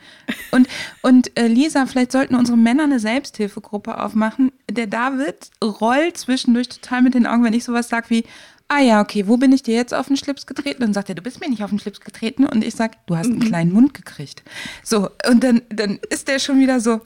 Und, 0.50 0.68
und 1.02 1.38
äh, 1.38 1.46
Lisa, 1.46 1.87
vielleicht 1.87 2.12
sollten 2.12 2.35
unsere 2.35 2.59
Männer 2.59 2.85
eine 2.85 3.00
Selbsthilfegruppe 3.00 4.02
aufmachen. 4.02 4.52
Der 4.70 4.87
David 4.87 5.50
rollt 5.62 6.16
zwischendurch 6.16 6.68
total 6.68 7.02
mit 7.02 7.14
den 7.14 7.26
Augen, 7.26 7.44
wenn 7.44 7.55
ich 7.55 7.64
sowas 7.64 7.88
sage 7.88 8.11
wie, 8.11 8.24
ah 8.68 8.81
ja, 8.81 9.00
okay, 9.00 9.26
wo 9.26 9.37
bin 9.37 9.52
ich 9.52 9.62
dir 9.62 9.74
jetzt 9.74 9.94
auf 9.94 10.09
den 10.09 10.16
Schlips 10.16 10.46
getreten? 10.46 10.81
Dann 10.81 10.92
sagt 10.92 11.09
er, 11.09 11.14
du 11.14 11.22
bist 11.22 11.40
mir 11.40 11.48
nicht 11.48 11.62
auf 11.62 11.70
den 11.70 11.79
Schlips 11.79 12.00
getreten. 12.00 12.46
Und 12.46 12.64
ich 12.64 12.74
sage, 12.74 12.96
du 13.07 13.16
hast 13.16 13.26
einen 13.26 13.38
mhm. 13.38 13.44
kleinen 13.44 13.72
Mund 13.72 13.94
gekriegt. 13.94 14.42
So, 14.83 15.11
und 15.29 15.42
dann, 15.42 15.62
dann 15.68 15.98
ist 16.11 16.29
der 16.29 16.38
schon 16.38 16.59
wieder 16.59 16.81
so, 16.81 17.00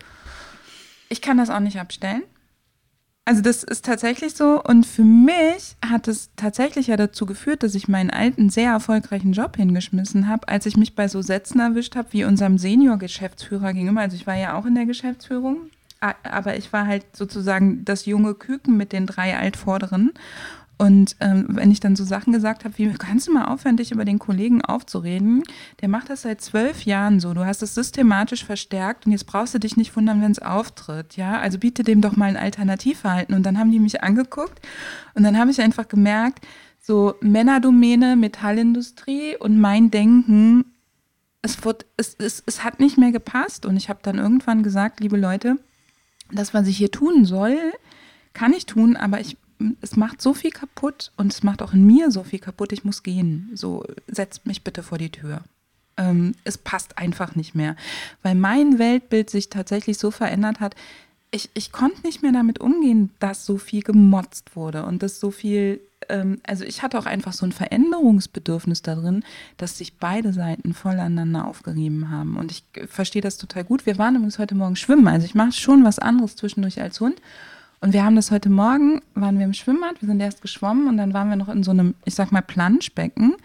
ich 1.09 1.21
kann 1.21 1.39
das 1.39 1.51
auch 1.51 1.61
nicht 1.61 1.79
abstellen. 1.79 2.23
Also 3.31 3.43
das 3.43 3.63
ist 3.63 3.85
tatsächlich 3.85 4.35
so. 4.35 4.61
Und 4.61 4.85
für 4.85 5.05
mich 5.05 5.77
hat 5.89 6.09
es 6.09 6.31
tatsächlich 6.35 6.89
ja 6.89 6.97
dazu 6.97 7.27
geführt, 7.27 7.63
dass 7.63 7.77
ich 7.77 7.87
meinen 7.87 8.11
alten, 8.11 8.51
sehr 8.51 8.73
erfolgreichen 8.73 9.35
Job 9.35 9.57
hingeschmissen 9.57 10.27
habe, 10.27 10.49
als 10.49 10.67
ich 10.67 10.77
mich 10.77 10.97
bei 10.97 11.07
so 11.07 11.23
Sätzen 11.23 11.61
erwischt 11.61 11.95
habe, 11.95 12.09
wie 12.11 12.25
unserem 12.25 12.59
Senior-Geschäftsführer 12.59 13.73
gegenüber. 13.73 14.01
Also 14.01 14.17
ich 14.17 14.27
war 14.27 14.35
ja 14.35 14.59
auch 14.59 14.67
in 14.67 14.75
der 14.75 14.85
Geschäftsführung, 14.85 15.71
aber 16.01 16.57
ich 16.57 16.73
war 16.73 16.89
halt 16.89 17.05
sozusagen 17.13 17.85
das 17.85 18.05
junge 18.05 18.35
Küken 18.35 18.77
mit 18.77 18.93
den 18.93 19.07
drei 19.07 19.39
Altvorderen. 19.39 20.11
Und 20.81 21.15
ähm, 21.21 21.45
wenn 21.51 21.71
ich 21.71 21.81
dann 21.81 21.95
so 21.95 22.05
Sachen 22.05 22.33
gesagt 22.33 22.65
habe, 22.65 22.79
wie 22.79 22.91
kannst 22.95 23.29
du 23.29 23.33
mal 23.35 23.45
aufhören, 23.45 23.77
dich 23.77 23.93
über 23.93 24.07
den 24.07 24.19
Kollegen 24.19 24.65
aufzureden? 24.65 25.43
Der 25.83 25.91
macht 25.91 26.09
das 26.09 26.23
seit 26.23 26.41
zwölf 26.41 26.87
Jahren 26.87 27.21
so. 27.21 27.35
Du 27.35 27.45
hast 27.45 27.63
es 27.63 27.75
systematisch 27.75 28.47
verstärkt 28.47 29.05
und 29.05 29.13
jetzt 29.13 29.27
brauchst 29.27 29.53
du 29.53 29.59
dich 29.59 29.77
nicht 29.77 29.95
wundern, 29.95 30.23
wenn 30.23 30.33
es 30.33 30.39
auftritt. 30.39 31.19
Ja, 31.19 31.39
also 31.39 31.59
biete 31.59 31.85
dem 31.85 32.01
doch 32.01 32.17
mal 32.17 32.31
ein 32.31 32.39
Alternativverhalten. 32.39 33.35
Und 33.35 33.43
dann 33.43 33.59
haben 33.59 33.71
die 33.71 33.79
mich 33.79 34.03
angeguckt 34.03 34.59
und 35.15 35.23
dann 35.23 35.37
habe 35.37 35.51
ich 35.51 35.61
einfach 35.61 35.87
gemerkt, 35.87 36.47
so 36.81 37.15
Männerdomäne, 37.21 38.17
Metallindustrie 38.17 39.37
und 39.37 39.61
mein 39.61 39.91
Denken, 39.91 40.65
es, 41.43 41.63
wird, 41.63 41.85
es, 41.99 42.15
es, 42.19 42.43
es 42.47 42.65
hat 42.65 42.81
nicht 42.81 42.97
mehr 42.97 43.13
gepasst. 43.13 43.67
Und 43.67 43.77
ich 43.77 43.91
habe 43.91 44.01
dann 44.03 44.17
irgendwann 44.17 44.63
gesagt, 44.63 45.01
liebe 45.01 45.19
Leute, 45.19 45.59
das, 46.33 46.55
was 46.55 46.67
ich 46.69 46.79
hier 46.79 46.91
tun 46.91 47.27
soll, 47.27 47.59
kann 48.33 48.55
ich 48.55 48.65
tun, 48.65 48.97
aber 48.97 49.21
ich 49.21 49.37
es 49.81 49.97
macht 49.97 50.23
so 50.23 50.35
viel 50.35 50.51
kaputt 50.51 51.13
und 51.17 51.33
es 51.33 51.43
macht 51.43 51.63
auch 51.63 51.73
in 51.73 51.87
mir 51.87 52.11
so 52.11 52.23
viel 52.23 52.39
kaputt, 52.39 52.73
ich 52.73 52.85
muss 52.85 53.03
gehen. 53.03 53.51
So, 53.55 53.85
setzt 54.07 54.47
mich 54.47 54.65
bitte 54.65 54.83
vor 54.83 54.99
die 54.99 55.11
Tür. 55.11 55.43
Ähm, 55.97 56.35
es 56.45 56.57
passt 56.59 56.99
einfach 56.99 57.35
nicht 57.35 57.55
mehr, 57.55 57.77
weil 58.23 58.35
mein 58.35 58.79
Weltbild 58.79 59.29
sich 59.29 59.51
tatsächlich 59.51 59.99
so 59.99 60.11
verändert 60.11 60.61
hat. 60.61 60.75
Ich, 61.31 61.51
ich 61.55 61.73
konnte 61.73 62.03
nicht 62.05 62.23
mehr 62.23 62.33
damit 62.33 62.61
umgehen, 62.61 63.11
dass 63.21 63.47
so 63.47 63.59
viel 63.59 63.83
gemotzt 63.83 64.57
wurde 64.57 64.85
und 64.85 65.03
dass 65.03 65.21
so 65.21 65.31
viel, 65.31 65.81
ähm, 66.09 66.41
also 66.45 66.65
ich 66.65 66.83
hatte 66.83 66.99
auch 66.99 67.07
einfach 67.07 67.33
so 67.33 67.47
ein 67.47 67.53
Veränderungsbedürfnis 67.53 68.83
darin, 68.83 69.25
dass 69.59 69.79
sich 69.79 69.99
beide 69.99 70.33
Seiten 70.33 70.75
voll 70.75 70.99
aneinander 70.99 71.47
aufgerieben 71.47 72.11
haben. 72.11 72.37
Und 72.37 72.51
ich 72.51 72.65
verstehe 72.89 73.23
das 73.23 73.37
total 73.37 73.65
gut. 73.65 73.87
Wir 73.87 73.99
waren 73.99 74.17
übrigens 74.17 74.39
heute 74.39 74.55
Morgen 74.55 74.77
schwimmen, 74.77 75.07
also 75.07 75.27
ich 75.27 75.35
mache 75.35 75.53
schon 75.53 75.85
was 75.85 75.99
anderes 75.99 76.35
zwischendurch 76.35 76.81
als 76.81 77.01
Hund. 77.01 77.21
Und 77.83 77.95
wir 77.95 78.05
haben 78.05 78.17
das 78.17 78.31
heute 78.31 78.51
Morgen, 78.51 79.01
waren 79.15 79.39
wir 79.39 79.47
im 79.47 79.55
Schwimmbad, 79.55 80.03
wir 80.03 80.09
sind 80.09 80.21
erst 80.21 80.43
geschwommen 80.43 80.87
und 80.87 80.99
dann 80.99 81.15
waren 81.15 81.31
wir 81.31 81.37
noch 81.37 81.49
in 81.49 81.63
so 81.63 81.71
einem, 81.71 81.95
ich 82.05 82.15
sag 82.15 82.31
mal, 82.31 82.43
Planschbecken 82.43 83.37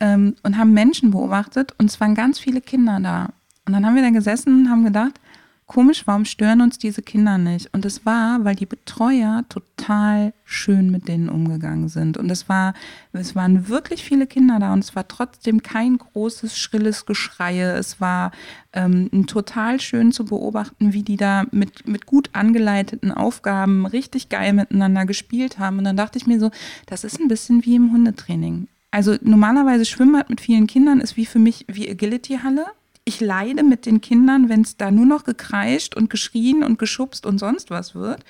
ähm, 0.00 0.34
und 0.42 0.58
haben 0.58 0.72
Menschen 0.72 1.12
beobachtet 1.12 1.72
und 1.78 1.88
es 1.88 2.00
waren 2.00 2.16
ganz 2.16 2.40
viele 2.40 2.60
Kinder 2.60 2.98
da. 3.00 3.28
Und 3.64 3.72
dann 3.72 3.86
haben 3.86 3.94
wir 3.94 4.02
da 4.02 4.10
gesessen 4.10 4.62
und 4.62 4.70
haben 4.70 4.84
gedacht, 4.84 5.20
komisch, 5.66 6.06
warum 6.06 6.24
stören 6.24 6.60
uns 6.60 6.78
diese 6.78 7.02
Kinder 7.02 7.38
nicht? 7.38 7.72
Und 7.74 7.84
es 7.84 8.06
war, 8.06 8.44
weil 8.44 8.54
die 8.54 8.66
Betreuer 8.66 9.44
total 9.48 10.32
schön 10.44 10.90
mit 10.90 11.08
denen 11.08 11.28
umgegangen 11.28 11.88
sind. 11.88 12.16
Und 12.16 12.30
es 12.30 12.48
war, 12.48 12.74
es 13.12 13.34
waren 13.34 13.68
wirklich 13.68 14.04
viele 14.04 14.26
Kinder 14.26 14.58
da 14.60 14.72
und 14.72 14.84
es 14.84 14.94
war 14.94 15.08
trotzdem 15.08 15.62
kein 15.62 15.98
großes, 15.98 16.56
schrilles 16.56 17.04
Geschreie. 17.04 17.72
Es 17.72 18.00
war 18.00 18.30
ähm, 18.72 19.26
total 19.26 19.80
schön 19.80 20.12
zu 20.12 20.24
beobachten, 20.24 20.92
wie 20.92 21.02
die 21.02 21.16
da 21.16 21.46
mit, 21.50 21.88
mit 21.88 22.06
gut 22.06 22.30
angeleiteten 22.32 23.10
Aufgaben 23.10 23.86
richtig 23.86 24.28
geil 24.28 24.52
miteinander 24.52 25.04
gespielt 25.04 25.58
haben. 25.58 25.78
Und 25.78 25.84
dann 25.84 25.96
dachte 25.96 26.18
ich 26.18 26.26
mir 26.26 26.38
so, 26.38 26.50
das 26.86 27.02
ist 27.02 27.20
ein 27.20 27.28
bisschen 27.28 27.64
wie 27.64 27.74
im 27.74 27.92
Hundetraining. 27.92 28.68
Also 28.92 29.16
normalerweise 29.20 29.84
Schwimmbad 29.84 30.30
mit 30.30 30.40
vielen 30.40 30.66
Kindern 30.66 31.00
ist 31.00 31.16
wie 31.16 31.26
für 31.26 31.40
mich 31.40 31.66
wie 31.68 31.90
Agility-Halle 31.90 32.66
ich 33.06 33.20
leide 33.20 33.62
mit 33.62 33.86
den 33.86 34.02
Kindern, 34.02 34.50
wenn 34.50 34.60
es 34.60 34.76
da 34.76 34.90
nur 34.90 35.06
noch 35.06 35.24
gekreischt 35.24 35.96
und 35.96 36.10
geschrien 36.10 36.62
und 36.62 36.78
geschubst 36.78 37.24
und 37.24 37.38
sonst 37.38 37.70
was 37.70 37.94
wird. 37.94 38.24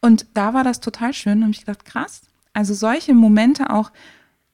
Und 0.00 0.26
da 0.34 0.54
war 0.54 0.62
das 0.62 0.80
total 0.80 1.14
schön 1.14 1.42
und 1.42 1.50
ich 1.50 1.60
gedacht, 1.60 1.84
krass. 1.84 2.22
Also 2.52 2.74
solche 2.74 3.14
Momente 3.14 3.70
auch 3.70 3.90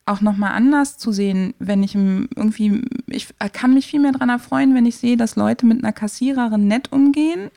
auch 0.07 0.21
nochmal 0.21 0.53
anders 0.53 0.99
zu 0.99 1.13
sehen, 1.13 1.55
wenn 1.59 1.83
ich 1.83 1.95
irgendwie, 1.95 2.83
ich 3.07 3.29
kann 3.53 3.75
mich 3.75 3.87
viel 3.87 4.01
mehr 4.01 4.13
daran 4.13 4.29
erfreuen, 4.29 4.75
wenn 4.75 4.87
ich 4.87 4.97
sehe, 4.97 5.17
dass 5.17 5.37
Leute 5.37 5.67
mit 5.67 5.79
einer 5.79 5.93
Kassiererin 5.93 6.67
nett 6.67 6.91
umgehen, 6.91 7.51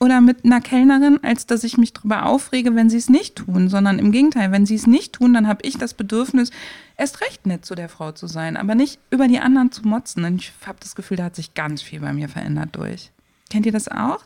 oder 0.00 0.20
mit 0.20 0.44
einer 0.44 0.60
Kellnerin, 0.60 1.22
als 1.22 1.46
dass 1.46 1.64
ich 1.64 1.78
mich 1.78 1.92
darüber 1.92 2.26
aufrege, 2.26 2.74
wenn 2.74 2.90
sie 2.90 2.96
es 2.96 3.08
nicht 3.08 3.36
tun, 3.36 3.68
sondern 3.68 3.98
im 3.98 4.12
Gegenteil, 4.12 4.52
wenn 4.52 4.66
sie 4.66 4.74
es 4.74 4.86
nicht 4.86 5.14
tun, 5.14 5.32
dann 5.32 5.48
habe 5.48 5.62
ich 5.62 5.78
das 5.78 5.94
Bedürfnis, 5.94 6.50
erst 6.96 7.20
recht 7.20 7.46
nett 7.46 7.64
zu 7.64 7.74
der 7.74 7.88
Frau 7.88 8.12
zu 8.12 8.26
sein, 8.26 8.56
aber 8.56 8.74
nicht 8.74 8.98
über 9.10 9.28
die 9.28 9.40
anderen 9.40 9.72
zu 9.72 9.86
motzen. 9.86 10.24
Und 10.24 10.36
ich 10.36 10.52
habe 10.66 10.78
das 10.80 10.94
Gefühl, 10.94 11.16
da 11.16 11.24
hat 11.24 11.36
sich 11.36 11.54
ganz 11.54 11.80
viel 11.80 12.00
bei 12.00 12.12
mir 12.12 12.28
verändert 12.28 12.70
durch. 12.72 13.12
Kennt 13.50 13.66
ihr 13.66 13.72
das 13.72 13.88
auch? 13.88 14.24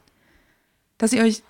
Dass 0.96 1.12
ihr 1.12 1.22
euch 1.22 1.42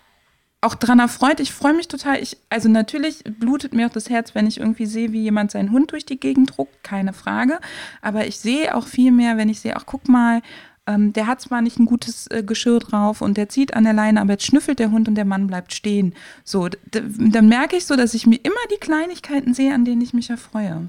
auch 0.61 0.75
dran 0.75 0.99
erfreut. 0.99 1.39
Ich 1.39 1.53
freue 1.53 1.75
mich 1.75 1.87
total. 1.87 2.21
Ich, 2.21 2.37
also 2.51 2.69
natürlich 2.69 3.23
blutet 3.25 3.73
mir 3.75 3.87
auch 3.87 3.93
das 3.93 4.11
Herz, 4.11 4.35
wenn 4.35 4.47
ich 4.47 4.59
irgendwie 4.59 4.87
sehe, 4.87 5.13
wie 5.13 5.23
jemand 5.23 5.53
seinen 5.53 5.71
Hund 5.71 5.93
durch 5.93 6.05
die 6.05 6.19
Gegend 6.19 6.57
druckt, 6.57 6.83
keine 6.83 7.13
Frage. 7.13 7.61
Aber 8.03 8.27
ich 8.27 8.39
sehe 8.39 8.75
auch 8.75 8.87
viel 8.87 9.13
mehr, 9.13 9.37
wenn 9.37 9.49
ich 9.49 9.61
sehe, 9.61 9.77
ach 9.77 9.87
guck 9.87 10.09
mal, 10.09 10.43
ähm, 10.89 11.13
der 11.13 11.27
hat 11.27 11.41
zwar 11.43 11.61
nicht 11.61 11.79
ein 11.79 11.85
gutes 11.85 12.27
äh, 12.29 12.43
Geschirr 12.43 12.79
drauf 12.79 13.21
und 13.21 13.37
der 13.37 13.51
zieht 13.51 13.75
an 13.75 13.85
der 13.85 13.93
Leine, 13.93 14.23
aber 14.23 14.33
jetzt 14.33 14.47
schnüffelt 14.47 14.79
der 14.79 14.91
Hund 14.91 15.07
und 15.07 15.15
der 15.17 15.27
Mann 15.27 15.47
bleibt 15.47 15.75
stehen. 15.75 16.15
So, 16.45 16.69
dann 16.91 17.49
merke 17.49 17.77
ich 17.77 17.85
so, 17.85 17.95
dass 17.95 18.15
ich 18.15 18.27
mir 18.27 18.41
immer 18.43 18.55
die 18.73 18.81
Kleinigkeiten 18.81 19.53
sehe, 19.53 19.75
an 19.75 19.85
denen 19.85 20.01
ich 20.01 20.15
mich 20.15 20.31
erfreue. 20.31 20.89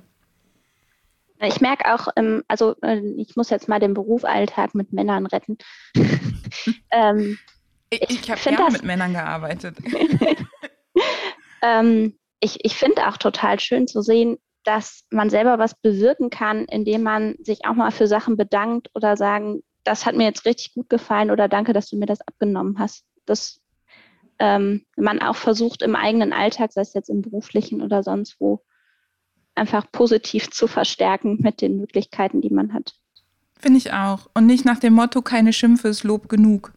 Ich 1.41 1.60
merke 1.60 1.93
auch, 1.93 2.08
ähm, 2.16 2.43
also 2.47 2.76
äh, 2.82 3.02
ich 3.18 3.36
muss 3.36 3.50
jetzt 3.50 3.68
mal 3.68 3.80
den 3.80 3.93
Berufsalltag 3.93 4.74
mit 4.74 4.93
Männern 4.93 5.26
retten. 5.26 5.58
ähm, 6.91 7.38
ich, 7.89 8.10
ich, 8.10 8.32
habe 8.32 8.41
gerne 8.41 8.72
mit 8.72 8.84
Männern 8.84 9.14
gearbeitet. 9.14 9.78
ähm, 11.62 12.16
ich 12.39 12.58
ich 12.64 12.76
finde 12.76 13.08
auch 13.08 13.18
total 13.18 13.60
schön 13.60 13.88
zu 13.88 14.02
sehen, 14.02 14.38
dass 14.64 15.04
man 15.10 15.30
selber 15.30 15.60
was 15.60 15.76
bewirken 15.76 16.30
kann, 16.30 16.66
indem 16.66 17.04
man 17.04 17.36
sich 17.41 17.66
auch 17.66 17.74
mal 17.74 17.91
für 17.91 18.08
Sachen 18.08 18.38
bedankt 18.38 18.89
oder 18.93 19.18
sagen, 19.18 19.62
das 19.84 20.05
hat 20.05 20.15
mir 20.15 20.25
jetzt 20.25 20.45
richtig 20.45 20.73
gut 20.73 20.89
gefallen 20.89 21.32
oder 21.32 21.47
danke, 21.47 21.73
dass 21.73 21.89
du 21.89 21.97
mir 21.97 22.05
das 22.05 22.21
abgenommen 22.21 22.80
hast. 22.80 23.05
Dass 23.25 23.61
ähm, 24.39 24.86
man 24.95 25.21
auch 25.21 25.36
versucht, 25.36 25.82
im 25.82 25.95
eigenen 25.95 26.34
Alltag, 26.34 26.71
sei 26.71 26.82
es 26.82 26.93
jetzt 26.93 27.09
im 27.09 27.21
beruflichen 27.21 27.82
oder 27.82 28.03
sonst 28.03 28.38
wo, 28.39 28.63
einfach 29.55 29.91
positiv 29.91 30.49
zu 30.51 30.67
verstärken 30.67 31.38
mit 31.41 31.61
den 31.61 31.77
Möglichkeiten, 31.77 32.41
die 32.41 32.49
man 32.49 32.73
hat. 32.73 32.95
Finde 33.59 33.77
ich 33.77 33.91
auch. 33.91 34.30
Und 34.34 34.45
nicht 34.45 34.63
nach 34.63 34.80
dem 34.80 34.93
Motto, 34.93 35.21
keine 35.21 35.51
Schimpfe 35.51 35.89
ist 35.89 36.03
Lob 36.03 36.30
genug. 36.30 36.73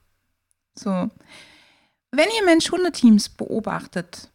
So. 0.74 0.90
Wenn 0.90 2.28
ihr 2.38 2.44
Mensch-Hunde-Teams 2.44 3.30
beobachtet 3.30 4.30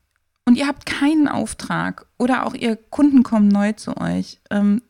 und 0.46 0.58
ihr 0.58 0.68
habt 0.68 0.86
keinen 0.86 1.28
Auftrag 1.28 2.08
oder 2.18 2.46
auch 2.46 2.54
ihr 2.54 2.78
Kunden 2.78 3.24
kommen 3.24 3.50
neu 3.50 3.74
zu 3.74 3.98
euch, 3.98 4.40
ähm, 4.50 4.82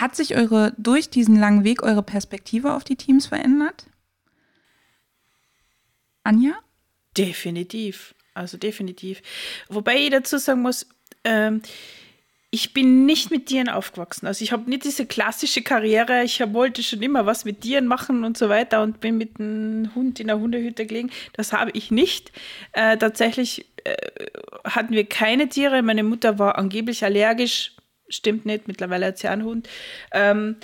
hat 0.00 0.16
sich 0.16 0.36
eure 0.36 0.74
durch 0.78 1.10
diesen 1.10 1.36
langen 1.36 1.64
Weg 1.64 1.82
eure 1.82 2.02
Perspektive 2.02 2.74
auf 2.74 2.84
die 2.84 2.96
Teams 2.96 3.26
verändert? 3.26 3.86
Anja? 6.24 6.54
Definitiv. 7.16 8.14
Also 8.34 8.58
definitiv. 8.58 9.22
Wobei 9.68 9.96
ich 9.96 10.10
dazu 10.10 10.38
sagen 10.38 10.62
muss, 10.62 10.86
ähm, 11.24 11.62
ich 12.50 12.72
bin 12.72 13.06
nicht 13.06 13.30
mit 13.30 13.46
Tieren 13.46 13.68
aufgewachsen. 13.68 14.26
Also 14.26 14.42
ich 14.42 14.52
habe 14.52 14.68
nicht 14.70 14.84
diese 14.84 15.04
klassische 15.06 15.62
Karriere, 15.62 16.22
ich 16.22 16.40
wollte 16.52 16.82
schon 16.82 17.02
immer 17.02 17.26
was 17.26 17.44
mit 17.44 17.60
Tieren 17.60 17.86
machen 17.86 18.24
und 18.24 18.38
so 18.38 18.48
weiter 18.48 18.82
und 18.82 19.00
bin 19.00 19.18
mit 19.18 19.38
einem 19.38 19.94
Hund 19.94 20.20
in 20.20 20.28
der 20.28 20.38
Hundehütte 20.38 20.86
gelegen. 20.86 21.10
Das 21.34 21.52
habe 21.52 21.70
ich 21.72 21.90
nicht. 21.90 22.32
Äh, 22.72 22.96
tatsächlich 22.98 23.66
äh, 23.84 23.94
hatten 24.64 24.94
wir 24.94 25.06
keine 25.06 25.48
Tiere. 25.48 25.82
Meine 25.82 26.02
Mutter 26.02 26.38
war 26.38 26.56
angeblich 26.56 27.04
allergisch. 27.04 27.75
Stimmt 28.08 28.46
nicht, 28.46 28.68
mittlerweile 28.68 29.06
hat 29.06 29.18
sie 29.18 29.28
einen 29.28 29.44
Hund. 29.44 29.68
Ähm, 30.12 30.56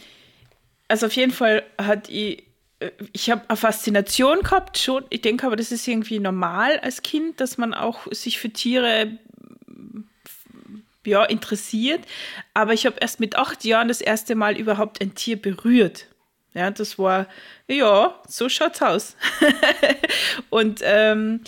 also 0.89 1.07
auf 1.07 1.13
jeden 1.15 1.33
Fall 1.33 1.63
hat 1.79 2.09
ich 2.09 2.45
äh, 2.83 2.91
ich 3.13 3.31
habe 3.31 3.43
eine 3.49 3.57
Faszination 3.57 4.41
gehabt 4.41 4.79
schon. 4.79 5.05
Ich 5.11 5.23
denke 5.23 5.47
aber, 5.47 5.57
das 5.57 5.73
ist 5.73 5.87
irgendwie 5.87 6.19
normal 6.19 6.79
als 6.81 7.03
Kind, 7.03 7.41
dass 7.41 7.59
man 7.59 7.75
auch 7.75 8.07
sich 8.11 8.39
für 8.39 8.51
Tiere 8.51 9.19
ja, 11.07 11.25
interessiert. 11.25 12.05
Aber 12.55 12.73
ich 12.73 12.87
habe 12.87 12.97
erst 13.01 13.21
mit 13.21 13.37
acht 13.37 13.65
Jahren 13.65 13.89
das 13.89 14.01
erste 14.01 14.35
Mal 14.35 14.57
überhaupt 14.57 15.01
ein 15.01 15.15
Tier 15.15 15.41
berührt. 15.41 16.09
Ja, 16.55 16.71
das 16.71 16.99
war, 16.99 17.27
ja, 17.67 18.21
so 18.29 18.49
schaut's 18.49 18.83
aus. 18.83 19.17
und 20.51 20.81
ähm, 20.85 21.41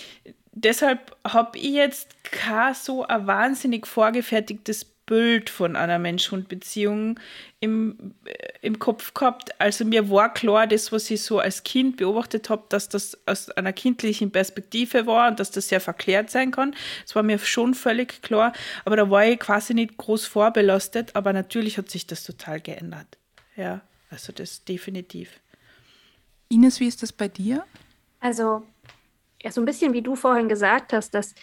deshalb 0.52 1.14
habe 1.26 1.58
ich 1.58 1.74
jetzt 1.74 2.08
kein 2.24 2.74
so 2.74 3.06
ein 3.06 3.26
wahnsinnig 3.26 3.86
vorgefertigtes 3.86 4.93
Bild 5.06 5.50
von 5.50 5.76
einer 5.76 5.98
Mensch-Hund-Beziehung 5.98 7.20
im, 7.60 8.14
äh, 8.24 8.34
im 8.62 8.78
Kopf 8.78 9.14
gehabt. 9.14 9.58
Also 9.60 9.84
mir 9.84 10.10
war 10.10 10.32
klar, 10.32 10.66
das, 10.66 10.92
was 10.92 11.10
ich 11.10 11.22
so 11.22 11.38
als 11.38 11.62
Kind 11.62 11.96
beobachtet 11.96 12.48
habe, 12.50 12.64
dass 12.68 12.88
das 12.88 13.18
aus 13.26 13.50
einer 13.50 13.72
kindlichen 13.72 14.30
Perspektive 14.30 15.06
war 15.06 15.28
und 15.28 15.40
dass 15.40 15.50
das 15.50 15.68
sehr 15.68 15.80
verklärt 15.80 16.30
sein 16.30 16.50
kann. 16.50 16.74
Das 17.02 17.14
war 17.14 17.22
mir 17.22 17.38
schon 17.38 17.74
völlig 17.74 18.22
klar. 18.22 18.52
Aber 18.84 18.96
da 18.96 19.10
war 19.10 19.26
ich 19.26 19.38
quasi 19.38 19.74
nicht 19.74 19.96
groß 19.96 20.26
vorbelastet. 20.26 21.14
Aber 21.14 21.32
natürlich 21.32 21.76
hat 21.78 21.90
sich 21.90 22.06
das 22.06 22.24
total 22.24 22.60
geändert. 22.60 23.18
Ja, 23.56 23.82
also 24.10 24.32
das 24.32 24.64
definitiv. 24.64 25.40
Ines, 26.48 26.80
wie 26.80 26.88
ist 26.88 27.02
das 27.02 27.12
bei 27.12 27.28
dir? 27.28 27.64
Also, 28.20 28.62
ja, 29.42 29.50
so 29.50 29.60
ein 29.60 29.66
bisschen 29.66 29.92
wie 29.92 30.02
du 30.02 30.16
vorhin 30.16 30.48
gesagt 30.48 30.92
hast, 30.92 31.12
dass 31.12 31.34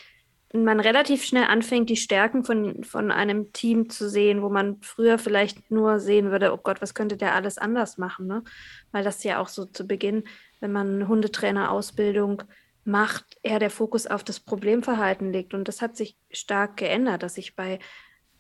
man 0.53 0.79
relativ 0.79 1.23
schnell 1.23 1.45
anfängt, 1.45 1.89
die 1.89 1.95
Stärken 1.97 2.43
von, 2.43 2.83
von 2.83 3.11
einem 3.11 3.53
Team 3.53 3.89
zu 3.89 4.09
sehen, 4.09 4.41
wo 4.41 4.49
man 4.49 4.81
früher 4.81 5.17
vielleicht 5.17 5.71
nur 5.71 5.99
sehen 5.99 6.31
würde, 6.31 6.53
oh 6.53 6.57
Gott, 6.57 6.81
was 6.81 6.93
könnte 6.93 7.17
der 7.17 7.35
alles 7.35 7.57
anders 7.57 7.97
machen? 7.97 8.27
Ne? 8.27 8.43
Weil 8.91 9.03
das 9.03 9.23
ja 9.23 9.39
auch 9.39 9.47
so 9.47 9.65
zu 9.65 9.87
Beginn, 9.87 10.23
wenn 10.59 10.71
man 10.71 11.07
Hundetrainerausbildung 11.07 12.43
macht, 12.83 13.37
eher 13.43 13.59
der 13.59 13.69
Fokus 13.69 14.07
auf 14.07 14.23
das 14.23 14.39
Problemverhalten 14.39 15.31
liegt. 15.31 15.53
Und 15.53 15.67
das 15.67 15.81
hat 15.81 15.95
sich 15.95 16.17
stark 16.31 16.77
geändert, 16.77 17.23
dass 17.23 17.37
ich 17.37 17.55
bei, 17.55 17.79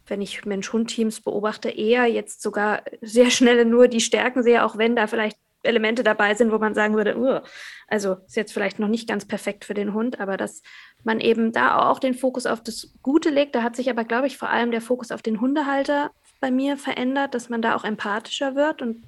wenn 0.07 0.21
ich 0.21 0.45
Mensch-Hund-Teams 0.45 1.21
beobachte, 1.21 1.69
eher 1.69 2.07
jetzt 2.07 2.41
sogar 2.41 2.83
sehr 3.01 3.29
schnell 3.29 3.65
nur 3.65 3.87
die 3.87 4.01
Stärken 4.01 4.43
sehe, 4.43 4.65
auch 4.65 4.77
wenn 4.77 4.95
da 4.95 5.07
vielleicht 5.07 5.37
Elemente 5.63 6.03
dabei 6.03 6.33
sind, 6.33 6.51
wo 6.51 6.57
man 6.57 6.73
sagen 6.73 6.95
würde, 6.95 7.17
uh, 7.17 7.39
also 7.87 8.17
ist 8.25 8.35
jetzt 8.35 8.53
vielleicht 8.53 8.79
noch 8.79 8.87
nicht 8.87 9.07
ganz 9.07 9.25
perfekt 9.25 9.65
für 9.65 9.73
den 9.73 9.93
Hund, 9.93 10.19
aber 10.19 10.37
dass 10.37 10.63
man 11.03 11.19
eben 11.19 11.51
da 11.51 11.89
auch 11.89 11.99
den 11.99 12.13
Fokus 12.13 12.45
auf 12.45 12.61
das 12.61 12.93
Gute 13.01 13.29
legt. 13.29 13.55
Da 13.55 13.63
hat 13.63 13.75
sich 13.75 13.89
aber, 13.89 14.03
glaube 14.03 14.27
ich, 14.27 14.37
vor 14.37 14.49
allem 14.49 14.71
der 14.71 14.81
Fokus 14.81 15.11
auf 15.11 15.21
den 15.21 15.41
Hundehalter 15.41 16.11
bei 16.39 16.51
mir 16.51 16.77
verändert, 16.77 17.35
dass 17.35 17.49
man 17.49 17.61
da 17.61 17.75
auch 17.75 17.83
empathischer 17.83 18.55
wird 18.55 18.81
und 18.81 19.05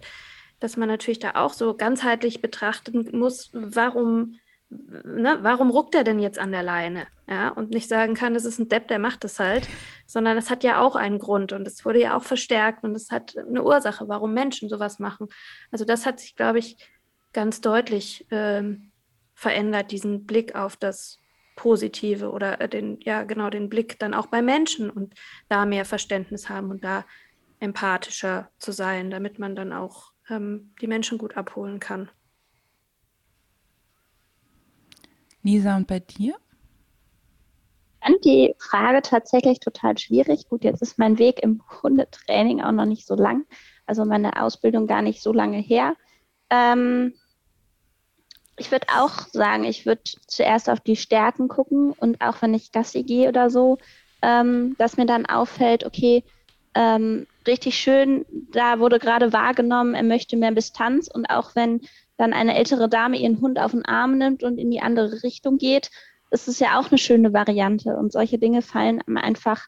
dass 0.59 0.77
man 0.77 0.87
natürlich 0.87 1.19
da 1.19 1.31
auch 1.35 1.53
so 1.53 1.75
ganzheitlich 1.75 2.41
betrachten 2.41 3.09
muss, 3.17 3.49
warum, 3.53 4.39
ne, 5.03 5.39
warum 5.41 5.69
ruckt 5.69 5.95
er 5.95 6.03
denn 6.03 6.19
jetzt 6.19 6.39
an 6.39 6.51
der 6.51 6.63
Leine? 6.63 7.07
Ja, 7.27 7.49
und 7.49 7.69
nicht 7.69 7.87
sagen 7.87 8.15
kann, 8.15 8.33
das 8.33 8.45
ist 8.45 8.59
ein 8.59 8.69
Depp, 8.69 8.87
der 8.87 8.99
macht 8.99 9.23
das 9.23 9.39
halt, 9.39 9.67
sondern 10.05 10.37
es 10.37 10.49
hat 10.49 10.63
ja 10.63 10.81
auch 10.81 10.95
einen 10.95 11.19
Grund 11.19 11.53
und 11.53 11.65
es 11.65 11.85
wurde 11.85 12.01
ja 12.01 12.17
auch 12.17 12.23
verstärkt 12.23 12.83
und 12.83 12.95
es 12.95 13.11
hat 13.11 13.37
eine 13.37 13.63
Ursache, 13.63 14.07
warum 14.07 14.33
Menschen 14.33 14.69
sowas 14.69 14.99
machen. 14.99 15.27
Also 15.71 15.85
das 15.85 16.05
hat 16.05 16.19
sich, 16.19 16.35
glaube 16.35 16.59
ich, 16.59 16.77
ganz 17.31 17.61
deutlich 17.61 18.27
ähm, 18.29 18.91
verändert, 19.33 19.91
diesen 19.91 20.25
Blick 20.25 20.55
auf 20.55 20.75
das 20.75 21.19
Positive 21.55 22.31
oder 22.31 22.61
äh, 22.61 22.69
den, 22.69 22.99
ja, 23.01 23.23
genau, 23.23 23.49
den 23.49 23.69
Blick 23.69 23.99
dann 23.99 24.13
auch 24.13 24.27
bei 24.27 24.41
Menschen 24.41 24.89
und 24.89 25.13
da 25.49 25.65
mehr 25.65 25.85
Verständnis 25.85 26.49
haben 26.49 26.71
und 26.71 26.83
da 26.83 27.05
empathischer 27.59 28.49
zu 28.59 28.71
sein, 28.71 29.09
damit 29.09 29.39
man 29.39 29.55
dann 29.55 29.71
auch 29.71 30.11
ähm, 30.29 30.73
die 30.81 30.87
Menschen 30.87 31.17
gut 31.17 31.37
abholen 31.37 31.79
kann. 31.79 32.09
Lisa, 35.43 35.75
und 35.75 35.87
bei 35.87 35.99
dir? 35.99 36.35
Ich 38.01 38.07
fand 38.07 38.25
die 38.25 38.55
Frage 38.57 39.01
tatsächlich 39.01 39.59
total 39.59 39.97
schwierig. 39.97 40.49
Gut, 40.49 40.63
jetzt 40.63 40.81
ist 40.81 40.97
mein 40.97 41.19
Weg 41.19 41.41
im 41.41 41.61
Hundetraining 41.81 42.61
auch 42.61 42.71
noch 42.71 42.85
nicht 42.85 43.05
so 43.05 43.15
lang, 43.15 43.45
also 43.85 44.05
meine 44.05 44.41
Ausbildung 44.41 44.87
gar 44.87 45.01
nicht 45.01 45.21
so 45.21 45.31
lange 45.31 45.57
her. 45.57 45.95
Ähm, 46.49 47.13
ich 48.57 48.71
würde 48.71 48.87
auch 48.95 49.27
sagen, 49.31 49.63
ich 49.63 49.85
würde 49.85 50.01
zuerst 50.27 50.69
auf 50.69 50.79
die 50.79 50.95
Stärken 50.95 51.47
gucken 51.47 51.91
und 51.91 52.21
auch 52.21 52.41
wenn 52.41 52.53
ich 52.53 52.71
Gassi 52.71 53.03
gehe 53.03 53.29
oder 53.29 53.49
so, 53.49 53.77
ähm, 54.21 54.75
dass 54.77 54.97
mir 54.97 55.05
dann 55.05 55.25
auffällt, 55.25 55.85
okay, 55.85 56.23
ähm, 56.75 57.27
richtig 57.47 57.77
schön, 57.77 58.25
da 58.51 58.79
wurde 58.79 58.99
gerade 58.99 59.33
wahrgenommen, 59.33 59.95
er 59.95 60.03
möchte 60.03 60.37
mehr 60.37 60.51
Distanz 60.51 61.07
und 61.07 61.25
auch 61.27 61.55
wenn 61.55 61.81
dann 62.23 62.33
eine 62.33 62.55
ältere 62.55 62.87
Dame 62.87 63.17
ihren 63.17 63.41
Hund 63.41 63.59
auf 63.59 63.71
den 63.71 63.85
Arm 63.85 64.17
nimmt 64.17 64.43
und 64.43 64.57
in 64.57 64.71
die 64.71 64.81
andere 64.81 65.23
Richtung 65.23 65.57
geht, 65.57 65.91
ist 66.31 66.47
es 66.47 66.59
ja 66.59 66.79
auch 66.79 66.89
eine 66.89 66.97
schöne 66.97 67.33
Variante 67.33 67.97
und 67.97 68.13
solche 68.13 68.39
Dinge 68.39 68.61
fallen 68.61 69.01
einfach 69.15 69.67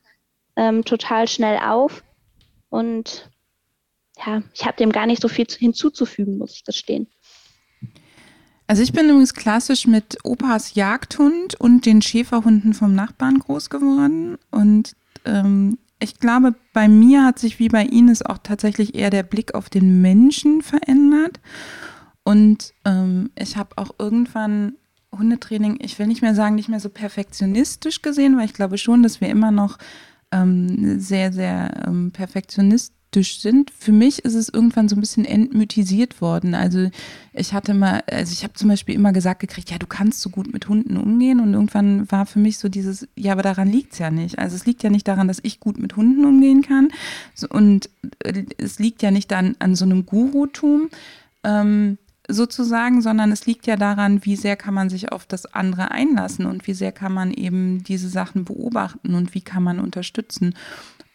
ähm, 0.56 0.86
total 0.86 1.28
schnell 1.28 1.58
auf 1.58 2.04
und 2.70 3.30
ja, 4.26 4.42
ich 4.54 4.66
habe 4.66 4.78
dem 4.78 4.94
gar 4.94 5.06
nicht 5.06 5.22
so 5.22 5.28
viel 5.28 5.46
hinzuzufügen, 5.46 6.38
muss 6.38 6.56
ich 6.56 6.64
gestehen. 6.64 7.08
Also 8.68 8.82
ich 8.82 8.94
bin 8.94 9.10
übrigens 9.10 9.34
klassisch 9.34 9.86
mit 9.86 10.18
Opas 10.24 10.76
Jagdhund 10.76 11.60
und 11.60 11.86
den 11.86 12.02
Schäferhunden 12.02 12.74
vom 12.74 12.96
Nachbarn 12.96 13.40
groß 13.40 13.70
geworden. 13.70 14.38
Und 14.50 14.96
ähm, 15.26 15.78
ich 16.00 16.20
glaube, 16.20 16.56
bei 16.74 16.88
mir 16.88 17.26
hat 17.26 17.38
sich 17.38 17.60
wie 17.60 17.68
bei 17.68 17.84
Ines 17.84 18.24
auch 18.24 18.40
tatsächlich 18.40 18.96
eher 18.96 19.10
der 19.10 19.24
Blick 19.24 19.54
auf 19.54 19.70
den 19.70 20.02
Menschen 20.02 20.62
verändert. 20.62 21.40
Und 22.26 22.74
ähm, 22.86 23.30
ich 23.38 23.56
habe 23.56 23.78
auch 23.78 23.92
irgendwann 24.00 24.74
Hundetraining, 25.18 25.78
ich 25.80 25.98
will 26.00 26.08
nicht 26.08 26.24
mehr 26.24 26.36
sagen, 26.36 26.56
nicht 26.56 26.70
mehr 26.70 26.80
so 26.80 26.90
perfektionistisch 26.90 28.02
gesehen, 28.02 28.36
weil 28.36 28.46
ich 28.46 28.54
glaube 28.54 28.78
schon, 28.80 29.04
dass 29.04 29.22
wir 29.22 29.30
immer 29.30 29.52
noch 29.52 29.78
ähm, 30.32 31.00
sehr, 31.00 31.32
sehr 31.32 31.86
ähm, 31.88 32.12
perfektionistisch 32.12 33.40
sind. 33.40 33.70
Für 33.70 33.92
mich 33.92 34.26
ist 34.26 34.34
es 34.34 34.50
irgendwann 34.50 34.90
so 34.90 34.96
ein 34.96 35.02
bisschen 35.02 35.24
entmythisiert 35.24 36.20
worden. 36.20 36.56
Also 36.56 36.90
ich 37.32 37.54
hatte 37.54 37.76
mal, 37.76 38.04
also 38.10 38.34
ich 38.34 38.44
habe 38.44 38.56
zum 38.56 38.70
Beispiel 38.70 38.96
immer 38.96 39.14
gesagt 39.14 39.40
gekriegt, 39.40 39.70
ja, 39.70 39.78
du 39.78 39.86
kannst 39.86 40.22
so 40.22 40.32
gut 40.32 40.52
mit 40.52 40.68
Hunden 40.68 40.98
umgehen 40.98 41.40
und 41.40 41.54
irgendwann 41.54 42.12
war 42.12 42.26
für 42.26 42.40
mich 42.40 42.58
so 42.58 42.70
dieses, 42.70 43.08
ja, 43.16 43.34
aber 43.34 43.44
daran 43.44 43.72
liegt 43.72 43.94
es 43.94 44.00
ja 44.00 44.10
nicht. 44.10 44.40
Also 44.40 44.56
es 44.56 44.66
liegt 44.66 44.82
ja 44.82 44.90
nicht 44.90 45.08
daran, 45.08 45.28
dass 45.28 45.40
ich 45.44 45.60
gut 45.60 45.78
mit 45.78 45.96
Hunden 45.96 46.26
umgehen 46.26 46.64
kann 46.64 46.90
und 47.50 47.92
äh, 48.24 48.46
es 48.58 48.80
liegt 48.80 49.04
ja 49.04 49.12
nicht 49.12 49.32
an, 49.32 49.56
an 49.60 49.76
so 49.76 49.86
einem 49.86 50.08
Gurutum. 50.08 50.90
Ähm, 51.44 52.00
sozusagen, 52.28 53.02
sondern 53.02 53.32
es 53.32 53.46
liegt 53.46 53.68
ja 53.68 53.76
daran, 53.76 54.26
wie 54.26 54.36
sehr 54.36 54.56
kann 54.56 54.74
man 54.74 54.90
sich 54.90 55.12
auf 55.12 55.26
das 55.26 55.46
andere 55.54 55.92
einlassen 55.92 56.46
und 56.46 56.68
wie 56.68 56.74
sehr 56.74 56.92
kann 56.92 57.14
man 57.14 57.32
eben 57.32 57.84
diese 57.84 58.10
Sachen 58.10 58.46
beobachten 58.46 59.16
und 59.16 59.34
wie 59.36 59.42
kann 59.42 59.64
man 59.64 59.80
unterstützen. 59.80 60.56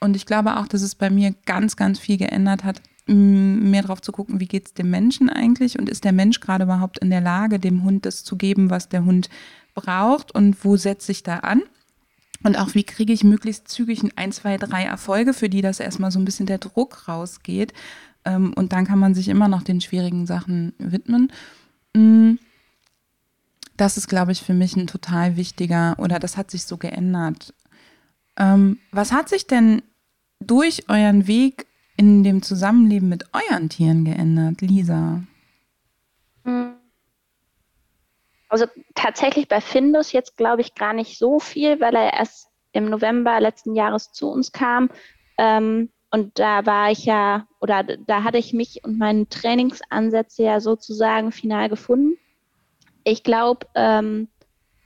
Und 0.00 0.16
ich 0.16 0.26
glaube 0.26 0.56
auch, 0.56 0.66
dass 0.66 0.82
es 0.82 0.94
bei 0.94 1.10
mir 1.10 1.34
ganz, 1.46 1.76
ganz 1.76 1.98
viel 1.98 2.16
geändert 2.16 2.64
hat, 2.64 2.80
mehr 3.06 3.82
darauf 3.82 4.00
zu 4.00 4.12
gucken, 4.12 4.40
wie 4.40 4.46
geht 4.46 4.66
es 4.66 4.74
dem 4.74 4.90
Menschen 4.90 5.28
eigentlich 5.28 5.78
und 5.78 5.88
ist 5.88 6.04
der 6.04 6.12
Mensch 6.12 6.40
gerade 6.40 6.64
überhaupt 6.64 6.98
in 6.98 7.10
der 7.10 7.20
Lage, 7.20 7.58
dem 7.58 7.82
Hund 7.82 8.06
das 8.06 8.22
zu 8.22 8.36
geben, 8.36 8.70
was 8.70 8.88
der 8.88 9.04
Hund 9.04 9.28
braucht 9.74 10.32
und 10.32 10.64
wo 10.64 10.76
setze 10.76 11.12
ich 11.12 11.22
da 11.22 11.38
an? 11.38 11.62
Und 12.42 12.58
auch 12.58 12.74
wie 12.74 12.84
kriege 12.84 13.12
ich 13.12 13.22
möglichst 13.24 13.68
zügig 13.68 14.02
ein, 14.16 14.32
zwei, 14.32 14.56
drei 14.56 14.84
Erfolge, 14.84 15.34
für 15.34 15.48
die 15.48 15.60
das 15.60 15.80
erstmal 15.80 16.10
so 16.10 16.18
ein 16.18 16.24
bisschen 16.24 16.46
der 16.46 16.58
Druck 16.58 17.06
rausgeht, 17.08 17.74
ähm, 18.24 18.52
und 18.54 18.72
dann 18.72 18.86
kann 18.86 18.98
man 18.98 19.14
sich 19.14 19.28
immer 19.28 19.48
noch 19.48 19.62
den 19.62 19.80
schwierigen 19.80 20.26
Sachen 20.26 20.74
widmen. 20.78 21.32
Mm. 21.94 22.34
Das 23.76 23.96
ist, 23.96 24.08
glaube 24.08 24.32
ich, 24.32 24.42
für 24.42 24.52
mich 24.52 24.76
ein 24.76 24.86
total 24.86 25.36
wichtiger, 25.36 25.96
oder 25.98 26.18
das 26.18 26.36
hat 26.36 26.50
sich 26.50 26.64
so 26.64 26.76
geändert. 26.76 27.54
Ähm, 28.36 28.78
was 28.92 29.10
hat 29.12 29.30
sich 29.30 29.46
denn 29.46 29.82
durch 30.38 30.88
euren 30.88 31.26
Weg 31.26 31.66
in 31.96 32.22
dem 32.22 32.42
Zusammenleben 32.42 33.08
mit 33.08 33.24
euren 33.32 33.68
Tieren 33.68 34.04
geändert, 34.04 34.60
Lisa? 34.60 35.22
Also 38.48 38.66
tatsächlich 38.94 39.48
bei 39.48 39.60
Findus 39.60 40.12
jetzt 40.12 40.36
glaube 40.36 40.60
ich 40.60 40.74
gar 40.74 40.92
nicht 40.92 41.18
so 41.18 41.38
viel, 41.38 41.80
weil 41.80 41.94
er 41.94 42.14
erst 42.14 42.48
im 42.72 42.90
November 42.90 43.40
letzten 43.40 43.74
Jahres 43.74 44.12
zu 44.12 44.30
uns 44.30 44.52
kam. 44.52 44.90
Ähm, 45.38 45.90
und 46.10 46.38
da 46.38 46.66
war 46.66 46.90
ich 46.90 47.04
ja, 47.04 47.46
oder 47.60 47.84
da 47.84 48.24
hatte 48.24 48.38
ich 48.38 48.52
mich 48.52 48.84
und 48.84 48.98
meine 48.98 49.28
Trainingsansätze 49.28 50.42
ja 50.42 50.60
sozusagen 50.60 51.30
final 51.30 51.68
gefunden. 51.68 52.18
Ich 53.04 53.22
glaube, 53.22 53.66
ähm, 53.74 54.28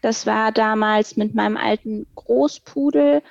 das 0.02 0.26
war 0.26 0.52
damals 0.52 1.16
mit 1.16 1.34
meinem 1.34 1.56
alten 1.56 2.06
Großpudel 2.14 3.22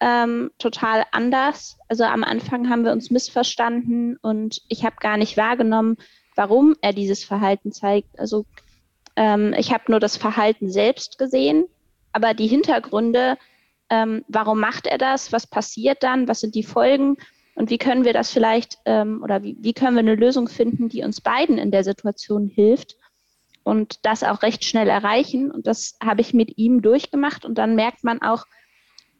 ähm, 0.00 0.50
total 0.58 1.04
anders. 1.12 1.78
Also 1.88 2.04
am 2.04 2.24
Anfang 2.24 2.70
haben 2.70 2.84
wir 2.84 2.92
uns 2.92 3.10
missverstanden 3.10 4.16
und 4.22 4.62
ich 4.68 4.84
habe 4.84 4.96
gar 5.00 5.18
nicht 5.18 5.36
wahrgenommen, 5.36 5.98
warum 6.34 6.74
er 6.80 6.94
dieses 6.94 7.24
Verhalten 7.24 7.72
zeigt. 7.72 8.18
Also 8.18 8.46
ähm, 9.16 9.54
ich 9.56 9.72
habe 9.72 9.84
nur 9.88 10.00
das 10.00 10.16
Verhalten 10.16 10.70
selbst 10.70 11.18
gesehen, 11.18 11.66
aber 12.12 12.32
die 12.32 12.46
Hintergründe, 12.48 13.36
ähm, 13.90 14.24
warum 14.28 14.60
macht 14.60 14.86
er 14.86 14.98
das, 14.98 15.30
was 15.30 15.46
passiert 15.46 16.02
dann, 16.02 16.26
was 16.26 16.40
sind 16.40 16.54
die 16.54 16.62
Folgen, 16.62 17.18
und 17.54 17.70
wie 17.70 17.78
können 17.78 18.04
wir 18.04 18.12
das 18.12 18.30
vielleicht 18.30 18.78
ähm, 18.84 19.22
oder 19.22 19.42
wie, 19.42 19.56
wie 19.60 19.72
können 19.72 19.94
wir 19.94 20.00
eine 20.00 20.16
Lösung 20.16 20.48
finden, 20.48 20.88
die 20.88 21.02
uns 21.02 21.20
beiden 21.20 21.58
in 21.58 21.70
der 21.70 21.84
Situation 21.84 22.48
hilft 22.48 22.96
und 23.62 24.04
das 24.04 24.24
auch 24.24 24.42
recht 24.42 24.64
schnell 24.64 24.88
erreichen. 24.88 25.50
Und 25.50 25.66
das 25.66 25.96
habe 26.02 26.20
ich 26.20 26.34
mit 26.34 26.58
ihm 26.58 26.82
durchgemacht. 26.82 27.44
Und 27.44 27.56
dann 27.56 27.76
merkt 27.76 28.04
man 28.04 28.20
auch 28.22 28.44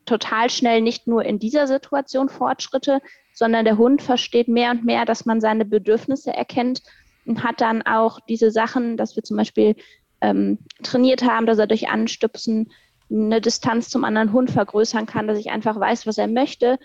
total 0.05 0.51
schnell 0.51 0.83
nicht 0.83 1.07
nur 1.07 1.25
in 1.25 1.39
dieser 1.39 1.67
Situation 1.67 2.29
Fortschritte, 2.29 3.01
sondern 3.33 3.65
der 3.65 3.79
Hund 3.79 4.03
versteht 4.03 4.49
mehr 4.49 4.71
und 4.71 4.85
mehr, 4.85 5.05
dass 5.05 5.25
man 5.25 5.41
seine 5.41 5.65
Bedürfnisse 5.65 6.33
erkennt 6.33 6.83
und 7.25 7.43
hat 7.43 7.61
dann 7.61 7.83
auch 7.83 8.21
diese 8.29 8.51
Sachen, 8.51 8.97
dass 8.97 9.17
wir 9.17 9.23
zum 9.23 9.37
Beispiel 9.39 9.77
ähm, 10.21 10.59
trainiert 10.83 11.23
haben, 11.23 11.47
dass 11.47 11.59
er 11.59 11.67
durch 11.67 11.89
Anstupsen 11.89 12.71
eine 13.11 13.41
Distanz 13.41 13.89
zum 13.89 14.05
anderen 14.05 14.33
Hund 14.33 14.51
vergrößern 14.51 15.07
kann, 15.07 15.27
dass 15.27 15.39
ich 15.39 15.51
einfach 15.51 15.79
weiß, 15.79 16.07
was 16.07 16.19
er 16.19 16.27
möchte 16.27 16.79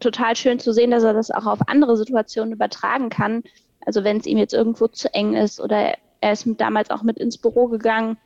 total 0.00 0.36
schön 0.36 0.58
zu 0.58 0.72
sehen, 0.72 0.90
dass 0.90 1.04
er 1.04 1.14
das 1.14 1.30
auch 1.30 1.46
auf 1.46 1.68
andere 1.68 1.96
Situationen 1.96 2.52
übertragen 2.52 3.08
kann. 3.08 3.42
Also 3.84 4.04
wenn 4.04 4.18
es 4.18 4.26
ihm 4.26 4.38
jetzt 4.38 4.54
irgendwo 4.54 4.88
zu 4.88 5.12
eng 5.14 5.34
ist 5.34 5.60
oder 5.60 5.94
er 6.20 6.32
ist 6.32 6.46
damals 6.58 6.90
auch 6.90 7.02
mit 7.02 7.18
ins 7.18 7.38
Büro 7.38 7.68
gegangen, 7.68 8.16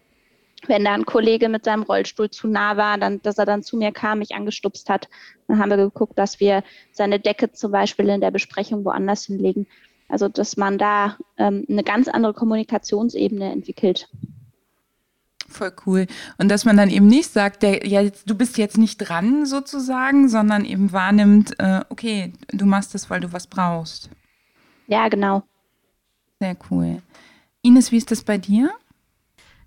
wenn 0.66 0.84
da 0.84 0.92
ein 0.92 1.06
Kollege 1.06 1.48
mit 1.48 1.64
seinem 1.64 1.82
Rollstuhl 1.82 2.30
zu 2.30 2.46
nah 2.46 2.76
war, 2.76 2.98
dann, 2.98 3.22
dass 3.22 3.38
er 3.38 3.46
dann 3.46 3.62
zu 3.62 3.76
mir 3.76 3.92
kam, 3.92 4.18
mich 4.18 4.34
angestupst 4.34 4.90
hat. 4.90 5.08
Dann 5.48 5.58
haben 5.58 5.70
wir 5.70 5.76
geguckt, 5.76 6.18
dass 6.18 6.38
wir 6.40 6.62
seine 6.92 7.18
Decke 7.18 7.52
zum 7.52 7.72
Beispiel 7.72 8.08
in 8.08 8.20
der 8.20 8.30
Besprechung 8.30 8.84
woanders 8.84 9.24
hinlegen. 9.24 9.66
Also 10.08 10.28
dass 10.28 10.56
man 10.56 10.76
da 10.76 11.16
ähm, 11.38 11.64
eine 11.68 11.84
ganz 11.84 12.08
andere 12.08 12.34
Kommunikationsebene 12.34 13.50
entwickelt. 13.50 14.08
Voll 15.50 15.72
cool. 15.84 16.06
Und 16.38 16.48
dass 16.48 16.64
man 16.64 16.76
dann 16.76 16.90
eben 16.90 17.08
nicht 17.08 17.32
sagt, 17.32 17.64
der, 17.64 17.84
ja, 17.86 18.08
du 18.24 18.34
bist 18.36 18.56
jetzt 18.56 18.78
nicht 18.78 18.98
dran 18.98 19.46
sozusagen, 19.46 20.28
sondern 20.28 20.64
eben 20.64 20.92
wahrnimmt, 20.92 21.58
äh, 21.58 21.80
okay, 21.88 22.32
du 22.52 22.66
machst 22.66 22.94
das, 22.94 23.10
weil 23.10 23.20
du 23.20 23.32
was 23.32 23.48
brauchst. 23.48 24.10
Ja, 24.86 25.08
genau. 25.08 25.42
Sehr 26.38 26.56
cool. 26.70 27.02
Ines, 27.62 27.90
wie 27.90 27.96
ist 27.96 28.12
das 28.12 28.22
bei 28.22 28.38
dir? 28.38 28.70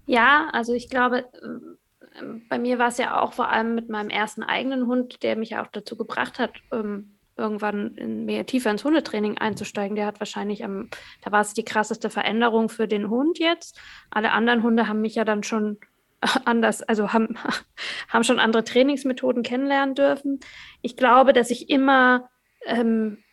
Ja, 0.05 0.47
also 0.53 0.73
ich 0.73 0.89
glaube, 0.89 1.25
ähm, 1.43 2.43
bei 2.47 2.57
mir 2.57 2.79
war 2.79 2.87
es 2.87 2.97
ja 2.97 3.19
auch 3.19 3.33
vor 3.33 3.49
allem 3.49 3.75
mit 3.75 3.89
meinem 3.89 4.09
ersten 4.09 4.41
eigenen 4.41 4.87
Hund, 4.87 5.21
der 5.21 5.35
mich 5.35 5.57
auch 5.57 5.67
dazu 5.67 5.97
gebracht 5.97 6.39
hat, 6.39 6.53
ähm, 6.71 7.11
irgendwann 7.35 7.95
in 7.95 8.25
mehr 8.25 8.45
tiefer 8.45 8.71
ins 8.71 8.83
Hundetraining 8.83 9.37
einzusteigen. 9.37 9.95
Der 9.95 10.05
hat 10.05 10.19
wahrscheinlich 10.19 10.63
am, 10.63 10.89
da 11.23 11.31
war 11.31 11.41
es 11.41 11.53
die 11.53 11.65
krasseste 11.65 12.09
Veränderung 12.09 12.69
für 12.69 12.87
den 12.87 13.09
Hund 13.09 13.39
jetzt. 13.39 13.79
Alle 14.11 14.31
anderen 14.31 14.63
Hunde 14.63 14.87
haben 14.87 15.01
mich 15.01 15.15
ja 15.15 15.25
dann 15.25 15.43
schon 15.43 15.79
anders, 16.45 16.83
also 16.83 17.13
haben, 17.13 17.37
haben 18.09 18.23
schon 18.23 18.39
andere 18.39 18.63
Trainingsmethoden 18.63 19.43
kennenlernen 19.43 19.95
dürfen. 19.95 20.39
Ich 20.81 20.95
glaube, 20.95 21.33
dass 21.33 21.49
ich 21.49 21.69
immer, 21.69 22.29
ähm, 22.65 23.23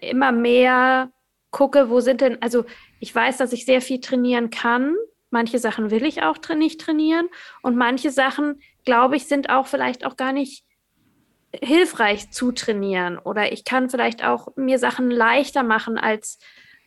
immer 0.00 0.32
mehr 0.32 1.10
gucke, 1.50 1.88
wo 1.88 2.00
sind 2.00 2.20
denn, 2.20 2.42
also 2.42 2.64
ich 3.00 3.14
weiß, 3.14 3.38
dass 3.38 3.52
ich 3.52 3.64
sehr 3.64 3.80
viel 3.80 4.00
trainieren 4.00 4.50
kann. 4.50 4.94
Manche 5.30 5.58
Sachen 5.58 5.90
will 5.90 6.04
ich 6.04 6.22
auch 6.22 6.38
nicht 6.54 6.80
trainieren 6.80 7.28
und 7.62 7.76
manche 7.76 8.10
Sachen, 8.10 8.60
glaube 8.84 9.16
ich, 9.16 9.26
sind 9.26 9.50
auch 9.50 9.66
vielleicht 9.66 10.04
auch 10.06 10.16
gar 10.16 10.32
nicht 10.32 10.64
hilfreich 11.62 12.30
zu 12.30 12.52
trainieren. 12.52 13.18
Oder 13.18 13.52
ich 13.52 13.64
kann 13.64 13.90
vielleicht 13.90 14.24
auch 14.24 14.48
mir 14.56 14.78
Sachen 14.78 15.10
leichter 15.10 15.62
machen 15.62 15.98
als 15.98 16.38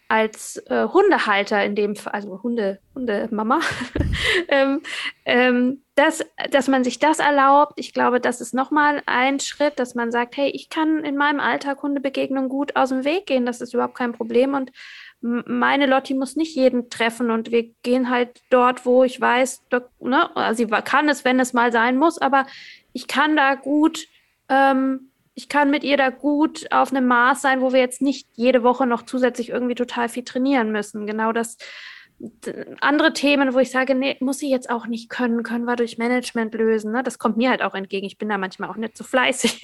als 0.10 0.58
äh, 0.68 0.88
Hundehalter 0.88 1.64
in 1.66 1.76
dem 1.76 1.96
Fall, 1.96 2.14
also 2.14 2.42
Hunde, 2.42 2.80
Hundemama, 2.96 3.60
ähm, 4.48 4.82
ähm, 5.26 5.84
dass, 5.96 6.24
dass 6.50 6.68
man 6.68 6.84
sich 6.84 7.00
das 7.00 7.20
erlaubt. 7.20 7.74
Ich 7.76 7.94
glaube, 7.94 8.22
das 8.22 8.40
ist 8.40 8.54
nochmal 8.54 9.02
ein 9.06 9.40
Schritt, 9.40 9.80
dass 9.80 9.96
man 9.96 10.12
sagt, 10.12 10.38
hey, 10.38 10.50
ich 10.50 10.70
kann 10.70 11.04
in 11.04 11.18
meinem 11.18 11.40
Alltag 11.40 11.84
Hundebegegnungen 11.84 12.50
gut 12.50 12.76
aus 12.76 12.90
dem 12.90 13.04
Weg 13.04 13.26
gehen, 13.26 13.46
das 13.46 13.60
ist 13.60 13.74
überhaupt 13.74 13.96
kein 13.96 14.14
Problem. 14.14 14.54
Und 14.54 14.72
meine 15.20 15.88
Lotti 15.88 16.14
muss 16.14 16.36
nicht 16.36 16.56
jeden 16.56 16.90
treffen. 16.90 17.32
Und 17.32 17.52
wir 17.52 17.64
gehen 17.84 18.10
halt 18.10 18.42
dort, 18.50 18.86
wo 18.86 19.04
ich 19.04 19.20
weiß, 19.20 19.64
da, 19.70 19.82
ne, 20.00 20.34
also 20.36 20.64
sie 20.64 20.68
kann 20.84 21.10
es, 21.10 21.26
wenn 21.26 21.40
es 21.40 21.54
mal 21.54 21.72
sein 21.72 21.98
muss, 21.98 22.20
aber 22.20 22.46
ich 22.94 23.08
kann 23.08 23.36
da 23.36 23.56
gut 23.56 24.08
ähm, 24.50 25.12
ich 25.34 25.50
kann 25.50 25.70
mit 25.70 25.84
ihr 25.84 25.98
da 25.98 26.10
gut 26.10 26.72
auf 26.72 26.92
einem 26.92 27.08
Maß 27.08 27.42
sein, 27.42 27.62
wo 27.62 27.72
wir 27.72 27.80
jetzt 27.80 28.02
nicht 28.02 28.28
jede 28.34 28.64
Woche 28.64 28.88
noch 28.88 29.04
zusätzlich 29.04 29.50
irgendwie 29.50 29.76
total 29.76 30.10
viel 30.10 30.24
trainieren 30.24 30.72
müssen. 30.72 31.06
Genau 31.06 31.32
das 31.32 31.58
andere 32.82 33.14
Themen, 33.14 33.54
wo 33.54 33.60
ich 33.60 33.70
sage, 33.70 33.94
nee, 33.94 34.18
muss 34.20 34.40
sie 34.40 34.50
jetzt 34.50 34.70
auch 34.70 34.88
nicht 34.88 35.10
können, 35.10 35.44
können 35.44 35.66
wir 35.66 35.76
durch 35.76 36.00
Management 36.00 36.56
lösen. 36.56 36.92
Ne? 36.92 37.04
Das 37.04 37.20
kommt 37.20 37.38
mir 37.38 37.52
halt 37.52 37.62
auch 37.62 37.76
entgegen. 37.76 38.08
Ich 38.08 38.18
bin 38.18 38.30
da 38.30 38.40
manchmal 38.40 38.70
auch 38.70 38.76
nicht 38.76 38.98
so 38.98 39.04
fleißig. 39.04 39.62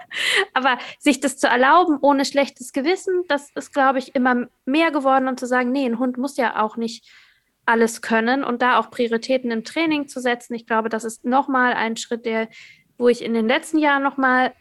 Aber 0.54 0.78
sich 1.00 1.18
das 1.18 1.36
zu 1.36 1.48
erlauben, 1.48 1.98
ohne 2.00 2.24
schlechtes 2.24 2.72
Gewissen, 2.72 3.24
das 3.28 3.50
ist, 3.56 3.72
glaube 3.72 3.98
ich, 3.98 4.14
immer 4.14 4.46
mehr 4.64 4.92
geworden 4.92 5.26
und 5.26 5.40
zu 5.40 5.46
sagen, 5.46 5.72
nee, 5.72 5.84
ein 5.84 5.98
Hund 5.98 6.16
muss 6.16 6.36
ja 6.36 6.62
auch 6.62 6.76
nicht 6.76 7.04
alles 7.66 8.00
können 8.00 8.44
und 8.44 8.62
da 8.62 8.78
auch 8.78 8.90
Prioritäten 8.90 9.50
im 9.50 9.64
Training 9.64 10.06
zu 10.06 10.20
setzen. 10.20 10.54
Ich 10.54 10.66
glaube, 10.66 10.88
das 10.88 11.02
ist 11.02 11.24
nochmal 11.24 11.72
ein 11.72 11.96
Schritt, 11.96 12.24
der 12.24 12.48
wo 12.98 13.08
ich 13.08 13.22
in 13.22 13.34
den 13.34 13.48
letzten 13.48 13.78
Jahren 13.78 14.02
noch 14.02 14.16
mal 14.16 14.52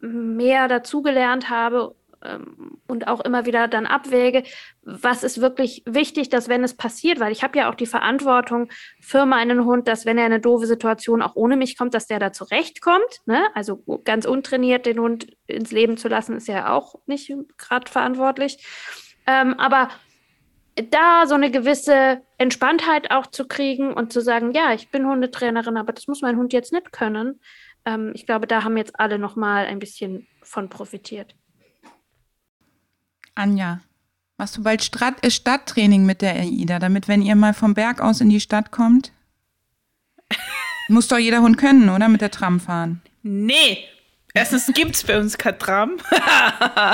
mehr 0.00 0.68
dazugelernt 0.68 1.50
habe 1.50 1.94
ähm, 2.24 2.78
und 2.86 3.08
auch 3.08 3.20
immer 3.20 3.46
wieder 3.46 3.68
dann 3.68 3.86
abwäge, 3.86 4.42
was 4.82 5.22
ist 5.22 5.40
wirklich 5.40 5.82
wichtig, 5.86 6.28
dass 6.28 6.48
wenn 6.48 6.64
es 6.64 6.76
passiert, 6.76 7.20
weil 7.20 7.32
ich 7.32 7.42
habe 7.42 7.58
ja 7.58 7.70
auch 7.70 7.74
die 7.74 7.86
Verantwortung 7.86 8.70
für 9.00 9.26
meinen 9.26 9.64
Hund, 9.64 9.88
dass 9.88 10.06
wenn 10.06 10.18
er 10.18 10.26
in 10.26 10.32
eine 10.32 10.40
doofe 10.40 10.66
Situation 10.66 11.22
auch 11.22 11.36
ohne 11.36 11.56
mich 11.56 11.78
kommt, 11.78 11.94
dass 11.94 12.06
der 12.06 12.18
da 12.18 12.32
zurechtkommt. 12.32 13.20
Ne? 13.26 13.44
Also 13.54 13.82
ganz 14.04 14.26
untrainiert 14.26 14.86
den 14.86 14.98
Hund 14.98 15.28
ins 15.46 15.72
Leben 15.72 15.96
zu 15.96 16.08
lassen, 16.08 16.36
ist 16.36 16.48
ja 16.48 16.72
auch 16.72 16.96
nicht 17.06 17.32
gerade 17.56 17.90
verantwortlich. 17.90 18.64
Ähm, 19.26 19.54
aber 19.58 19.88
da 20.90 21.26
so 21.26 21.34
eine 21.34 21.50
gewisse 21.50 22.22
Entspanntheit 22.38 23.10
auch 23.10 23.26
zu 23.26 23.46
kriegen 23.46 23.92
und 23.92 24.12
zu 24.12 24.20
sagen, 24.20 24.52
ja, 24.52 24.72
ich 24.72 24.90
bin 24.90 25.06
Hundetrainerin, 25.06 25.76
aber 25.76 25.92
das 25.92 26.06
muss 26.06 26.22
mein 26.22 26.36
Hund 26.36 26.52
jetzt 26.52 26.72
nicht 26.72 26.92
können. 26.92 27.40
Ähm, 27.84 28.12
ich 28.14 28.26
glaube, 28.26 28.46
da 28.46 28.64
haben 28.64 28.76
jetzt 28.76 28.98
alle 28.98 29.18
noch 29.18 29.36
mal 29.36 29.66
ein 29.66 29.78
bisschen 29.78 30.26
von 30.42 30.68
profitiert. 30.68 31.34
Anja, 33.34 33.80
machst 34.36 34.56
du 34.56 34.62
bald 34.62 34.82
Stadt, 34.82 35.24
äh, 35.24 35.30
Stadttraining 35.30 36.04
mit 36.04 36.22
der 36.22 36.34
AIDA, 36.34 36.78
damit, 36.78 37.08
wenn 37.08 37.22
ihr 37.22 37.36
mal 37.36 37.54
vom 37.54 37.74
Berg 37.74 38.00
aus 38.00 38.20
in 38.20 38.30
die 38.30 38.40
Stadt 38.40 38.70
kommt? 38.70 39.12
Muss 40.88 41.08
doch 41.08 41.18
jeder 41.18 41.40
Hund 41.40 41.56
können, 41.56 41.88
oder? 41.88 42.08
Mit 42.08 42.20
der 42.20 42.30
Tram 42.30 42.60
fahren. 42.60 43.00
Nee, 43.22 43.78
Erstens 44.32 44.70
gibt 44.74 44.94
es 44.94 45.04
bei 45.04 45.18
uns 45.18 45.38
kein 45.38 45.58
Tram. 45.58 45.96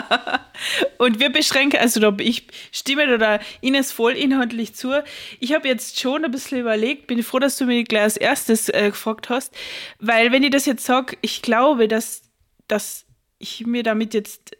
und 0.98 1.20
wir 1.20 1.30
beschränken, 1.30 1.78
also 1.78 2.00
da 2.00 2.14
ich 2.18 2.46
stimme 2.72 3.14
oder 3.14 3.40
Ines 3.60 3.92
voll 3.92 4.12
inhaltlich 4.12 4.74
zu. 4.74 5.02
Ich 5.40 5.52
habe 5.52 5.68
jetzt 5.68 6.00
schon 6.00 6.24
ein 6.24 6.30
bisschen 6.30 6.60
überlegt, 6.60 7.06
bin 7.06 7.22
froh, 7.22 7.38
dass 7.38 7.58
du 7.58 7.66
mich 7.66 7.86
gleich 7.86 8.02
als 8.02 8.16
erstes 8.16 8.68
äh, 8.70 8.90
gefragt 8.90 9.28
hast, 9.28 9.54
weil 9.98 10.32
wenn 10.32 10.42
ich 10.42 10.50
das 10.50 10.66
jetzt 10.66 10.84
sage, 10.84 11.16
ich 11.20 11.42
glaube, 11.42 11.88
dass, 11.88 12.22
dass 12.68 13.04
ich 13.38 13.66
mir 13.66 13.82
damit 13.82 14.14
jetzt 14.14 14.56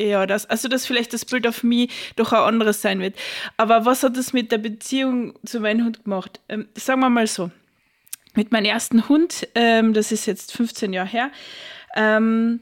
ja, 0.00 0.26
das, 0.26 0.46
also 0.46 0.68
dass 0.68 0.86
vielleicht 0.86 1.12
das 1.12 1.24
Bild 1.24 1.46
auf 1.46 1.62
mich 1.62 1.90
doch 2.16 2.32
ein 2.32 2.40
anderes 2.40 2.82
sein 2.82 3.00
wird. 3.00 3.16
Aber 3.56 3.84
was 3.84 4.02
hat 4.02 4.16
das 4.16 4.32
mit 4.32 4.50
der 4.50 4.58
Beziehung 4.58 5.38
zu 5.46 5.60
meinem 5.60 5.84
Hund 5.84 6.04
gemacht? 6.04 6.40
Ähm, 6.48 6.68
sagen 6.74 7.00
wir 7.00 7.10
mal 7.10 7.26
so. 7.26 7.50
Mit 8.34 8.52
meinem 8.52 8.66
ersten 8.66 9.08
Hund, 9.08 9.48
ähm, 9.54 9.94
das 9.94 10.12
ist 10.12 10.26
jetzt 10.26 10.52
15 10.52 10.92
Jahre 10.92 11.08
her, 11.08 11.30
ähm, 11.96 12.60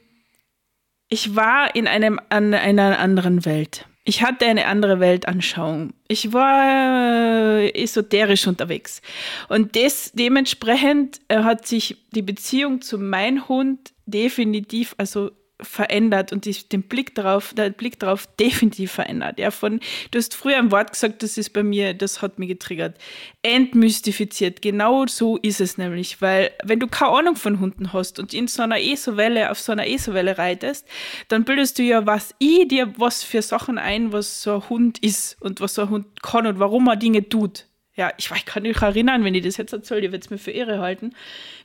ich 1.08 1.36
war 1.36 1.74
in 1.74 1.86
einem, 1.86 2.20
an 2.30 2.54
einer 2.54 2.98
anderen 2.98 3.44
Welt. 3.44 3.86
Ich 4.04 4.22
hatte 4.22 4.46
eine 4.46 4.66
andere 4.66 4.98
Weltanschauung. 4.98 5.92
Ich 6.08 6.32
war 6.32 7.60
äh, 7.60 7.70
esoterisch 7.82 8.46
unterwegs. 8.48 9.00
Und 9.48 9.76
des, 9.76 10.12
dementsprechend 10.12 11.20
äh, 11.28 11.42
hat 11.42 11.66
sich 11.66 11.98
die 12.10 12.22
Beziehung 12.22 12.80
zu 12.80 12.98
meinem 12.98 13.48
Hund 13.48 13.92
definitiv, 14.06 14.94
also 14.98 15.30
verändert 15.62 16.32
und 16.32 16.44
die, 16.44 16.54
den 16.68 16.82
Blick 16.82 17.14
darauf, 17.14 17.54
der 17.54 17.70
Blick 17.70 17.98
darauf 17.98 18.26
definitiv 18.38 18.92
verändert. 18.92 19.38
Ja, 19.38 19.50
von, 19.50 19.80
du 20.10 20.18
hast 20.18 20.34
früher 20.34 20.58
ein 20.58 20.70
Wort 20.70 20.92
gesagt, 20.92 21.22
das 21.22 21.38
ist 21.38 21.50
bei 21.50 21.62
mir, 21.62 21.94
das 21.94 22.22
hat 22.22 22.38
mich 22.38 22.48
getriggert. 22.48 22.98
Entmystifiziert. 23.42 24.62
Genau 24.62 25.06
so 25.06 25.36
ist 25.38 25.60
es 25.60 25.78
nämlich, 25.78 26.20
weil 26.20 26.50
wenn 26.62 26.80
du 26.80 26.86
keine 26.86 27.12
Ahnung 27.12 27.36
von 27.36 27.60
Hunden 27.60 27.92
hast 27.92 28.18
und 28.18 28.34
in 28.34 28.48
so 28.48 28.62
einer 28.62 28.80
ESO-Welle, 28.80 29.50
auf 29.50 29.60
so 29.60 29.72
einer 29.72 29.86
ESO-Welle 29.86 30.38
reitest, 30.38 30.86
dann 31.28 31.44
bildest 31.44 31.78
du 31.78 31.82
ja 31.82 32.06
was 32.06 32.34
i 32.40 32.66
dir 32.68 32.92
was 32.98 33.22
für 33.22 33.42
Sachen 33.42 33.78
ein, 33.78 34.12
was 34.12 34.42
so 34.42 34.54
ein 34.54 34.68
Hund 34.68 34.98
ist 34.98 35.40
und 35.40 35.60
was 35.60 35.74
so 35.74 35.82
ein 35.82 35.90
Hund 35.90 36.22
kann 36.22 36.46
und 36.46 36.58
warum 36.58 36.88
er 36.88 36.96
Dinge 36.96 37.28
tut. 37.28 37.66
Ja, 37.94 38.10
ich, 38.16 38.30
ich 38.30 38.46
kann 38.46 38.62
mich 38.62 38.80
erinnern, 38.80 39.24
wenn 39.24 39.34
ich 39.34 39.44
das 39.44 39.58
jetzt 39.58 39.72
erzähle, 39.72 40.00
ihr 40.00 40.12
werdet 40.12 40.24
es 40.24 40.30
mir 40.30 40.38
für 40.38 40.50
irre 40.50 40.80
halten. 40.80 41.14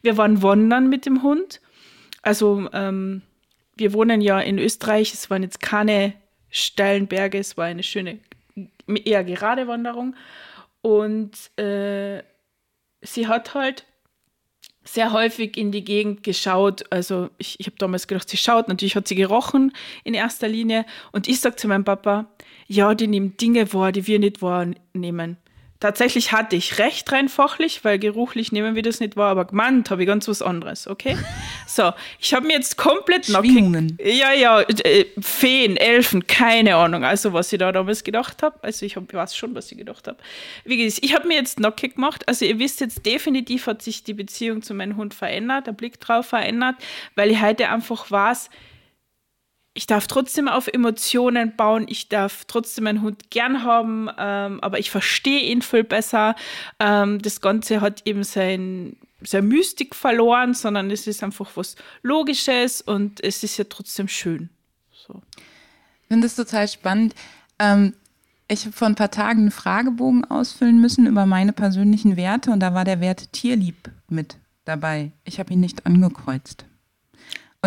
Wir 0.01 0.17
waren 0.17 0.41
wandern 0.41 0.89
mit 0.89 1.05
dem 1.05 1.23
Hund. 1.23 1.61
Also, 2.21 2.67
ähm, 2.73 3.21
wir 3.77 3.93
wohnen 3.93 4.21
ja 4.21 4.39
in 4.39 4.59
Österreich, 4.59 5.13
es 5.13 5.29
waren 5.29 5.43
jetzt 5.43 5.61
keine 5.61 6.13
steilen 6.49 7.07
Berge, 7.07 7.37
es 7.37 7.57
war 7.57 7.65
eine 7.65 7.83
schöne, 7.83 8.19
eher 9.05 9.23
gerade 9.23 9.67
Wanderung. 9.67 10.15
Und 10.81 11.31
äh, 11.59 12.23
sie 13.01 13.27
hat 13.27 13.53
halt 13.53 13.85
sehr 14.83 15.11
häufig 15.11 15.57
in 15.57 15.71
die 15.71 15.83
Gegend 15.83 16.23
geschaut. 16.23 16.85
Also 16.91 17.29
ich, 17.37 17.59
ich 17.59 17.67
habe 17.67 17.77
damals 17.77 18.07
gedacht, 18.07 18.29
sie 18.29 18.37
schaut. 18.37 18.67
Natürlich 18.67 18.95
hat 18.95 19.07
sie 19.07 19.15
gerochen 19.15 19.73
in 20.03 20.13
erster 20.13 20.47
Linie. 20.47 20.85
Und 21.11 21.27
ich 21.27 21.41
sage 21.41 21.57
zu 21.57 21.67
meinem 21.67 21.83
Papa, 21.83 22.27
ja, 22.67 22.95
die 22.95 23.07
nehmen 23.07 23.37
Dinge 23.37 23.71
wahr, 23.73 23.91
die 23.91 24.07
wir 24.07 24.19
nicht 24.19 24.41
wahrnehmen. 24.41 25.37
Tatsächlich 25.79 26.31
hatte 26.31 26.55
ich 26.55 26.79
recht 26.79 27.11
rein 27.11 27.29
fachlich, 27.29 27.83
weil 27.83 27.99
geruchlich 27.99 28.51
nehmen 28.51 28.75
wir 28.75 28.81
das 28.81 28.99
nicht 28.99 29.15
wahr, 29.15 29.29
aber 29.29 29.45
gemeint 29.45 29.91
habe 29.91 30.01
ich 30.03 30.07
ganz 30.07 30.27
was 30.27 30.41
anderes, 30.41 30.87
okay? 30.87 31.17
So, 31.67 31.91
ich 32.19 32.33
habe 32.33 32.47
mir 32.47 32.53
jetzt 32.53 32.77
komplett 32.77 33.27
nackig. 33.29 33.53
Ja, 33.99 34.31
ja, 34.31 34.61
äh, 34.61 35.05
Feen, 35.19 35.75
Elfen, 35.75 36.25
keine 36.25 36.75
Ahnung, 36.75 37.03
also 37.03 37.33
was 37.33 37.51
ich 37.51 37.59
da 37.59 37.71
damals 37.71 38.03
gedacht 38.03 38.41
habe. 38.41 38.57
Also 38.63 38.85
ich, 38.85 38.95
hab, 38.95 39.13
weiß 39.13 39.35
schon, 39.35 39.53
was 39.53 39.71
ich 39.71 39.77
gedacht 39.77 40.07
habe. 40.07 40.17
Wie 40.63 40.77
gesagt, 40.77 41.03
ich 41.03 41.13
habe 41.13 41.27
mir 41.27 41.35
jetzt 41.35 41.59
nackig 41.59 41.95
gemacht. 41.95 42.27
Also 42.27 42.45
ihr 42.45 42.57
wisst 42.57 42.79
jetzt, 42.79 43.05
definitiv 43.05 43.67
hat 43.67 43.81
sich 43.81 44.03
die 44.03 44.13
Beziehung 44.13 44.61
zu 44.61 44.73
meinem 44.73 44.95
Hund 44.95 45.13
verändert, 45.13 45.67
der 45.67 45.73
Blick 45.73 45.99
drauf 45.99 46.27
verändert, 46.27 46.75
weil 47.15 47.31
ich 47.31 47.41
heute 47.41 47.69
einfach 47.69 48.09
weiß, 48.09 48.49
ich 49.77 49.85
darf 49.85 50.07
trotzdem 50.07 50.47
auf 50.47 50.67
Emotionen 50.67 51.55
bauen, 51.55 51.85
ich 51.87 52.09
darf 52.09 52.45
trotzdem 52.45 52.85
meinen 52.85 53.03
Hund 53.03 53.29
gern 53.29 53.63
haben, 53.63 54.09
ähm, 54.17 54.59
aber 54.61 54.79
ich 54.79 54.89
verstehe 54.89 55.51
ihn 55.51 55.61
viel 55.61 55.83
besser. 55.83 56.35
Ähm, 56.79 57.21
das 57.21 57.41
Ganze 57.41 57.79
hat 57.79 58.01
eben 58.05 58.23
sein, 58.23 58.97
sein 59.21 59.47
Mystik 59.47 59.93
verloren, 59.93 60.55
sondern 60.55 60.89
es 60.89 61.05
ist 61.05 61.23
einfach 61.23 61.51
was 61.53 61.75
Logisches 62.01 62.81
und 62.81 63.23
es 63.23 63.43
ist 63.43 63.57
ja 63.57 63.65
trotzdem 63.69 64.07
schön. 64.07 64.49
So. 64.91 65.21
Ich 65.35 66.07
finde 66.07 66.25
das 66.25 66.35
total 66.35 66.67
spannend. 66.67 67.13
Ähm, 67.59 67.93
ich 68.47 68.65
habe 68.65 68.73
vor 68.75 68.87
ein 68.87 68.95
paar 68.95 69.11
Tagen 69.11 69.41
einen 69.41 69.51
Fragebogen 69.51 70.25
ausfüllen 70.25 70.81
müssen 70.81 71.05
über 71.05 71.27
meine 71.27 71.53
persönlichen 71.53 72.17
Werte 72.17 72.49
und 72.49 72.61
da 72.61 72.73
war 72.73 72.83
der 72.83 72.99
Wert 72.99 73.31
Tierlieb 73.31 73.91
mit 74.09 74.37
dabei. 74.65 75.11
Ich 75.23 75.39
habe 75.39 75.53
ihn 75.53 75.59
nicht 75.59 75.85
angekreuzt. 75.85 76.65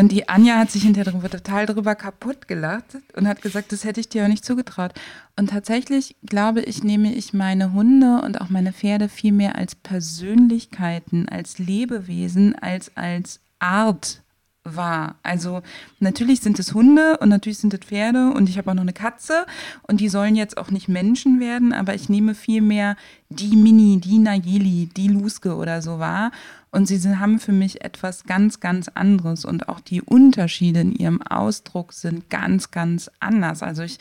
Und 0.00 0.12
die 0.12 0.30
Anja 0.30 0.56
hat 0.56 0.70
sich 0.70 0.84
hinterher 0.84 1.12
total 1.12 1.66
drüber 1.66 1.94
kaputt 1.94 2.48
gelacht 2.48 2.96
und 3.16 3.28
hat 3.28 3.42
gesagt, 3.42 3.70
das 3.70 3.84
hätte 3.84 4.00
ich 4.00 4.08
dir 4.08 4.24
auch 4.24 4.28
nicht 4.28 4.46
zugetraut. 4.46 4.94
Und 5.36 5.50
tatsächlich 5.50 6.16
glaube 6.24 6.62
ich, 6.62 6.82
nehme 6.82 7.12
ich 7.12 7.34
meine 7.34 7.74
Hunde 7.74 8.22
und 8.24 8.40
auch 8.40 8.48
meine 8.48 8.72
Pferde 8.72 9.10
viel 9.10 9.32
mehr 9.32 9.56
als 9.56 9.74
Persönlichkeiten, 9.74 11.28
als 11.28 11.58
Lebewesen, 11.58 12.54
als 12.54 12.96
als 12.96 13.40
Art 13.58 14.19
wahr. 14.64 15.16
Also 15.22 15.62
natürlich 16.00 16.40
sind 16.40 16.58
es 16.58 16.74
Hunde 16.74 17.18
und 17.18 17.30
natürlich 17.30 17.58
sind 17.58 17.72
es 17.72 17.80
Pferde 17.80 18.32
und 18.32 18.48
ich 18.48 18.58
habe 18.58 18.70
auch 18.70 18.74
noch 18.74 18.82
eine 18.82 18.92
Katze 18.92 19.46
und 19.82 20.00
die 20.00 20.08
sollen 20.08 20.36
jetzt 20.36 20.58
auch 20.58 20.70
nicht 20.70 20.88
Menschen 20.88 21.40
werden, 21.40 21.72
aber 21.72 21.94
ich 21.94 22.08
nehme 22.08 22.34
viel 22.34 22.60
mehr 22.60 22.96
die 23.30 23.56
Mini, 23.56 24.00
die 24.00 24.18
Nayeli, 24.18 24.90
die 24.94 25.08
Luske 25.08 25.56
oder 25.56 25.80
so 25.80 25.98
wahr 25.98 26.30
und 26.70 26.86
sie 26.86 27.16
haben 27.16 27.40
für 27.40 27.52
mich 27.52 27.84
etwas 27.84 28.24
ganz, 28.24 28.60
ganz 28.60 28.88
anderes 28.88 29.44
und 29.44 29.68
auch 29.68 29.80
die 29.80 30.02
Unterschiede 30.02 30.80
in 30.80 30.92
ihrem 30.92 31.22
Ausdruck 31.22 31.92
sind 31.92 32.28
ganz, 32.28 32.70
ganz 32.70 33.10
anders. 33.18 33.62
Also 33.62 33.82
ich 33.82 33.98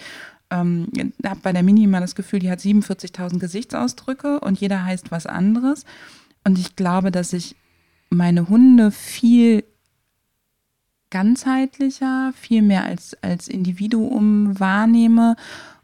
ähm, 0.51 0.88
habe 1.26 1.39
bei 1.41 1.53
der 1.53 1.64
Mini 1.64 1.84
immer 1.84 2.01
das 2.01 2.16
Gefühl, 2.16 2.39
die 2.39 2.51
hat 2.51 2.60
47.000 2.60 3.39
Gesichtsausdrücke 3.39 4.39
und 4.39 4.60
jeder 4.60 4.84
heißt 4.84 5.12
was 5.12 5.26
anderes. 5.26 5.86
Und 6.43 6.60
ich 6.60 6.76
glaube, 6.76 7.12
dass 7.12 7.34
ich 7.34 7.55
meine 8.10 8.49
Hunde 8.49 8.91
viel 8.91 9.64
ganzheitlicher, 11.10 12.34
viel 12.39 12.62
mehr 12.62 12.86
als, 12.86 13.18
als 13.22 13.47
Individuum 13.47 14.60
wahrnehme. 14.60 15.36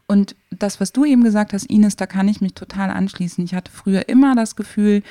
Und 0.06 0.36
das, 0.50 0.80
was 0.80 0.92
du 0.92 1.04
eben 1.04 1.24
gesagt 1.24 1.52
hast, 1.52 1.66
Ines, 1.66 1.96
da 1.96 2.06
kann 2.06 2.28
ich 2.28 2.40
mich 2.40 2.54
total 2.54 2.90
anschließen. 2.90 3.44
Ich 3.44 3.54
hatte 3.54 3.72
früher 3.72 4.08
immer 4.08 4.34
das 4.34 4.54
Gefühl, 4.54 5.02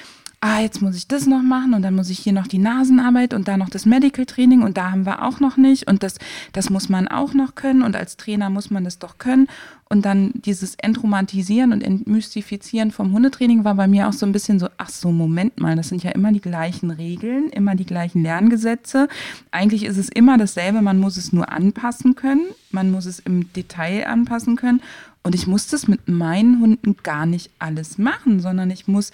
ah, 0.42 0.62
jetzt 0.62 0.82
muss 0.82 0.96
ich 0.96 1.08
das 1.08 1.26
noch 1.26 1.42
machen 1.42 1.74
und 1.74 1.82
dann 1.82 1.96
muss 1.96 2.10
ich 2.10 2.20
hier 2.20 2.34
noch 2.34 2.48
die 2.48 2.58
Nasenarbeit 2.58 3.34
und 3.34 3.48
da 3.48 3.58
noch 3.58 3.70
das 3.70 3.86
Medical 3.86 4.26
Training 4.26 4.62
und 4.62 4.78
da 4.78 4.92
haben 4.92 5.06
wir 5.06 5.24
auch 5.24 5.40
noch 5.40 5.58
nicht 5.58 5.88
und 5.88 6.04
das, 6.04 6.16
das 6.54 6.70
muss 6.70 6.90
man 6.90 7.08
auch 7.08 7.34
noch 7.34 7.56
können 7.56 7.82
und 7.82 7.96
als 7.96 8.18
Trainer 8.18 8.50
muss 8.50 8.70
man 8.70 8.84
das 8.84 9.00
doch 9.00 9.18
können. 9.18 9.48
Und 9.88 10.04
dann 10.04 10.32
dieses 10.34 10.76
Entromantisieren 10.76 11.72
und 11.72 11.84
Entmystifizieren 11.84 12.90
vom 12.90 13.12
Hundetraining 13.12 13.64
war 13.64 13.76
bei 13.76 13.88
mir 13.88 14.08
auch 14.08 14.14
so 14.14 14.26
ein 14.26 14.32
bisschen 14.32 14.58
so, 14.58 14.68
ach 14.78 14.90
so, 14.90 15.12
Moment 15.12 15.60
mal, 15.60 15.76
das 15.76 15.90
sind 15.90 16.04
ja 16.04 16.10
immer 16.12 16.32
die 16.32 16.42
gleichen 16.42 16.90
Regeln, 16.90 17.50
immer 17.52 17.76
die 17.76 17.86
gleichen 17.86 18.24
Lerngesetze. 18.24 19.08
Eigentlich 19.52 19.86
ist 19.86 19.98
es 19.98 20.10
immer 20.10 20.40
dasselbe, 20.40 20.82
man 20.82 21.00
muss 21.00 21.18
es 21.18 21.34
nur 21.34 21.52
anpassen 21.52 22.16
können, 22.16 22.48
man 22.72 22.90
muss 22.90 23.06
es 23.06 23.20
im 23.20 23.54
Detail 23.54 24.08
anpassen 24.08 24.56
können. 24.56 24.82
Und 25.22 25.36
ich 25.36 25.46
muss 25.46 25.68
das 25.68 25.88
mit 25.88 26.08
meinen 26.08 26.62
Hunden 26.62 26.98
gar 27.04 27.26
nicht 27.26 27.52
alles 27.60 27.98
machen, 27.98 28.40
sondern 28.40 28.72
ich 28.72 28.88
muss 28.88 29.12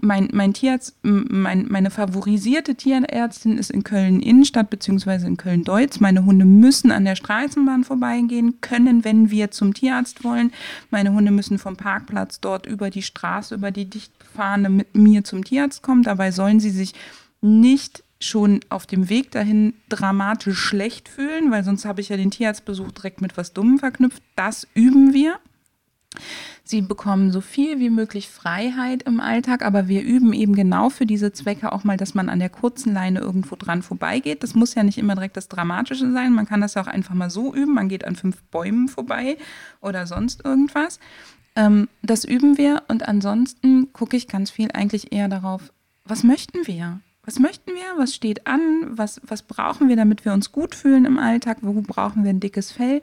mein, 0.00 0.28
mein 0.32 0.54
Tierarzt, 0.54 0.96
mein, 1.02 1.66
meine 1.68 1.90
favorisierte 1.90 2.74
Tierärztin 2.74 3.58
ist 3.58 3.70
in 3.70 3.84
Köln 3.84 4.20
Innenstadt 4.20 4.70
beziehungsweise 4.70 5.26
in 5.26 5.36
Köln 5.36 5.64
Deutz. 5.64 6.00
Meine 6.00 6.24
Hunde 6.24 6.44
müssen 6.44 6.90
an 6.90 7.04
der 7.04 7.16
Straßenbahn 7.16 7.84
vorbeigehen 7.84 8.60
können, 8.60 9.04
wenn 9.04 9.30
wir 9.30 9.50
zum 9.50 9.74
Tierarzt 9.74 10.24
wollen. 10.24 10.52
Meine 10.90 11.12
Hunde 11.12 11.30
müssen 11.30 11.58
vom 11.58 11.76
Parkplatz 11.76 12.40
dort 12.40 12.66
über 12.66 12.90
die 12.90 13.02
Straße, 13.02 13.54
über 13.54 13.70
die 13.70 13.90
Dichtfahne 13.90 14.68
mit 14.68 14.96
mir 14.96 15.24
zum 15.24 15.44
Tierarzt 15.44 15.82
kommen. 15.82 16.02
Dabei 16.02 16.30
sollen 16.30 16.60
sie 16.60 16.70
sich 16.70 16.94
nicht 17.40 18.04
schon 18.20 18.60
auf 18.68 18.86
dem 18.86 19.08
Weg 19.08 19.30
dahin 19.30 19.74
dramatisch 19.88 20.58
schlecht 20.58 21.08
fühlen, 21.08 21.50
weil 21.50 21.64
sonst 21.64 21.84
habe 21.84 22.00
ich 22.00 22.08
ja 22.08 22.16
den 22.16 22.30
Tierarztbesuch 22.30 22.90
direkt 22.92 23.20
mit 23.20 23.36
was 23.36 23.52
Dummem 23.52 23.78
verknüpft. 23.78 24.22
Das 24.34 24.66
üben 24.74 25.12
wir. 25.12 25.38
Sie 26.70 26.82
bekommen 26.82 27.32
so 27.32 27.40
viel 27.40 27.78
wie 27.78 27.88
möglich 27.88 28.28
Freiheit 28.28 29.04
im 29.04 29.20
Alltag, 29.20 29.64
aber 29.64 29.88
wir 29.88 30.02
üben 30.02 30.34
eben 30.34 30.54
genau 30.54 30.90
für 30.90 31.06
diese 31.06 31.32
Zwecke 31.32 31.72
auch 31.72 31.82
mal, 31.82 31.96
dass 31.96 32.14
man 32.14 32.28
an 32.28 32.40
der 32.40 32.50
kurzen 32.50 32.92
Leine 32.92 33.20
irgendwo 33.20 33.56
dran 33.56 33.80
vorbeigeht. 33.80 34.42
Das 34.42 34.54
muss 34.54 34.74
ja 34.74 34.82
nicht 34.82 34.98
immer 34.98 35.14
direkt 35.14 35.38
das 35.38 35.48
Dramatische 35.48 36.12
sein. 36.12 36.34
Man 36.34 36.44
kann 36.44 36.60
das 36.60 36.74
ja 36.74 36.82
auch 36.82 36.86
einfach 36.86 37.14
mal 37.14 37.30
so 37.30 37.54
üben. 37.54 37.72
Man 37.72 37.88
geht 37.88 38.04
an 38.04 38.16
fünf 38.16 38.42
Bäumen 38.50 38.88
vorbei 38.88 39.38
oder 39.80 40.06
sonst 40.06 40.44
irgendwas. 40.44 41.00
Ähm, 41.56 41.88
das 42.02 42.26
üben 42.26 42.58
wir 42.58 42.82
und 42.88 43.08
ansonsten 43.08 43.90
gucke 43.94 44.18
ich 44.18 44.28
ganz 44.28 44.50
viel 44.50 44.68
eigentlich 44.74 45.10
eher 45.10 45.28
darauf, 45.28 45.72
was 46.04 46.22
möchten 46.22 46.66
wir? 46.66 47.00
Was 47.24 47.38
möchten 47.38 47.70
wir? 47.70 47.96
Was 47.96 48.14
steht 48.14 48.46
an? 48.46 48.88
Was, 48.90 49.22
was 49.26 49.40
brauchen 49.40 49.88
wir, 49.88 49.96
damit 49.96 50.26
wir 50.26 50.34
uns 50.34 50.52
gut 50.52 50.74
fühlen 50.74 51.06
im 51.06 51.18
Alltag? 51.18 51.58
Wo 51.62 51.72
brauchen 51.80 52.24
wir 52.24 52.30
ein 52.30 52.40
dickes 52.40 52.72
Fell? 52.72 53.00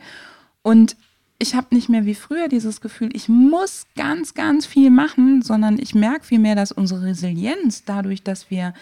Und 0.61 0.97
ich 1.38 1.55
habe 1.55 1.75
nicht 1.75 1.89
mehr 1.89 2.05
wie 2.05 2.15
früher 2.15 2.47
dieses 2.47 2.81
Gefühl, 2.81 3.09
ich 3.13 3.27
muss 3.27 3.86
ganz, 3.95 4.33
ganz 4.33 4.65
viel 4.65 4.89
machen, 4.89 5.41
sondern 5.41 5.77
ich 5.79 5.93
merke 5.93 6.25
vielmehr, 6.25 6.55
dass 6.55 6.71
unsere 6.71 7.03
Resilienz 7.03 7.83
dadurch, 7.83 8.23
dass 8.23 8.49
wir 8.49 8.73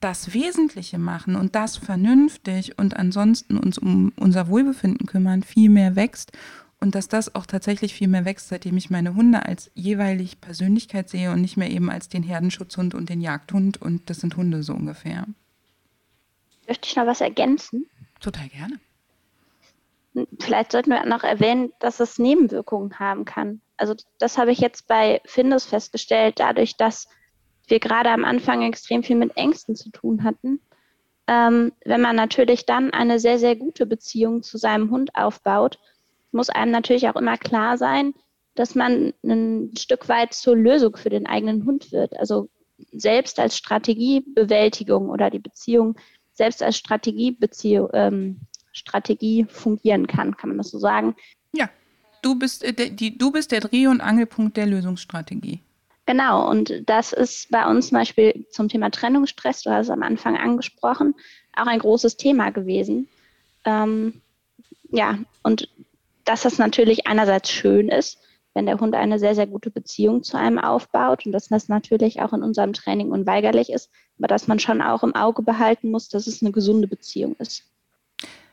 das 0.00 0.32
Wesentliche 0.32 0.98
machen 0.98 1.36
und 1.36 1.54
das 1.54 1.76
vernünftig 1.76 2.78
und 2.78 2.96
ansonsten 2.96 3.58
uns 3.58 3.76
um 3.76 4.12
unser 4.16 4.48
Wohlbefinden 4.48 5.06
kümmern, 5.06 5.42
viel 5.42 5.68
mehr 5.68 5.94
wächst 5.94 6.32
und 6.80 6.94
dass 6.94 7.08
das 7.08 7.34
auch 7.34 7.44
tatsächlich 7.44 7.92
viel 7.92 8.08
mehr 8.08 8.24
wächst, 8.24 8.48
seitdem 8.48 8.78
ich 8.78 8.88
meine 8.88 9.14
Hunde 9.14 9.44
als 9.44 9.70
jeweilig 9.74 10.40
Persönlichkeit 10.40 11.10
sehe 11.10 11.30
und 11.30 11.42
nicht 11.42 11.58
mehr 11.58 11.70
eben 11.70 11.90
als 11.90 12.08
den 12.08 12.22
Herdenschutzhund 12.22 12.94
und 12.94 13.10
den 13.10 13.20
Jagdhund 13.20 13.80
und 13.82 14.08
das 14.08 14.20
sind 14.20 14.36
Hunde 14.36 14.62
so 14.62 14.72
ungefähr. 14.72 15.26
Möchte 16.66 16.88
ich 16.88 16.96
noch 16.96 17.06
was 17.06 17.20
ergänzen? 17.20 17.86
Total 18.20 18.48
gerne. 18.48 18.80
Vielleicht 20.40 20.72
sollten 20.72 20.90
wir 20.90 21.04
noch 21.06 21.22
erwähnen, 21.22 21.72
dass 21.78 22.00
es 22.00 22.18
Nebenwirkungen 22.18 22.98
haben 22.98 23.24
kann. 23.24 23.60
Also 23.76 23.94
das 24.18 24.38
habe 24.38 24.50
ich 24.50 24.58
jetzt 24.58 24.88
bei 24.88 25.20
Findus 25.24 25.64
festgestellt, 25.64 26.40
dadurch, 26.40 26.76
dass 26.76 27.08
wir 27.66 27.78
gerade 27.78 28.10
am 28.10 28.24
Anfang 28.24 28.62
extrem 28.62 29.02
viel 29.02 29.16
mit 29.16 29.36
Ängsten 29.36 29.76
zu 29.76 29.90
tun 29.90 30.24
hatten. 30.24 30.60
Ähm, 31.28 31.72
wenn 31.84 32.00
man 32.00 32.16
natürlich 32.16 32.66
dann 32.66 32.92
eine 32.92 33.20
sehr, 33.20 33.38
sehr 33.38 33.54
gute 33.54 33.86
Beziehung 33.86 34.42
zu 34.42 34.58
seinem 34.58 34.90
Hund 34.90 35.14
aufbaut, 35.14 35.78
muss 36.32 36.50
einem 36.50 36.72
natürlich 36.72 37.08
auch 37.08 37.16
immer 37.16 37.38
klar 37.38 37.78
sein, 37.78 38.14
dass 38.54 38.74
man 38.74 39.14
ein 39.24 39.72
Stück 39.78 40.08
weit 40.08 40.34
zur 40.34 40.56
Lösung 40.56 40.96
für 40.96 41.10
den 41.10 41.26
eigenen 41.26 41.64
Hund 41.64 41.92
wird. 41.92 42.18
Also 42.18 42.48
selbst 42.92 43.38
als 43.38 43.56
Strategiebewältigung 43.56 45.08
oder 45.08 45.30
die 45.30 45.38
Beziehung 45.38 45.96
selbst 46.32 46.62
als 46.62 46.78
Strategiebeziehung, 46.78 47.90
ähm, 47.92 48.40
Strategie 48.72 49.46
fungieren 49.48 50.06
kann, 50.06 50.36
kann 50.36 50.50
man 50.50 50.58
das 50.58 50.70
so 50.70 50.78
sagen. 50.78 51.14
Ja, 51.52 51.68
du 52.22 52.38
bist, 52.38 52.64
äh, 52.64 52.90
die, 52.90 53.16
du 53.16 53.30
bist 53.30 53.52
der 53.52 53.60
Dreh- 53.60 53.88
und 53.88 54.00
Angelpunkt 54.00 54.56
der 54.56 54.66
Lösungsstrategie. 54.66 55.60
Genau, 56.06 56.48
und 56.50 56.82
das 56.86 57.12
ist 57.12 57.50
bei 57.50 57.64
uns 57.66 57.88
zum 57.88 57.98
Beispiel 57.98 58.46
zum 58.50 58.68
Thema 58.68 58.90
Trennungsstress, 58.90 59.62
du 59.62 59.70
hast 59.70 59.86
es 59.86 59.90
am 59.90 60.02
Anfang 60.02 60.36
angesprochen, 60.36 61.14
auch 61.54 61.66
ein 61.66 61.78
großes 61.78 62.16
Thema 62.16 62.50
gewesen. 62.50 63.08
Ähm, 63.64 64.20
ja, 64.90 65.18
und 65.44 65.68
dass 66.24 66.42
das 66.42 66.58
natürlich 66.58 67.06
einerseits 67.06 67.50
schön 67.50 67.88
ist, 67.88 68.18
wenn 68.54 68.66
der 68.66 68.80
Hund 68.80 68.94
eine 68.94 69.18
sehr, 69.18 69.34
sehr 69.34 69.46
gute 69.46 69.70
Beziehung 69.70 70.22
zu 70.22 70.36
einem 70.36 70.58
aufbaut 70.58 71.24
und 71.26 71.32
dass 71.32 71.48
das 71.48 71.68
natürlich 71.68 72.20
auch 72.20 72.32
in 72.32 72.42
unserem 72.42 72.72
Training 72.72 73.12
unweigerlich 73.12 73.70
ist, 73.70 73.90
aber 74.18 74.26
dass 74.26 74.48
man 74.48 74.58
schon 74.58 74.82
auch 74.82 75.04
im 75.04 75.14
Auge 75.14 75.42
behalten 75.42 75.90
muss, 75.90 76.08
dass 76.08 76.26
es 76.26 76.42
eine 76.42 76.50
gesunde 76.50 76.88
Beziehung 76.88 77.36
ist. 77.38 77.69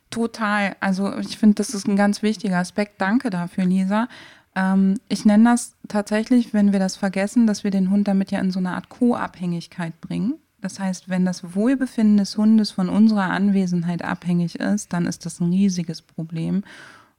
Total. 0.09 0.75
Also 0.79 1.17
ich 1.17 1.37
finde, 1.37 1.55
das 1.55 1.73
ist 1.73 1.87
ein 1.87 1.95
ganz 1.95 2.21
wichtiger 2.23 2.57
Aspekt. 2.57 3.01
Danke 3.01 3.29
dafür, 3.29 3.65
Lisa. 3.65 4.07
Ähm, 4.55 4.95
ich 5.09 5.25
nenne 5.25 5.43
das 5.51 5.73
tatsächlich, 5.87 6.53
wenn 6.53 6.71
wir 6.71 6.79
das 6.79 6.95
vergessen, 6.95 7.45
dass 7.45 7.63
wir 7.63 7.71
den 7.71 7.89
Hund 7.89 8.07
damit 8.07 8.31
ja 8.31 8.39
in 8.39 8.51
so 8.51 8.59
eine 8.59 8.71
Art 8.71 8.89
Co-Abhängigkeit 8.89 9.99
bringen. 10.01 10.35
Das 10.61 10.79
heißt, 10.79 11.07
wenn 11.07 11.25
das 11.25 11.55
Wohlbefinden 11.55 12.17
des 12.17 12.37
Hundes 12.37 12.71
von 12.71 12.89
unserer 12.89 13.29
Anwesenheit 13.29 14.03
abhängig 14.03 14.59
ist, 14.59 14.91
dann 14.91 15.05
ist 15.05 15.25
das 15.25 15.39
ein 15.39 15.51
riesiges 15.51 16.01
Problem. 16.01 16.63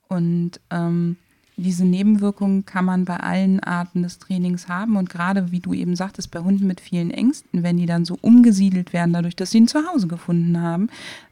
Und 0.09 0.61
ähm, 0.71 1.17
diese 1.59 1.85
Nebenwirkungen 1.85 2.65
kann 2.65 2.85
man 2.85 3.05
bei 3.05 3.17
allen 3.17 3.61
Arten 3.61 4.05
des 4.05 4.21
Trainings 4.21 4.69
haben. 4.69 4.97
Und 4.97 5.11
gerade, 5.11 5.51
wie 5.51 5.59
du 5.59 5.75
eben 5.75 5.97
sagtest, 5.97 6.31
bei 6.31 6.39
Hunden 6.39 6.67
mit 6.69 6.81
vielen 6.81 7.11
Ängsten, 7.11 7.65
wenn 7.65 7.77
die 7.77 7.87
dann 7.87 8.05
so 8.05 8.17
umgesiedelt 8.21 8.93
werden, 8.93 9.13
dadurch, 9.13 9.35
dass 9.35 9.51
sie 9.51 9.61
ein 9.61 9.69
Zuhause 9.69 10.07
gefunden 10.07 10.61
haben, 10.61 10.89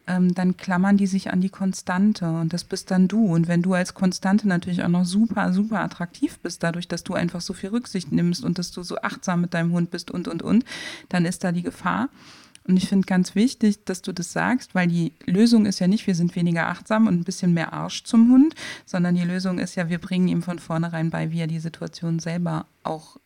ähm, 0.09 0.35
dann 0.35 0.57
klammern 0.57 0.97
die 0.97 1.07
sich 1.07 1.31
an 1.31 1.41
die 1.41 1.49
Konstante. 1.49 2.29
Und 2.29 2.53
das 2.53 2.65
bist 2.65 2.91
dann 2.91 3.07
du. 3.07 3.25
Und 3.25 3.47
wenn 3.47 3.63
du 3.63 3.75
als 3.75 3.95
Konstante 3.95 4.49
natürlich 4.49 4.83
auch 4.83 4.89
noch 4.89 5.05
super, 5.05 5.53
super 5.53 5.81
attraktiv 5.81 6.39
bist, 6.41 6.65
dadurch, 6.65 6.89
dass 6.89 7.05
du 7.05 7.15
einfach 7.15 7.41
so 7.41 7.53
viel 7.53 7.71
Rücksicht 7.71 8.11
nimmst 8.11 8.45
und 8.45 8.59
dass 8.59 8.73
du 8.73 8.83
so 8.83 8.97
achtsam 8.99 9.41
mit 9.41 9.55
deinem 9.55 9.73
Hund 9.73 9.93
bist 9.93 10.11
und, 10.11 10.27
und, 10.27 10.43
und, 10.43 10.65
dann 11.09 11.25
ist 11.25 11.45
da 11.45 11.53
die 11.53 11.63
Gefahr. 11.63 12.09
Und 12.67 12.77
ich 12.77 12.89
finde 12.89 13.07
ganz 13.07 13.35
wichtig, 13.35 13.85
dass 13.85 14.03
du 14.03 14.13
das 14.13 14.33
sagst, 14.33 14.75
weil 14.75 14.89
die 14.89 15.13
Lösung 15.25 15.67
ist 15.67 15.79
ja 15.79 15.87
nicht, 15.87 16.07
wir 16.07 16.15
sind 16.15 16.35
weniger 16.35 16.67
achtsam 16.67 17.07
und 17.07 17.15
ein 17.15 17.25
bisschen 17.25 17.55
mehr 17.55 17.73
Arsch 17.73 18.05
zum 18.05 18.33
Hund, 18.33 18.55
sondern 18.85 19.15
die 19.15 19.23
Lösung 19.23 19.59
ist 19.59 19.77
ja, 19.77 19.89
wir 19.89 19.99
bringen 19.99 20.29
ihm 20.29 20.43
von 20.43 20.59
vornherein 20.59 21.11
bei, 21.11 21.31
wie 21.31 21.41
er 21.41 21.47
die 21.47 21.61
Situation 21.61 22.19
selber 22.19 22.67
auch 22.83 23.19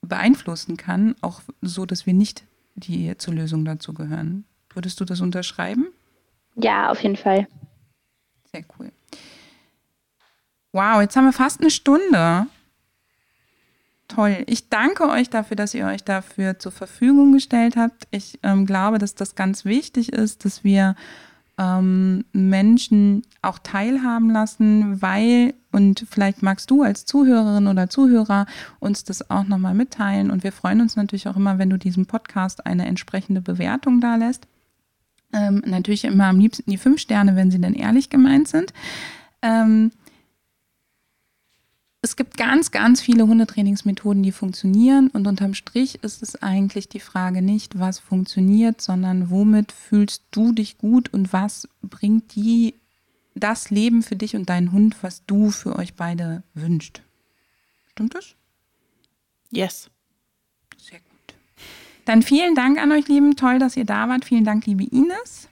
beeinflussen 0.00 0.76
kann, 0.76 1.16
auch 1.22 1.40
so, 1.60 1.86
dass 1.86 2.06
wir 2.06 2.14
nicht 2.14 2.44
die 2.76 3.16
zur 3.18 3.34
Lösung 3.34 3.64
dazu 3.64 3.94
gehören. 3.94 4.44
Würdest 4.72 5.00
du 5.00 5.04
das 5.04 5.20
unterschreiben? 5.20 5.86
Ja, 6.56 6.90
auf 6.90 7.02
jeden 7.02 7.16
Fall. 7.16 7.48
Sehr 8.52 8.64
cool. 8.78 8.92
Wow, 10.72 11.00
jetzt 11.00 11.16
haben 11.16 11.24
wir 11.24 11.32
fast 11.32 11.60
eine 11.60 11.70
Stunde. 11.70 12.46
Toll. 14.14 14.44
Ich 14.46 14.68
danke 14.68 15.08
euch 15.08 15.28
dafür, 15.28 15.56
dass 15.56 15.74
ihr 15.74 15.86
euch 15.86 16.04
dafür 16.04 16.58
zur 16.60 16.70
Verfügung 16.70 17.32
gestellt 17.32 17.74
habt. 17.76 18.06
Ich 18.12 18.38
ähm, 18.44 18.64
glaube, 18.64 18.98
dass 18.98 19.16
das 19.16 19.34
ganz 19.34 19.64
wichtig 19.64 20.12
ist, 20.12 20.44
dass 20.44 20.62
wir 20.62 20.94
ähm, 21.58 22.24
Menschen 22.32 23.22
auch 23.42 23.58
teilhaben 23.58 24.30
lassen, 24.30 25.02
weil, 25.02 25.54
und 25.72 26.06
vielleicht 26.08 26.42
magst 26.42 26.70
du 26.70 26.82
als 26.82 27.06
Zuhörerin 27.06 27.66
oder 27.66 27.90
Zuhörer 27.90 28.46
uns 28.78 29.02
das 29.02 29.30
auch 29.30 29.44
nochmal 29.44 29.74
mitteilen. 29.74 30.30
Und 30.30 30.44
wir 30.44 30.52
freuen 30.52 30.80
uns 30.80 30.94
natürlich 30.94 31.26
auch 31.26 31.36
immer, 31.36 31.58
wenn 31.58 31.70
du 31.70 31.76
diesem 31.76 32.06
Podcast 32.06 32.66
eine 32.66 32.86
entsprechende 32.86 33.40
Bewertung 33.40 34.00
da 34.00 34.14
lässt. 34.14 34.46
Ähm, 35.32 35.60
natürlich 35.66 36.04
immer 36.04 36.26
am 36.26 36.38
liebsten 36.38 36.70
die 36.70 36.78
fünf 36.78 37.00
Sterne, 37.00 37.34
wenn 37.34 37.50
sie 37.50 37.60
denn 37.60 37.74
ehrlich 37.74 38.10
gemeint 38.10 38.46
sind. 38.46 38.72
Ähm, 39.42 39.90
es 42.04 42.16
gibt 42.16 42.36
ganz, 42.36 42.70
ganz 42.70 43.00
viele 43.00 43.26
Hundetrainingsmethoden, 43.26 44.22
die 44.22 44.30
funktionieren. 44.30 45.08
Und 45.08 45.26
unterm 45.26 45.54
Strich 45.54 46.02
ist 46.02 46.22
es 46.22 46.42
eigentlich 46.42 46.86
die 46.90 47.00
Frage 47.00 47.40
nicht, 47.40 47.78
was 47.78 47.98
funktioniert, 47.98 48.82
sondern 48.82 49.30
womit 49.30 49.72
fühlst 49.72 50.22
du 50.30 50.52
dich 50.52 50.76
gut 50.76 51.12
und 51.14 51.32
was 51.32 51.66
bringt 51.82 52.34
die, 52.34 52.74
das 53.34 53.70
Leben 53.70 54.02
für 54.02 54.16
dich 54.16 54.36
und 54.36 54.50
deinen 54.50 54.70
Hund, 54.70 54.96
was 55.00 55.24
du 55.24 55.50
für 55.50 55.76
euch 55.76 55.94
beide 55.94 56.42
wünscht. 56.52 57.00
Stimmt 57.92 58.14
das? 58.14 58.34
Yes. 59.50 59.88
Sehr 60.76 60.98
gut. 60.98 61.34
Dann 62.04 62.20
vielen 62.20 62.54
Dank 62.54 62.78
an 62.78 62.92
euch, 62.92 63.08
Lieben. 63.08 63.34
Toll, 63.36 63.58
dass 63.58 63.78
ihr 63.78 63.86
da 63.86 64.10
wart. 64.10 64.26
Vielen 64.26 64.44
Dank, 64.44 64.66
liebe 64.66 64.84
Ines. 64.84 65.48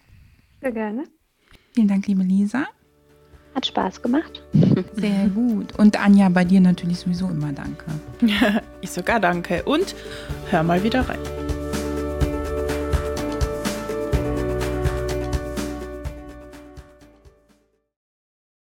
Sehr 0.61 0.73
gerne. 0.73 1.05
Vielen 1.73 1.89
Dank, 1.89 2.07
liebe 2.07 2.23
Lisa. 2.23 2.67
Hat 3.55 3.67
Spaß 3.67 4.01
gemacht. 4.01 4.43
Sehr 4.95 5.29
gut. 5.35 5.79
Und 5.79 6.01
Anja, 6.01 6.29
bei 6.29 6.45
dir 6.45 6.61
natürlich 6.61 7.01
sowieso 7.01 7.29
immer 7.29 7.53
danke. 7.53 7.85
ich 8.81 8.91
sogar 8.91 9.21
danke. 9.21 9.63
Und 9.65 9.95
hör 10.51 10.63
mal 10.63 10.83
wieder 10.83 11.09
rein. 11.09 11.42